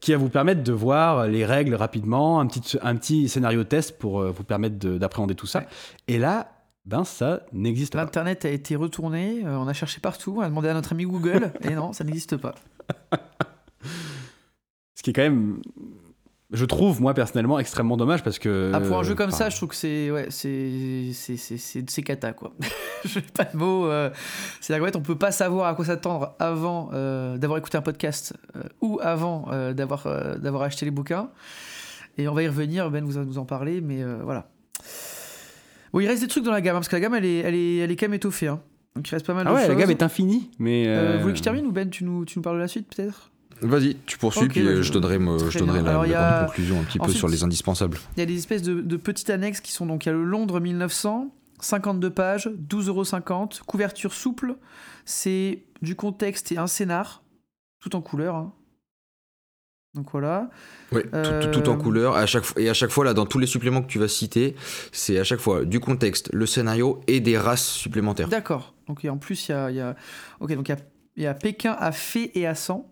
[0.00, 3.98] qui va vous permettre de voir les règles rapidement, un petit, un petit scénario test
[3.98, 5.60] pour vous permettre de- d'appréhender tout ça.
[5.60, 5.66] Ouais.
[6.08, 6.52] Et là,
[6.84, 8.00] ben ça n'existe pas.
[8.04, 11.52] L'internet a été retourné, on a cherché partout, on a demandé à notre ami Google,
[11.62, 12.54] et non, ça n'existe pas.
[14.94, 15.60] Ce qui est quand même,
[16.52, 18.70] je trouve moi personnellement extrêmement dommage parce que.
[18.74, 22.52] Ah, pour un jeu comme ça, je trouve que c'est ouais, c'est cata quoi.
[23.06, 23.86] Je n'ai pas de mots.
[23.86, 24.10] euh,
[24.60, 27.82] C'est-à-dire qu'en fait, on peut pas savoir à quoi s'attendre avant euh, d'avoir écouté un
[27.82, 30.06] podcast euh, ou avant euh, d'avoir
[30.38, 31.30] d'avoir acheté les bouquins.
[32.18, 32.90] Et on va y revenir.
[32.90, 34.50] Ben vous nous en parler, mais voilà.
[35.94, 37.38] Bon, il reste des trucs dans la gamme hein, parce que la gamme elle est
[37.38, 38.48] elle est elle est quand même étoffée.
[38.48, 38.60] hein.
[38.96, 39.76] Donc il reste pas mal Ah de ouais, la choses.
[39.78, 41.14] gamme est infinie, mais.
[41.16, 42.94] Vous voulez que je termine ou Ben tu nous tu nous parles de la suite
[42.94, 43.30] peut-être?
[43.62, 46.00] Vas-y, tu poursuis, puis euh, je- donnerai, me- je donnerai la,
[46.42, 47.98] a- conclusion un petit peu sur les indispensables.
[48.16, 50.14] Il y a des espèces de, de petites annexes qui sont donc il y a
[50.14, 51.30] le Londres 1900,
[51.60, 54.56] 52 pages, 12,50€, couverture souple,
[55.04, 57.22] c'est du contexte et un scénar,
[57.80, 58.34] tout en couleur.
[58.36, 58.52] hein.
[59.94, 60.50] Donc voilà.
[60.92, 61.08] Oui, tout,
[61.52, 62.14] tout- tout en Euh, couleur.
[62.14, 64.54] À chaque, et à chaque fois, là, dans tous les suppléments que tu vas citer,
[64.92, 68.28] c'est à chaque fois du contexte, le scénario et des races supplémentaires.
[68.28, 68.74] D'accord.
[68.86, 69.96] Donc et en plus il y a, y a-
[70.38, 70.78] ok donc il y a,
[71.16, 72.88] il y a Pékin à fée et à sang,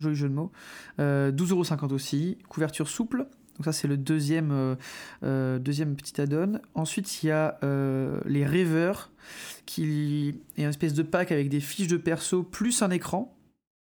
[0.00, 0.52] joli jeu de mots.
[1.00, 3.26] Euh, 12,50€ aussi, couverture souple.
[3.56, 4.74] Donc ça c'est le deuxième euh,
[5.22, 6.60] euh, petit add-on.
[6.74, 9.10] Ensuite il y a euh, les rêveurs
[9.64, 13.36] qui est une espèce de pack avec des fiches de perso plus un écran.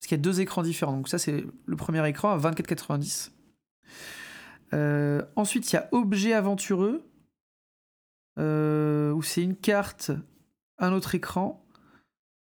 [0.01, 0.97] Parce qu'il y a deux écrans différents.
[0.97, 3.31] Donc ça c'est le premier écran à 24,90.
[4.75, 7.05] Euh, ensuite il y a objet aventureux
[8.39, 10.11] où c'est une carte
[10.79, 11.65] un autre écran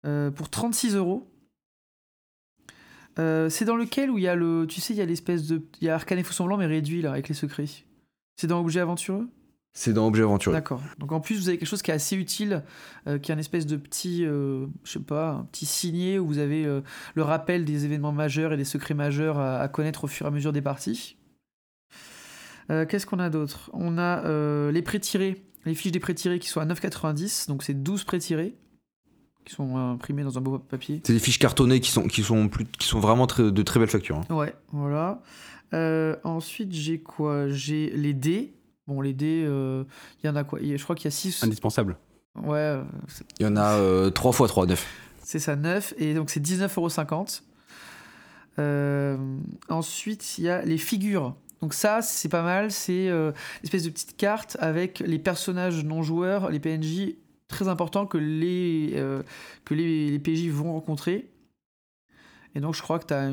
[0.03, 1.31] pour 36 euros.
[3.17, 4.65] Euh, c'est dans lequel où il y a le.
[4.67, 5.61] Tu sais, il y a l'espèce de.
[5.81, 7.65] Il y a Arcane et Faux Semblant, mais réduit là, avec les secrets.
[8.35, 9.27] C'est dans Objet Aventureux?
[9.77, 10.53] C'est dans Objet Aventureux.
[10.53, 10.81] D'accord.
[10.99, 12.63] Donc en plus, vous avez quelque chose qui est assez utile,
[13.07, 14.25] euh, qui est un espèce de petit.
[14.25, 16.81] euh, je sais pas, un petit signet où vous avez euh,
[17.13, 20.29] le rappel des événements majeurs et des secrets majeurs à, à connaître au fur et
[20.29, 21.17] à mesure des parties.
[22.67, 23.69] Qu'est-ce qu'on a d'autre?
[23.73, 28.05] On a les pré-tirés, les fiches des pré-tirés qui sont à 9,90, donc c'est 12
[28.05, 28.55] pré-tirés
[29.45, 31.01] qui sont euh, imprimés dans un beau papier.
[31.05, 33.79] C'est des fiches cartonnées qui sont, qui sont, plus, qui sont vraiment très- de très
[33.79, 34.17] belles factures.
[34.29, 34.33] hein.
[34.35, 35.21] Ouais, voilà.
[35.73, 37.49] Euh, ensuite, j'ai quoi?
[37.49, 38.53] J'ai les dés.
[38.87, 39.83] Bon, les dés, euh,
[40.23, 40.59] il y en a quoi?
[40.61, 41.43] Je crois qu'il y a 6.
[41.43, 41.97] Indispensable.
[42.35, 42.83] Ouais, euh,
[43.39, 44.85] Il y en a euh, 3 x 3, 9.
[45.23, 45.93] c'est ça, 9.
[45.97, 47.41] Et donc, c'est 19,50€.
[48.59, 49.17] Euh,
[49.69, 51.35] ensuite, il y a les figures.
[51.61, 52.71] Donc ça, c'est pas mal.
[52.71, 57.15] C'est euh, une espèce de petite carte avec les personnages non joueurs, les PNJ
[57.47, 59.23] très importants que les, euh,
[59.65, 61.29] que les, les PJ vont rencontrer.
[62.55, 63.27] Et donc, je crois que tu as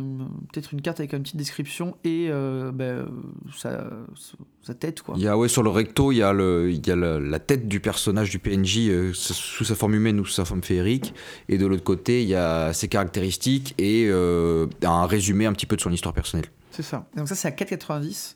[0.53, 3.07] peut-être une carte avec une petite description et euh, ben,
[3.57, 3.89] sa,
[4.63, 5.01] sa tête.
[5.03, 5.15] Quoi.
[5.17, 7.21] Il y a, ouais, sur le recto, il y a, le, il y a la,
[7.21, 10.65] la tête du personnage du PNJ euh, sous sa forme humaine ou sous sa forme
[10.65, 11.15] féerique.
[11.49, 15.67] Et de l'autre côté, il y a ses caractéristiques et euh, un résumé un petit
[15.67, 16.47] peu de son histoire personnelle.
[16.73, 17.07] C'est ça.
[17.15, 18.35] Et donc ça, c'est à 4,90.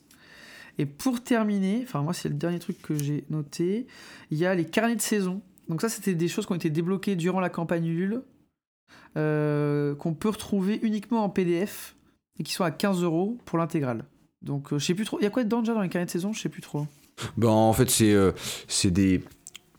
[0.78, 3.88] Et pour terminer, enfin moi, c'est le dernier truc que j'ai noté,
[4.30, 5.42] il y a les carnets de saison.
[5.68, 8.22] Donc ça, c'était des choses qui ont été débloquées durant la campagne Ulule,
[9.16, 11.96] euh, qu'on peut retrouver uniquement en PDF
[12.38, 14.04] et qui sont à 15 euros pour l'intégrale.
[14.42, 15.18] Donc euh, je sais plus trop.
[15.18, 16.32] Il y a quoi dedans déjà dans les carnets de saison?
[16.32, 16.86] Je sais plus trop.
[17.36, 18.32] Ben, en fait, c'est euh,
[18.68, 19.22] c'est des,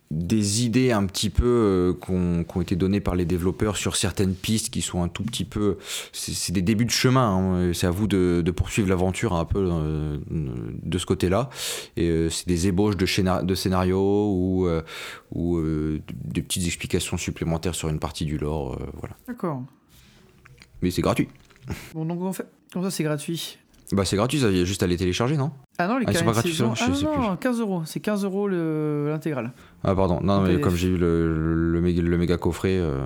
[0.09, 4.33] des idées un petit peu euh, qui ont été données par les développeurs sur certaines
[4.35, 5.77] pistes qui sont un tout petit peu.
[6.13, 7.27] C'est des débuts de chemin.
[7.67, 7.71] hein.
[7.73, 11.49] C'est à vous de, de poursuivre l'aventure un peu euh, de ce côté-là.
[11.97, 14.81] Et euh, c'est des ébauches de, scénar- de scénarios ou, euh,
[15.35, 15.59] ou
[16.13, 18.79] des petites explications supplémentaires sur une partie du lore.
[18.93, 19.15] voilà.
[19.27, 19.63] D'accord.
[20.81, 21.27] Mais c'est gratuit.
[21.93, 23.57] Bon, donc en fait, comme ça, c'est gratuit.
[23.93, 26.05] Bah, c'est gratuit, ça, il y a juste à les télécharger, non Ah non, les
[26.07, 26.75] Ah, ils sont pas gratuits, saison.
[26.75, 27.21] ça Ah Je sais non, plus.
[27.21, 27.81] non, 15 euros.
[27.85, 29.51] C'est 15 euros le- l'intégrale.
[29.83, 30.19] Ah, pardon.
[30.21, 30.61] Non, mais PDF.
[30.61, 32.99] comme j'ai eu le, le, méga, le méga coffret, euh,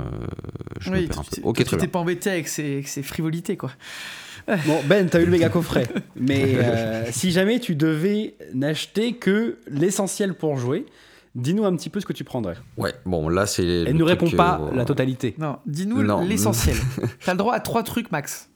[0.80, 1.42] je me Oui, perds un peu.
[1.44, 1.78] Ok, très tu bien.
[1.86, 3.72] t'es pas embêté avec ces, avec ces frivolités, quoi.
[4.66, 5.88] Bon, Ben, t'as eu le méga coffret.
[6.20, 10.88] Mais euh, si jamais tu devais n'acheter que l'essentiel pour jouer,
[11.36, 12.56] dis-nous un petit peu ce que tu prendrais.
[12.76, 13.64] Ouais, bon, là, c'est.
[13.64, 15.36] Elle le ne répond pas euh, la totalité.
[15.38, 16.76] Non, dis-nous l'essentiel.
[17.24, 18.50] T'as le droit à trois trucs max.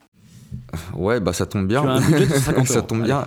[0.94, 1.82] Ouais, bah ça tombe bien.
[1.82, 2.86] Tu as un budget de 50 ça euros.
[2.86, 3.26] tombe bien.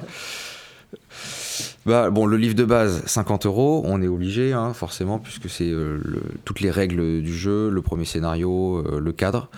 [1.86, 5.70] Bah, bon, le livre de base, 50 euros, on est obligé, hein, forcément, puisque c'est
[5.72, 9.50] euh, le- toutes les règles du jeu, le premier scénario, euh, le cadre.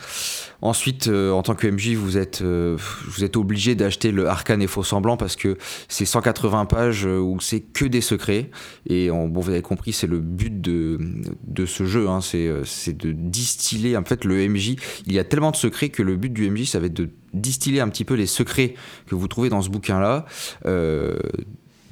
[0.61, 4.67] Ensuite, euh, en tant que MJ, vous êtes, vous êtes obligé d'acheter le Arcane et
[4.67, 5.57] Faux Semblant parce que
[5.89, 8.51] c'est 180 pages où c'est que des secrets.
[8.87, 10.99] Et on- bon, vous avez compris, c'est le but de,
[11.47, 13.97] de ce jeu, hein, c'est c'est de distiller.
[13.97, 14.75] En fait, le MJ,
[15.07, 17.09] il y a tellement de secrets que le but du MJ, ça va être de
[17.33, 18.75] distiller un petit peu les secrets
[19.07, 20.25] que vous trouvez dans ce bouquin-là.
[20.65, 21.17] euh,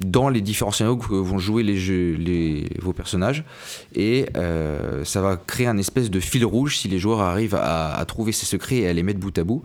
[0.02, 3.44] dans les différents scénarios que vont jouer les jeux, les, vos personnages.
[3.94, 7.94] Et euh, ça va créer un espèce de fil rouge si les joueurs arrivent à,
[7.98, 9.62] à trouver ces secrets et à les mettre bout à bout.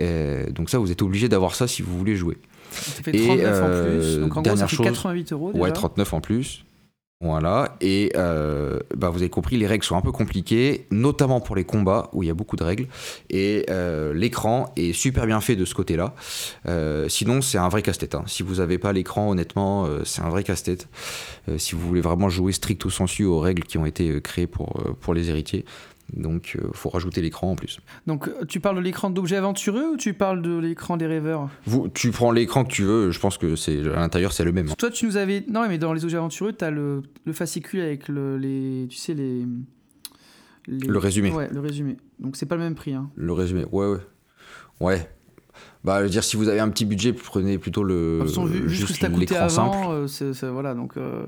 [0.00, 2.38] Euh, donc ça, vous êtes obligé d'avoir ça si vous voulez jouer.
[2.72, 4.20] Ça fait Et, 39 en euh, plus.
[4.20, 5.52] Donc en gros, ça fait chose- 88 euros.
[5.52, 5.62] Déjà.
[5.62, 6.64] Ouais, 39 en plus.
[7.20, 11.56] Voilà, et euh, bah, vous avez compris, les règles sont un peu compliquées, notamment pour
[11.56, 12.86] les combats où il y a beaucoup de règles,
[13.28, 16.14] et euh, l'écran est super bien fait de ce côté-là.
[16.68, 18.14] Euh, sinon, c'est un vrai casse-tête.
[18.14, 18.22] hein.
[18.28, 20.86] Si vous n'avez pas l'écran, honnêtement, euh, c'est un vrai casse-tête.
[21.56, 25.12] Si vous voulez vraiment jouer stricto sensu aux règles qui ont été créées pour, pour
[25.12, 25.64] les héritiers,
[26.16, 27.80] donc il faut rajouter l'écran en plus.
[28.06, 31.48] Donc euh, tu parles de l'écran d'objets aventureux ou tu parles de l'écran des rêveurs?
[31.66, 34.52] Vous, tu prends l'écran que tu veux, je pense que c'est à l'intérieur c'est le
[34.52, 34.68] même.
[34.68, 34.74] hein.
[34.78, 35.44] Toi, tu nous avais.
[35.48, 38.86] Non, mais dans les objets aventureux, t'as le, le fascicule avec le, les.
[38.88, 39.44] Tu sais, les.
[40.66, 41.30] les- Le résumé.
[41.32, 41.96] Ouais, le résumé.
[42.18, 42.94] Donc c'est pas le même prix.
[42.94, 43.10] Hein.
[43.14, 43.98] Le résumé, ouais, ouais.
[44.80, 45.10] Ouais.
[45.84, 48.20] Bah, je veux dire, si vous avez un petit budget, prenez plutôt le.
[48.22, 49.76] Façon, juste coûté l'écran simple.
[49.90, 50.74] euh, c'est- voilà.
[50.74, 51.24] Donc, euh,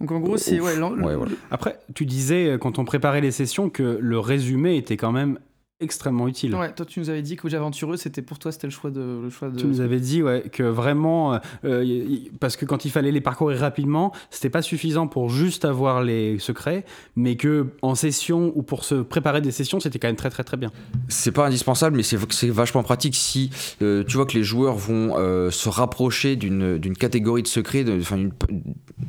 [0.00, 0.60] donc en gros, c'est.
[0.60, 1.32] Ouais, l'en- Ouais, voilà.
[1.50, 5.38] Après, tu disais, euh, quand on préparait les sessions, que le résumé était quand même
[5.80, 6.54] extrêmement utile.
[6.54, 9.20] Ouais, toi, tu nous avais dit qu'objets aventureux, c'était pour toi, c'était le choix de.
[9.24, 9.58] Le choix de...
[9.58, 12.90] Tu nous avais dit ouais, que vraiment, euh, euh, y- y- parce que quand il
[12.90, 17.94] fallait les parcourir rapidement, c'était pas suffisant pour juste avoir les secrets, mais que en
[17.94, 20.70] session ou pour se préparer des sessions, c'était quand même très très très bien.
[21.08, 23.50] C'est pas indispensable, mais c'est c'est vachement pratique si
[23.82, 27.84] euh, tu vois que les joueurs vont euh, se rapprocher d'une d'une catégorie de secrets,
[27.84, 28.00] de-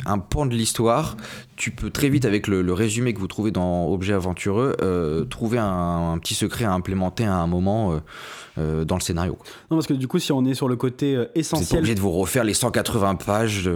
[0.06, 1.16] un pan de l'histoire.
[1.58, 5.26] Tu peux très vite, avec le, le résumé que vous trouvez dans Objet Aventureux, euh,
[5.26, 8.00] trouver un, un petit secret à implémenter à un moment euh,
[8.60, 9.38] euh, dans le scénario.
[9.70, 12.12] Non, parce que du coup, si on est sur le côté essentiel, obligé de vous
[12.12, 13.70] refaire les 180 pages.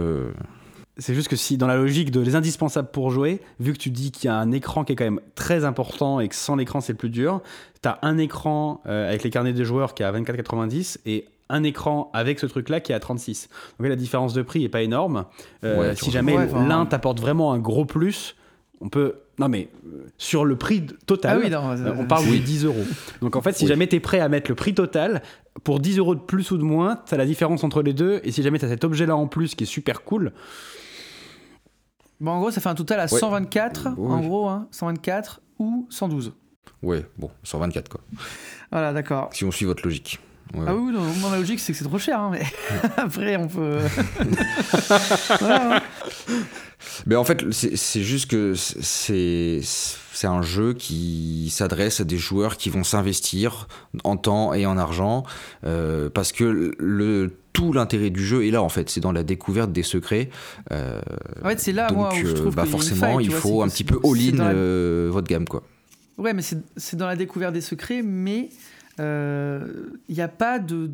[0.96, 3.90] c'est juste que si dans la logique de les indispensables pour jouer, vu que tu
[3.90, 6.56] dis qu'il y a un écran qui est quand même très important et que sans
[6.56, 7.42] l'écran c'est le plus dur,
[7.82, 11.26] tu as un écran euh, avec les carnets des joueurs qui est à 24,90 et
[11.52, 13.48] un écran avec ce truc là qui est à 36.
[13.78, 15.26] Donc la différence de prix est pas énorme.
[15.64, 18.34] Euh, Ouais, si jamais l'un t'apporte vraiment un gros plus,
[18.80, 19.14] On peut.
[19.38, 22.40] Non, mais euh, sur le prix total, Ah oui, non, euh, on parle Oui.
[22.40, 22.84] de 10 euros.
[23.20, 23.68] Donc en fait, si Oui.
[23.68, 25.22] jamais tu es prêt à mettre le prix total,
[25.62, 28.20] pour 10 euros de plus ou de moins, tu as la différence entre les deux.
[28.24, 30.32] Et si jamais tu as cet objet-là en plus qui est super cool,
[32.20, 33.18] Bon, en gros, ça fait un total à Ouais.
[33.20, 34.12] 124, Oui.
[34.12, 36.32] en gros, hein, 124 ou 112.
[36.82, 38.00] Ouais, bon, 124 quoi.
[38.70, 39.28] Voilà, d'accord.
[39.32, 40.18] Si on suit votre logique.
[40.54, 42.42] Ouais, Ah oui, non, non, la logique, c'est que c'est trop cher, hein, mais
[42.96, 43.78] après, on peut.
[45.40, 45.80] Voilà, hein.
[47.06, 52.56] Mais en fait, c'est juste que c'est c'est un jeu qui s'adresse à des joueurs
[52.56, 53.66] qui vont s'investir
[54.04, 55.22] en temps et en argent
[55.64, 59.22] euh, parce que le tout l'intérêt du jeu est là en fait, c'est dans la
[59.22, 60.28] découverte des secrets.
[60.72, 61.00] Euh,
[61.44, 63.40] En fait, c'est là, donc moi, où je euh, trouve bah forcément, faille, il vois,
[63.40, 65.62] faut un petit peu all-in la- euh, votre gamme quoi.
[66.18, 68.48] Ouais, mais c'est c'est dans la découverte des secrets, mais
[69.00, 70.86] euh, il n'y a pas de,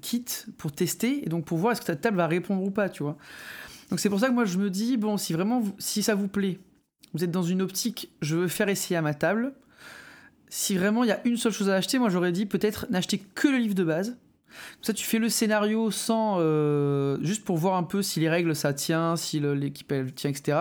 [0.00, 0.24] kit
[0.58, 3.02] pour tester et donc pour voir est-ce que ta table va répondre ou pas, tu
[3.02, 3.16] vois.
[3.90, 6.28] Donc c'est pour ça que moi je me dis, bon, si vraiment, si ça vous
[6.28, 6.58] plaît,
[7.12, 9.52] vous êtes dans une optique, je veux faire essayer à ma table.
[10.48, 13.18] Si vraiment il y a une seule chose à acheter, moi j'aurais dit peut-être n'acheter
[13.18, 14.16] que le livre de base.
[14.74, 16.36] Comme ça, tu fais le scénario sans.
[16.40, 20.30] euh, juste pour voir un peu si les règles ça tient, si l'équipe elle tient,
[20.30, 20.58] etc.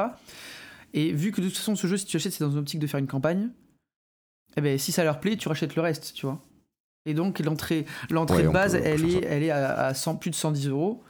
[0.93, 2.79] Et vu que de toute façon, ce jeu, si tu achètes, c'est dans une optique
[2.79, 3.49] de faire une campagne,
[4.57, 6.39] eh ben, si ça leur plaît, tu rachètes le reste, tu vois.
[7.05, 10.15] Et donc, l'entrée, l'entrée Ouais, de base, peut- elle, est, elle est à, à 100,
[10.17, 11.03] plus de 110 euros.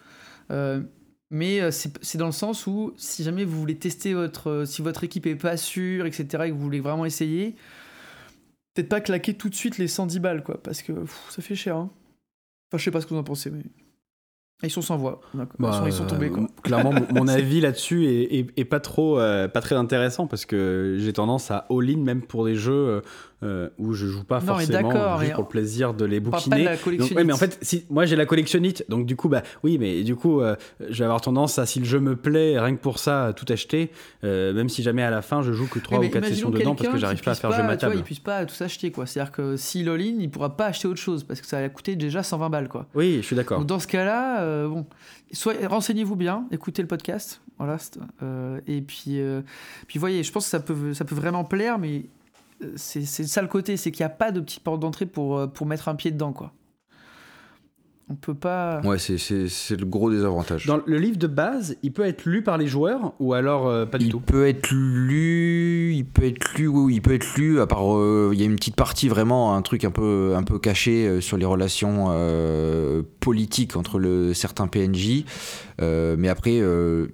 [0.52, 0.82] Euh,
[1.30, 4.50] mais euh, c'est dans le sens où, si jamais vous voulez tester votre.
[4.50, 7.56] euh, si votre équipe est pas sûre, etc., et que vous voulez vraiment essayer,
[8.74, 11.56] peut-être pas claquer tout de suite les 110 balles, quoi, parce que pff, ça fait
[11.56, 11.76] cher.
[11.76, 11.90] Hein.
[12.70, 13.64] Enfin, je sais pas ce que vous en pensez, mais.
[14.64, 15.22] Ils sont sans voix.
[15.34, 15.40] Ils,
[15.74, 16.46] sont, ils sont tombés, quoi.
[16.62, 20.46] Clairement, mon- mon avis là-dessus est, est- est pas trop, euh, pas très intéressant parce
[20.46, 23.02] que j'ai tendance à all-in même pour des jeux
[23.44, 26.44] euh, où je joue pas Non, forcément juste pour le plaisir de les On parle
[26.44, 26.98] pas de bouquiner.
[26.98, 29.42] la Donc, ouais, mais en fait, si, moi j'ai la collectionnite, donc du coup, bah
[29.64, 32.60] oui, mais du coup, euh, je vais avoir tendance à, si le jeu me plaît,
[32.60, 33.92] rien que pour ça, tout acheter,
[34.24, 36.28] euh, même si jamais à la fin je joue que 3 Oui, ou mais 4
[36.28, 37.96] sessions dedans parce que j'arrive pas à faire jeu ma tu vois, table.
[37.98, 39.08] il puisse pas tout s'acheter, quoi.
[39.08, 41.96] C'est-à-dire que s'il all-in, il pourra pas acheter autre chose parce que ça va coûter
[41.96, 42.86] déjà 120 balles, quoi.
[42.94, 43.58] Oui, je suis d'accord.
[43.58, 44.86] Donc dans ce cas-là, euh, bon,
[45.68, 47.78] renseignez-vous bien, écoutez le podcast, voilà,
[48.68, 49.20] et puis,
[49.88, 52.06] puis voyez, je pense que ça peut, ça peut vraiment plaire, mais
[52.76, 55.48] c'est ça le côté, c'est qu'il n'y a pas de petite porte d'entrée pour, euh,
[55.48, 56.52] pour mettre un pied dedans, quoi.
[58.10, 58.82] On peut pas.
[58.84, 59.16] Ouais, c'est-
[59.78, 60.66] le gros désavantage.
[60.66, 63.86] Dans le livre de base, il peut être lu par les joueurs ou alors euh,
[63.86, 64.20] pas du il tout?
[64.20, 67.62] peut être lu, il peut être lu, oui, oui, il peut être lu.
[67.62, 70.44] À part, euh, il y a une petite partie vraiment, un truc un peu, un
[70.44, 75.24] peu caché euh, sur les relations euh, politiques entre le, certains PNJ.
[75.82, 77.08] Euh, mais après, euh,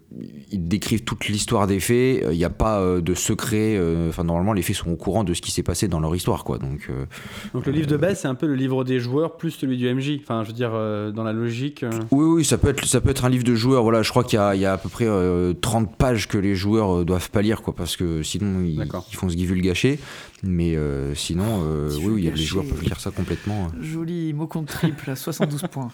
[0.52, 2.26] ils décrivent toute l'histoire des faits.
[2.32, 3.76] Il n'y a pas euh, de secret.
[3.78, 6.16] euh, Enfin, normalement, les faits sont au courant de ce qui s'est passé dans leur
[6.16, 6.58] histoire, quoi.
[6.58, 7.06] Donc, euh,
[7.54, 9.94] Donc le livre de base, c'est un peu le livre des joueurs plus celui du
[9.94, 10.20] MJ.
[10.22, 11.84] Enfin, je veux dire, euh, dans la logique.
[11.84, 13.84] euh, Oui, oui, ça peut être, ça peut être un livre de joueurs.
[13.84, 16.28] Voilà, je crois qu'il y a, il y a à peu près euh, 30 pages
[16.28, 18.82] que les joueurs euh, doivent pas lire, quoi, parce que sinon ils,
[19.14, 20.00] font se gâcher.
[20.44, 23.70] Mais euh, sinon, euh, oui, oui, il y a- les joueurs peuvent lire ça complètement.
[23.82, 25.90] Joli mot contre triple à 72 points.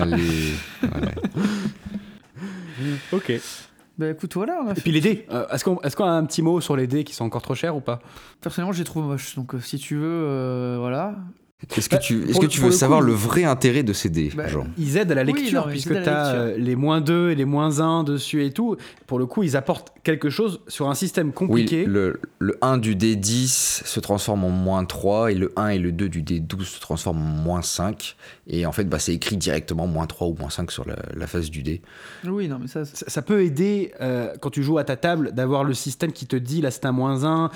[0.00, 0.14] Allez,
[0.82, 1.14] ouais.
[3.12, 3.30] Ok.
[3.30, 3.40] Et
[3.98, 5.26] Bah écoute, voilà, on a fait- puis les dés.
[5.30, 7.54] euh, Est-ce qu'on est a un petit mot sur les dés qui sont encore trop
[7.54, 8.00] chers ou pas?
[8.40, 11.16] Personnellement, j'ai trouvé moche, donc euh, si tu veux, euh, voilà.
[11.76, 13.44] Est-ce que Bah, tu, est-ce pour que le- tu pour veux le savoir le vrai
[13.44, 14.44] intérêt de ces dés, Bah,
[14.78, 17.44] Ils aident à la Oui, lecture non, puisque tu as les moins 2 et les
[17.44, 18.76] moins 1 dessus et tout.
[19.06, 21.84] Pour le coup, ils apportent quelque chose sur un système Oui, compliqué.
[21.84, 25.92] le, le 1 du D10 se transforme en moins 3 et le 1 et le
[25.92, 28.16] 2 du D12 se transforment en moins 5.
[28.48, 31.26] Et en fait, bah, c'est écrit directement moins 3 ou moins 5 sur la, la
[31.28, 31.80] face du dé.
[32.26, 35.32] Oui, non, mais ça, Ça, ça peut aider euh, quand tu joues à ta table
[35.32, 37.50] d'avoir le système qui te dit là c'est un moins 1.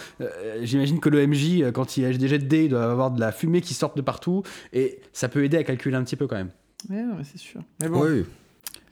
[0.62, 3.10] J'imagine que le MJ, euh, quand il a des jets de dés, il doit avoir
[3.10, 4.42] de la fumée qui sort de partout.
[4.72, 6.50] Et ça peut aider à calculer un petit peu quand même.
[6.90, 7.60] Ouais, c'est sûr.
[7.80, 8.24] Mais bon, Oui,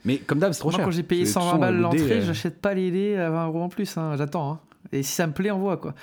[0.03, 0.85] Mais comme d'hab, c'est trop moi, cher.
[0.85, 3.29] quand j'ai payé C'est- 120 de toute balles l'entrée, euh, j'achète pas les dés à
[3.29, 3.95] 20 euros en plus.
[3.97, 4.51] hein, J'attends.
[4.51, 4.59] hein.
[4.91, 5.93] Et si ça me plaît, on voit quoi.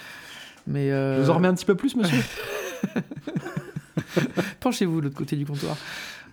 [0.66, 2.18] Mais euh, Je vous en remets un petit peu plus, monsieur
[4.60, 5.76] penchez-vous de l'autre côté du comptoir.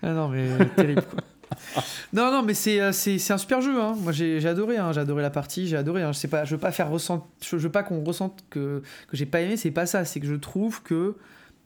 [0.02, 1.20] Ah non, mais terrible quoi.
[2.14, 3.82] Non, non, mais c'est euh, c'est c'est un super jeu.
[3.82, 3.96] Hein.
[4.02, 4.78] Moi, j'ai j'ai adoré.
[4.78, 4.92] Hein.
[4.94, 5.68] J'ai adoré la partie.
[5.68, 6.04] J'ai adoré.
[6.04, 6.12] Hein.
[6.12, 6.46] Je sais pas.
[6.46, 7.28] Je veux pas faire ressent.
[7.44, 9.58] Je veux pas qu'on ressente que que j'ai pas aimé.
[9.58, 10.06] C'est pas ça.
[10.06, 11.16] C'est que je trouve que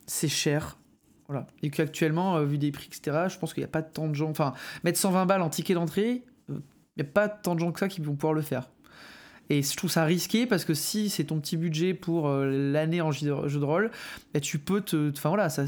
[0.07, 0.77] c'est cher.
[1.28, 1.48] Voilà.
[1.62, 4.14] Et qu'actuellement, euh, vu des prix, etc., je pense qu'il n'y a pas tant de
[4.14, 4.30] gens.
[4.30, 6.56] Enfin, mettre 120 balles en ticket d'entrée, euh,
[6.98, 8.70] il n'y a pas tant de gens que ça qui vont pouvoir le faire.
[9.50, 13.02] Et je trouve ça risqué parce que si c'est ton petit budget pour euh, l'année
[13.02, 13.91] en jeu de rôle,
[14.34, 15.12] bah, tu peux te.
[15.12, 15.66] Enfin voilà, ça,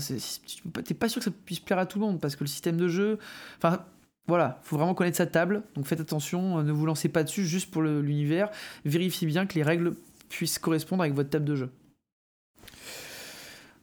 [0.83, 2.77] t'es pas sûr que ça puisse plaire à tout le monde parce que le système
[2.77, 3.19] de jeu.
[3.57, 3.83] Enfin
[4.27, 5.63] voilà, faut vraiment connaître sa table.
[5.75, 8.49] Donc faites attention, euh, ne vous lancez pas dessus juste pour l'univers.
[8.85, 9.93] Vérifiez bien que les règles
[10.29, 11.69] puissent correspondre avec votre table de jeu.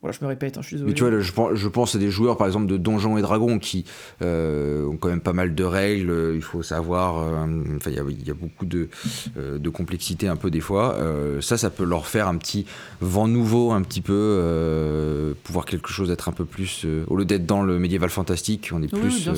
[0.02, 0.90] Voilà, je me répète, hein, je suis désolé.
[0.90, 3.22] Mais tu vois, je, pense- je pense à des joueurs, par exemple, de Donjons et
[3.22, 3.84] Dragons qui
[4.20, 6.10] euh, ont quand même pas mal de règles.
[6.10, 7.18] euh, Il faut savoir.
[7.18, 7.46] euh,
[7.76, 8.88] Enfin, il y y, a beaucoup de,
[9.36, 10.96] euh, de complexité un peu des fois.
[10.96, 12.66] Euh, ça, ça peut leur faire un petit
[13.00, 14.12] vent nouveau, un petit peu.
[14.12, 16.82] euh, pouvoir quelque chose d'être un peu plus.
[16.84, 19.30] euh, au lieu d'être dans le médiéval fantastique, on est Oui, plus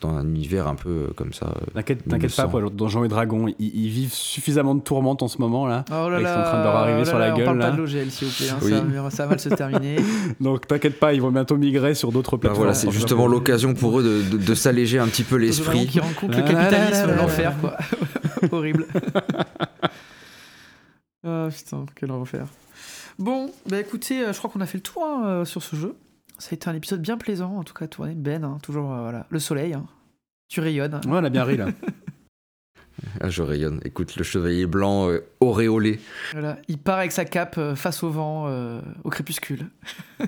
[0.00, 1.46] dans un univers un peu euh, comme ça.
[1.46, 1.70] euh.
[1.74, 2.04] T'inquiète
[2.36, 5.84] pas, les Donjons et Dragons, ils, ils vivent suffisamment de tourmente en ce moment là.
[5.90, 7.42] Oh là Ils sont en train de leur arriver oh sur là la là, gueule,
[7.42, 7.70] On parle là.
[7.70, 8.48] pas de l'OGL, s'il vous plaît.
[8.50, 8.70] hein, Oui.
[8.70, 9.96] ça, va- ça va mal se terminer.
[10.40, 12.58] Donc t'inquiète pas, ils vont bientôt migrer sur d'autres Ben plateformes.
[12.64, 15.86] voilà, c'est justement l'occasion pour eux de, de- de s'alléger un petit peu l'esprit.
[15.86, 17.76] qui rencontre le capitalisme, l'enfer, quoi.
[18.52, 18.86] Horrible.
[21.22, 22.46] Ah putain, quel enfer.
[23.18, 25.94] Bon, bah écoutez, euh, je crois qu'on a fait le tour hein, sur ce jeu.
[26.40, 28.14] Ça a été un épisode bien plaisant, en tout cas, tourné.
[28.14, 29.26] Ben, hein, toujours, euh, voilà.
[29.30, 29.86] Le soleil, hein.
[30.48, 30.94] tu rayonnes.
[31.06, 31.66] Ouais, on a bien ri là.
[33.22, 33.80] Ah, je rayonne.
[33.86, 36.00] Écoute, le chevalier blanc euh, auréolé.
[36.32, 36.58] Voilà.
[36.68, 39.70] Il part avec sa cape euh, face au vent, euh, au crépuscule.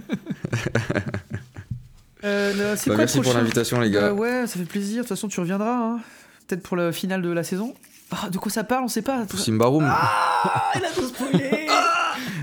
[2.25, 4.05] Euh, c'est Bah, quoi merci pour l'invitation, les gars.
[4.07, 4.99] Euh, ouais, ça fait plaisir.
[4.99, 5.75] De toute façon, tu reviendras.
[5.77, 6.01] hein.
[6.47, 7.75] Peut-être pour le final de la saison.
[8.13, 9.25] Ah, de quoi ça parle On sait pas.
[9.27, 9.85] Pour Simbarum.
[9.89, 11.67] Ah, il a tout spoilé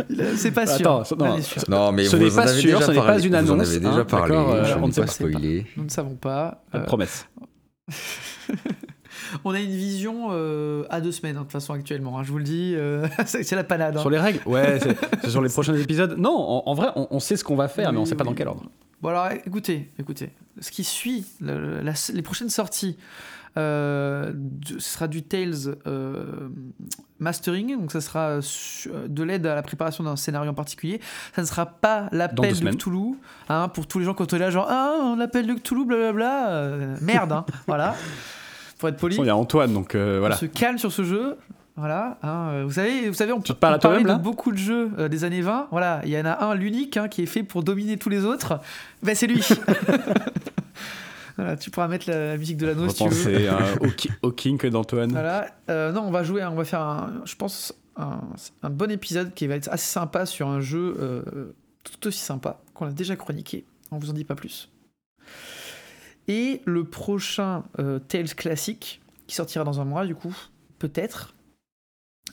[0.36, 0.76] C'est pas sûr.
[0.92, 1.34] Attends, ça- non.
[1.34, 1.62] Allez, sûr.
[1.70, 3.80] Non, mais Ce n'est pas sûr, déjà ce n'est pas une Vous en annonce, avez
[3.80, 4.36] déjà hein, parlé.
[4.36, 5.12] euh, je on ne ne sait pas pas.
[5.14, 5.66] spoiler.
[5.78, 6.64] Nous ne savons pas.
[6.72, 7.28] Pas de Euh, promesse.
[9.44, 12.18] on a une vision euh, à deux semaines, hein, de toute façon, actuellement.
[12.20, 13.98] hein, je vous le dis, euh, c'est la panade.
[13.98, 14.02] hein.
[14.02, 14.40] Sur les règles?
[14.46, 14.80] Ouais,
[15.22, 16.16] c'est sur les prochains épisodes?
[16.18, 18.16] Non, en, en vrai, on, on sait ce qu'on va faire, mais on Oui, sait
[18.16, 18.30] pas oui.
[18.32, 18.64] dans quel ordre.
[19.02, 20.32] Bon, alors écoutez, écoutez.
[20.60, 22.98] Ce qui suit, le- la- les prochaines sorties,
[23.56, 26.50] ce sera du Tales euh,
[27.20, 31.02] Mastering, donc ça sera su- de l'aide à la préparation d'un scénario en particulier.
[31.36, 32.70] Ça ne sera pas l'appel de.
[32.72, 33.16] Cthulhu,
[33.50, 36.50] hein, pour tous les gens quand on est là, genre Ah, l'appel de Cthulhu, blablabla.
[36.52, 37.96] euh, merde, hein, voilà.
[38.78, 39.18] Pour être poli.
[39.18, 40.36] Il y a Antoine, donc euh, voilà.
[40.36, 41.36] On se calme sur ce jeu.
[41.76, 44.92] Voilà, hein, euh, vous savez, vous savez, on peut à parler de beaucoup de jeux
[45.00, 45.68] euh, des années 20.
[45.72, 48.26] Voilà, il y en a un, l'unique, hein, qui est fait pour dominer tous les
[48.26, 48.60] autres.
[49.02, 49.42] Ben c'est lui.
[51.40, 53.50] voilà, tu pourras mettre la, la musique de l'anneau si tu veux.
[53.82, 55.12] Au, au kink d'Antoine.
[55.12, 55.48] Voilà.
[55.70, 58.22] Euh, non, on va jouer, on va faire, un, je pense, un,
[58.64, 61.54] un bon épisode qui va être assez sympa sur un jeu euh,
[61.84, 63.66] tout aussi sympa qu'on a déjà chroniqué.
[63.92, 64.70] On vous en dit pas plus.
[66.28, 70.36] Et le prochain euh, Tales classique qui sortira dans un mois, du coup,
[70.78, 71.34] peut-être.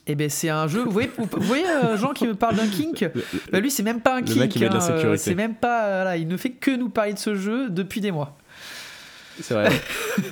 [0.06, 0.84] Et ben c'est un jeu.
[0.84, 3.10] Vous voyez, vous, voyez euh, Jean qui me parle d'un kink?
[3.50, 4.56] Bah lui, c'est même pas un kink.
[4.62, 5.16] hein.
[5.16, 5.86] C'est même pas.
[6.02, 8.36] voilà, il ne fait que nous parler de ce jeu depuis des mois.
[9.40, 9.68] C'est vrai.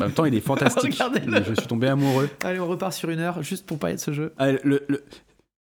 [0.01, 0.93] en même temps, il est fantastique.
[0.97, 2.29] Je suis tombé amoureux.
[2.43, 4.33] Allez, on repart sur une heure juste pour parler de ce jeu.
[4.39, 5.05] Ah, le- le-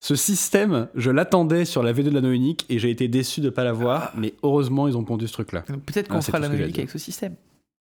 [0.03, 3.49] Ce système, je l'attendais sur la V2 de l'anneau unique et j'ai été déçu de
[3.51, 5.61] pas l'avoir, mais heureusement, ils ont pondu ce truc-là.
[5.61, 6.81] Peut-être Ah, qu'on c'est fera tout la ce que j'ai à musique dire.
[6.81, 7.35] avec ce système.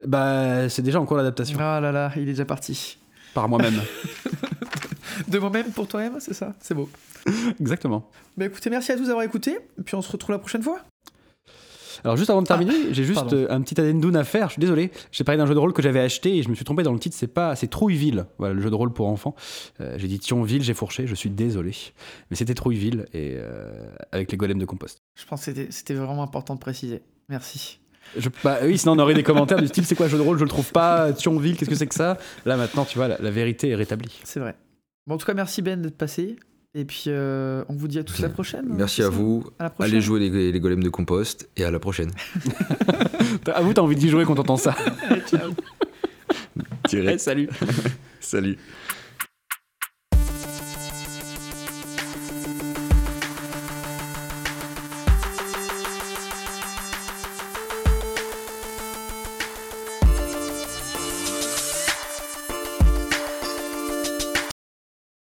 [0.06, 1.58] Bah, c'est déjà en cours d'adaptation.
[1.60, 2.98] Ah là là, il est déjà parti.
[3.34, 3.80] Par moi-même.
[5.28, 6.54] De moi-même pour toi-même, c'est ça?
[6.60, 6.88] C'est beau.
[7.60, 8.08] Exactement.
[8.36, 9.58] Bah écoutez, merci à tous d'avoir écouté.
[9.78, 10.80] Et puis on se retrouve la prochaine fois.
[12.04, 13.36] Alors juste avant de terminer, j'ai juste pardon.
[13.36, 14.48] euh, un petit addendum à faire.
[14.48, 14.90] Je suis désolé.
[15.12, 16.92] J'ai parlé d'un jeu de rôle que j'avais acheté et je me suis trompé dans
[16.92, 17.16] le titre.
[17.18, 18.26] C'est pas, c'est Trouilleville.
[18.38, 19.34] Voilà le jeu de rôle pour enfants.
[19.80, 21.06] Euh, j'ai dit Thionville, j'ai fourché.
[21.06, 21.72] Je suis désolé,
[22.30, 24.98] mais c'était Trouilleville et euh, avec les golems de compost.
[25.14, 27.02] Je pense que c'était- c'était vraiment important de préciser.
[27.28, 27.80] Merci.
[28.16, 30.22] Je, bah oui, sinon on aurait des commentaires du style c'est quoi le jeu de
[30.22, 30.38] rôle?
[30.38, 31.12] Je le trouve pas.
[31.12, 32.18] Thionville, qu'est-ce que c'est que ça?
[32.44, 34.20] Là maintenant, tu vois, la, la vérité est rétablie.
[34.22, 34.54] C'est vrai.
[35.08, 36.36] Bon, en tout cas, merci Ben d'être passé.
[36.78, 38.66] Et puis euh, on vous dit à tous à la prochaine.
[38.68, 39.44] Merci à vous.
[39.58, 39.92] À la prochaine.
[39.92, 42.10] Allez jouer les, les golems de compost et à la prochaine.
[43.54, 44.74] À vous, t'as envie d'y jouer quand t'entends ça.
[45.08, 45.52] Allez, ciao.
[47.18, 47.48] Salut.
[48.20, 48.58] Salut.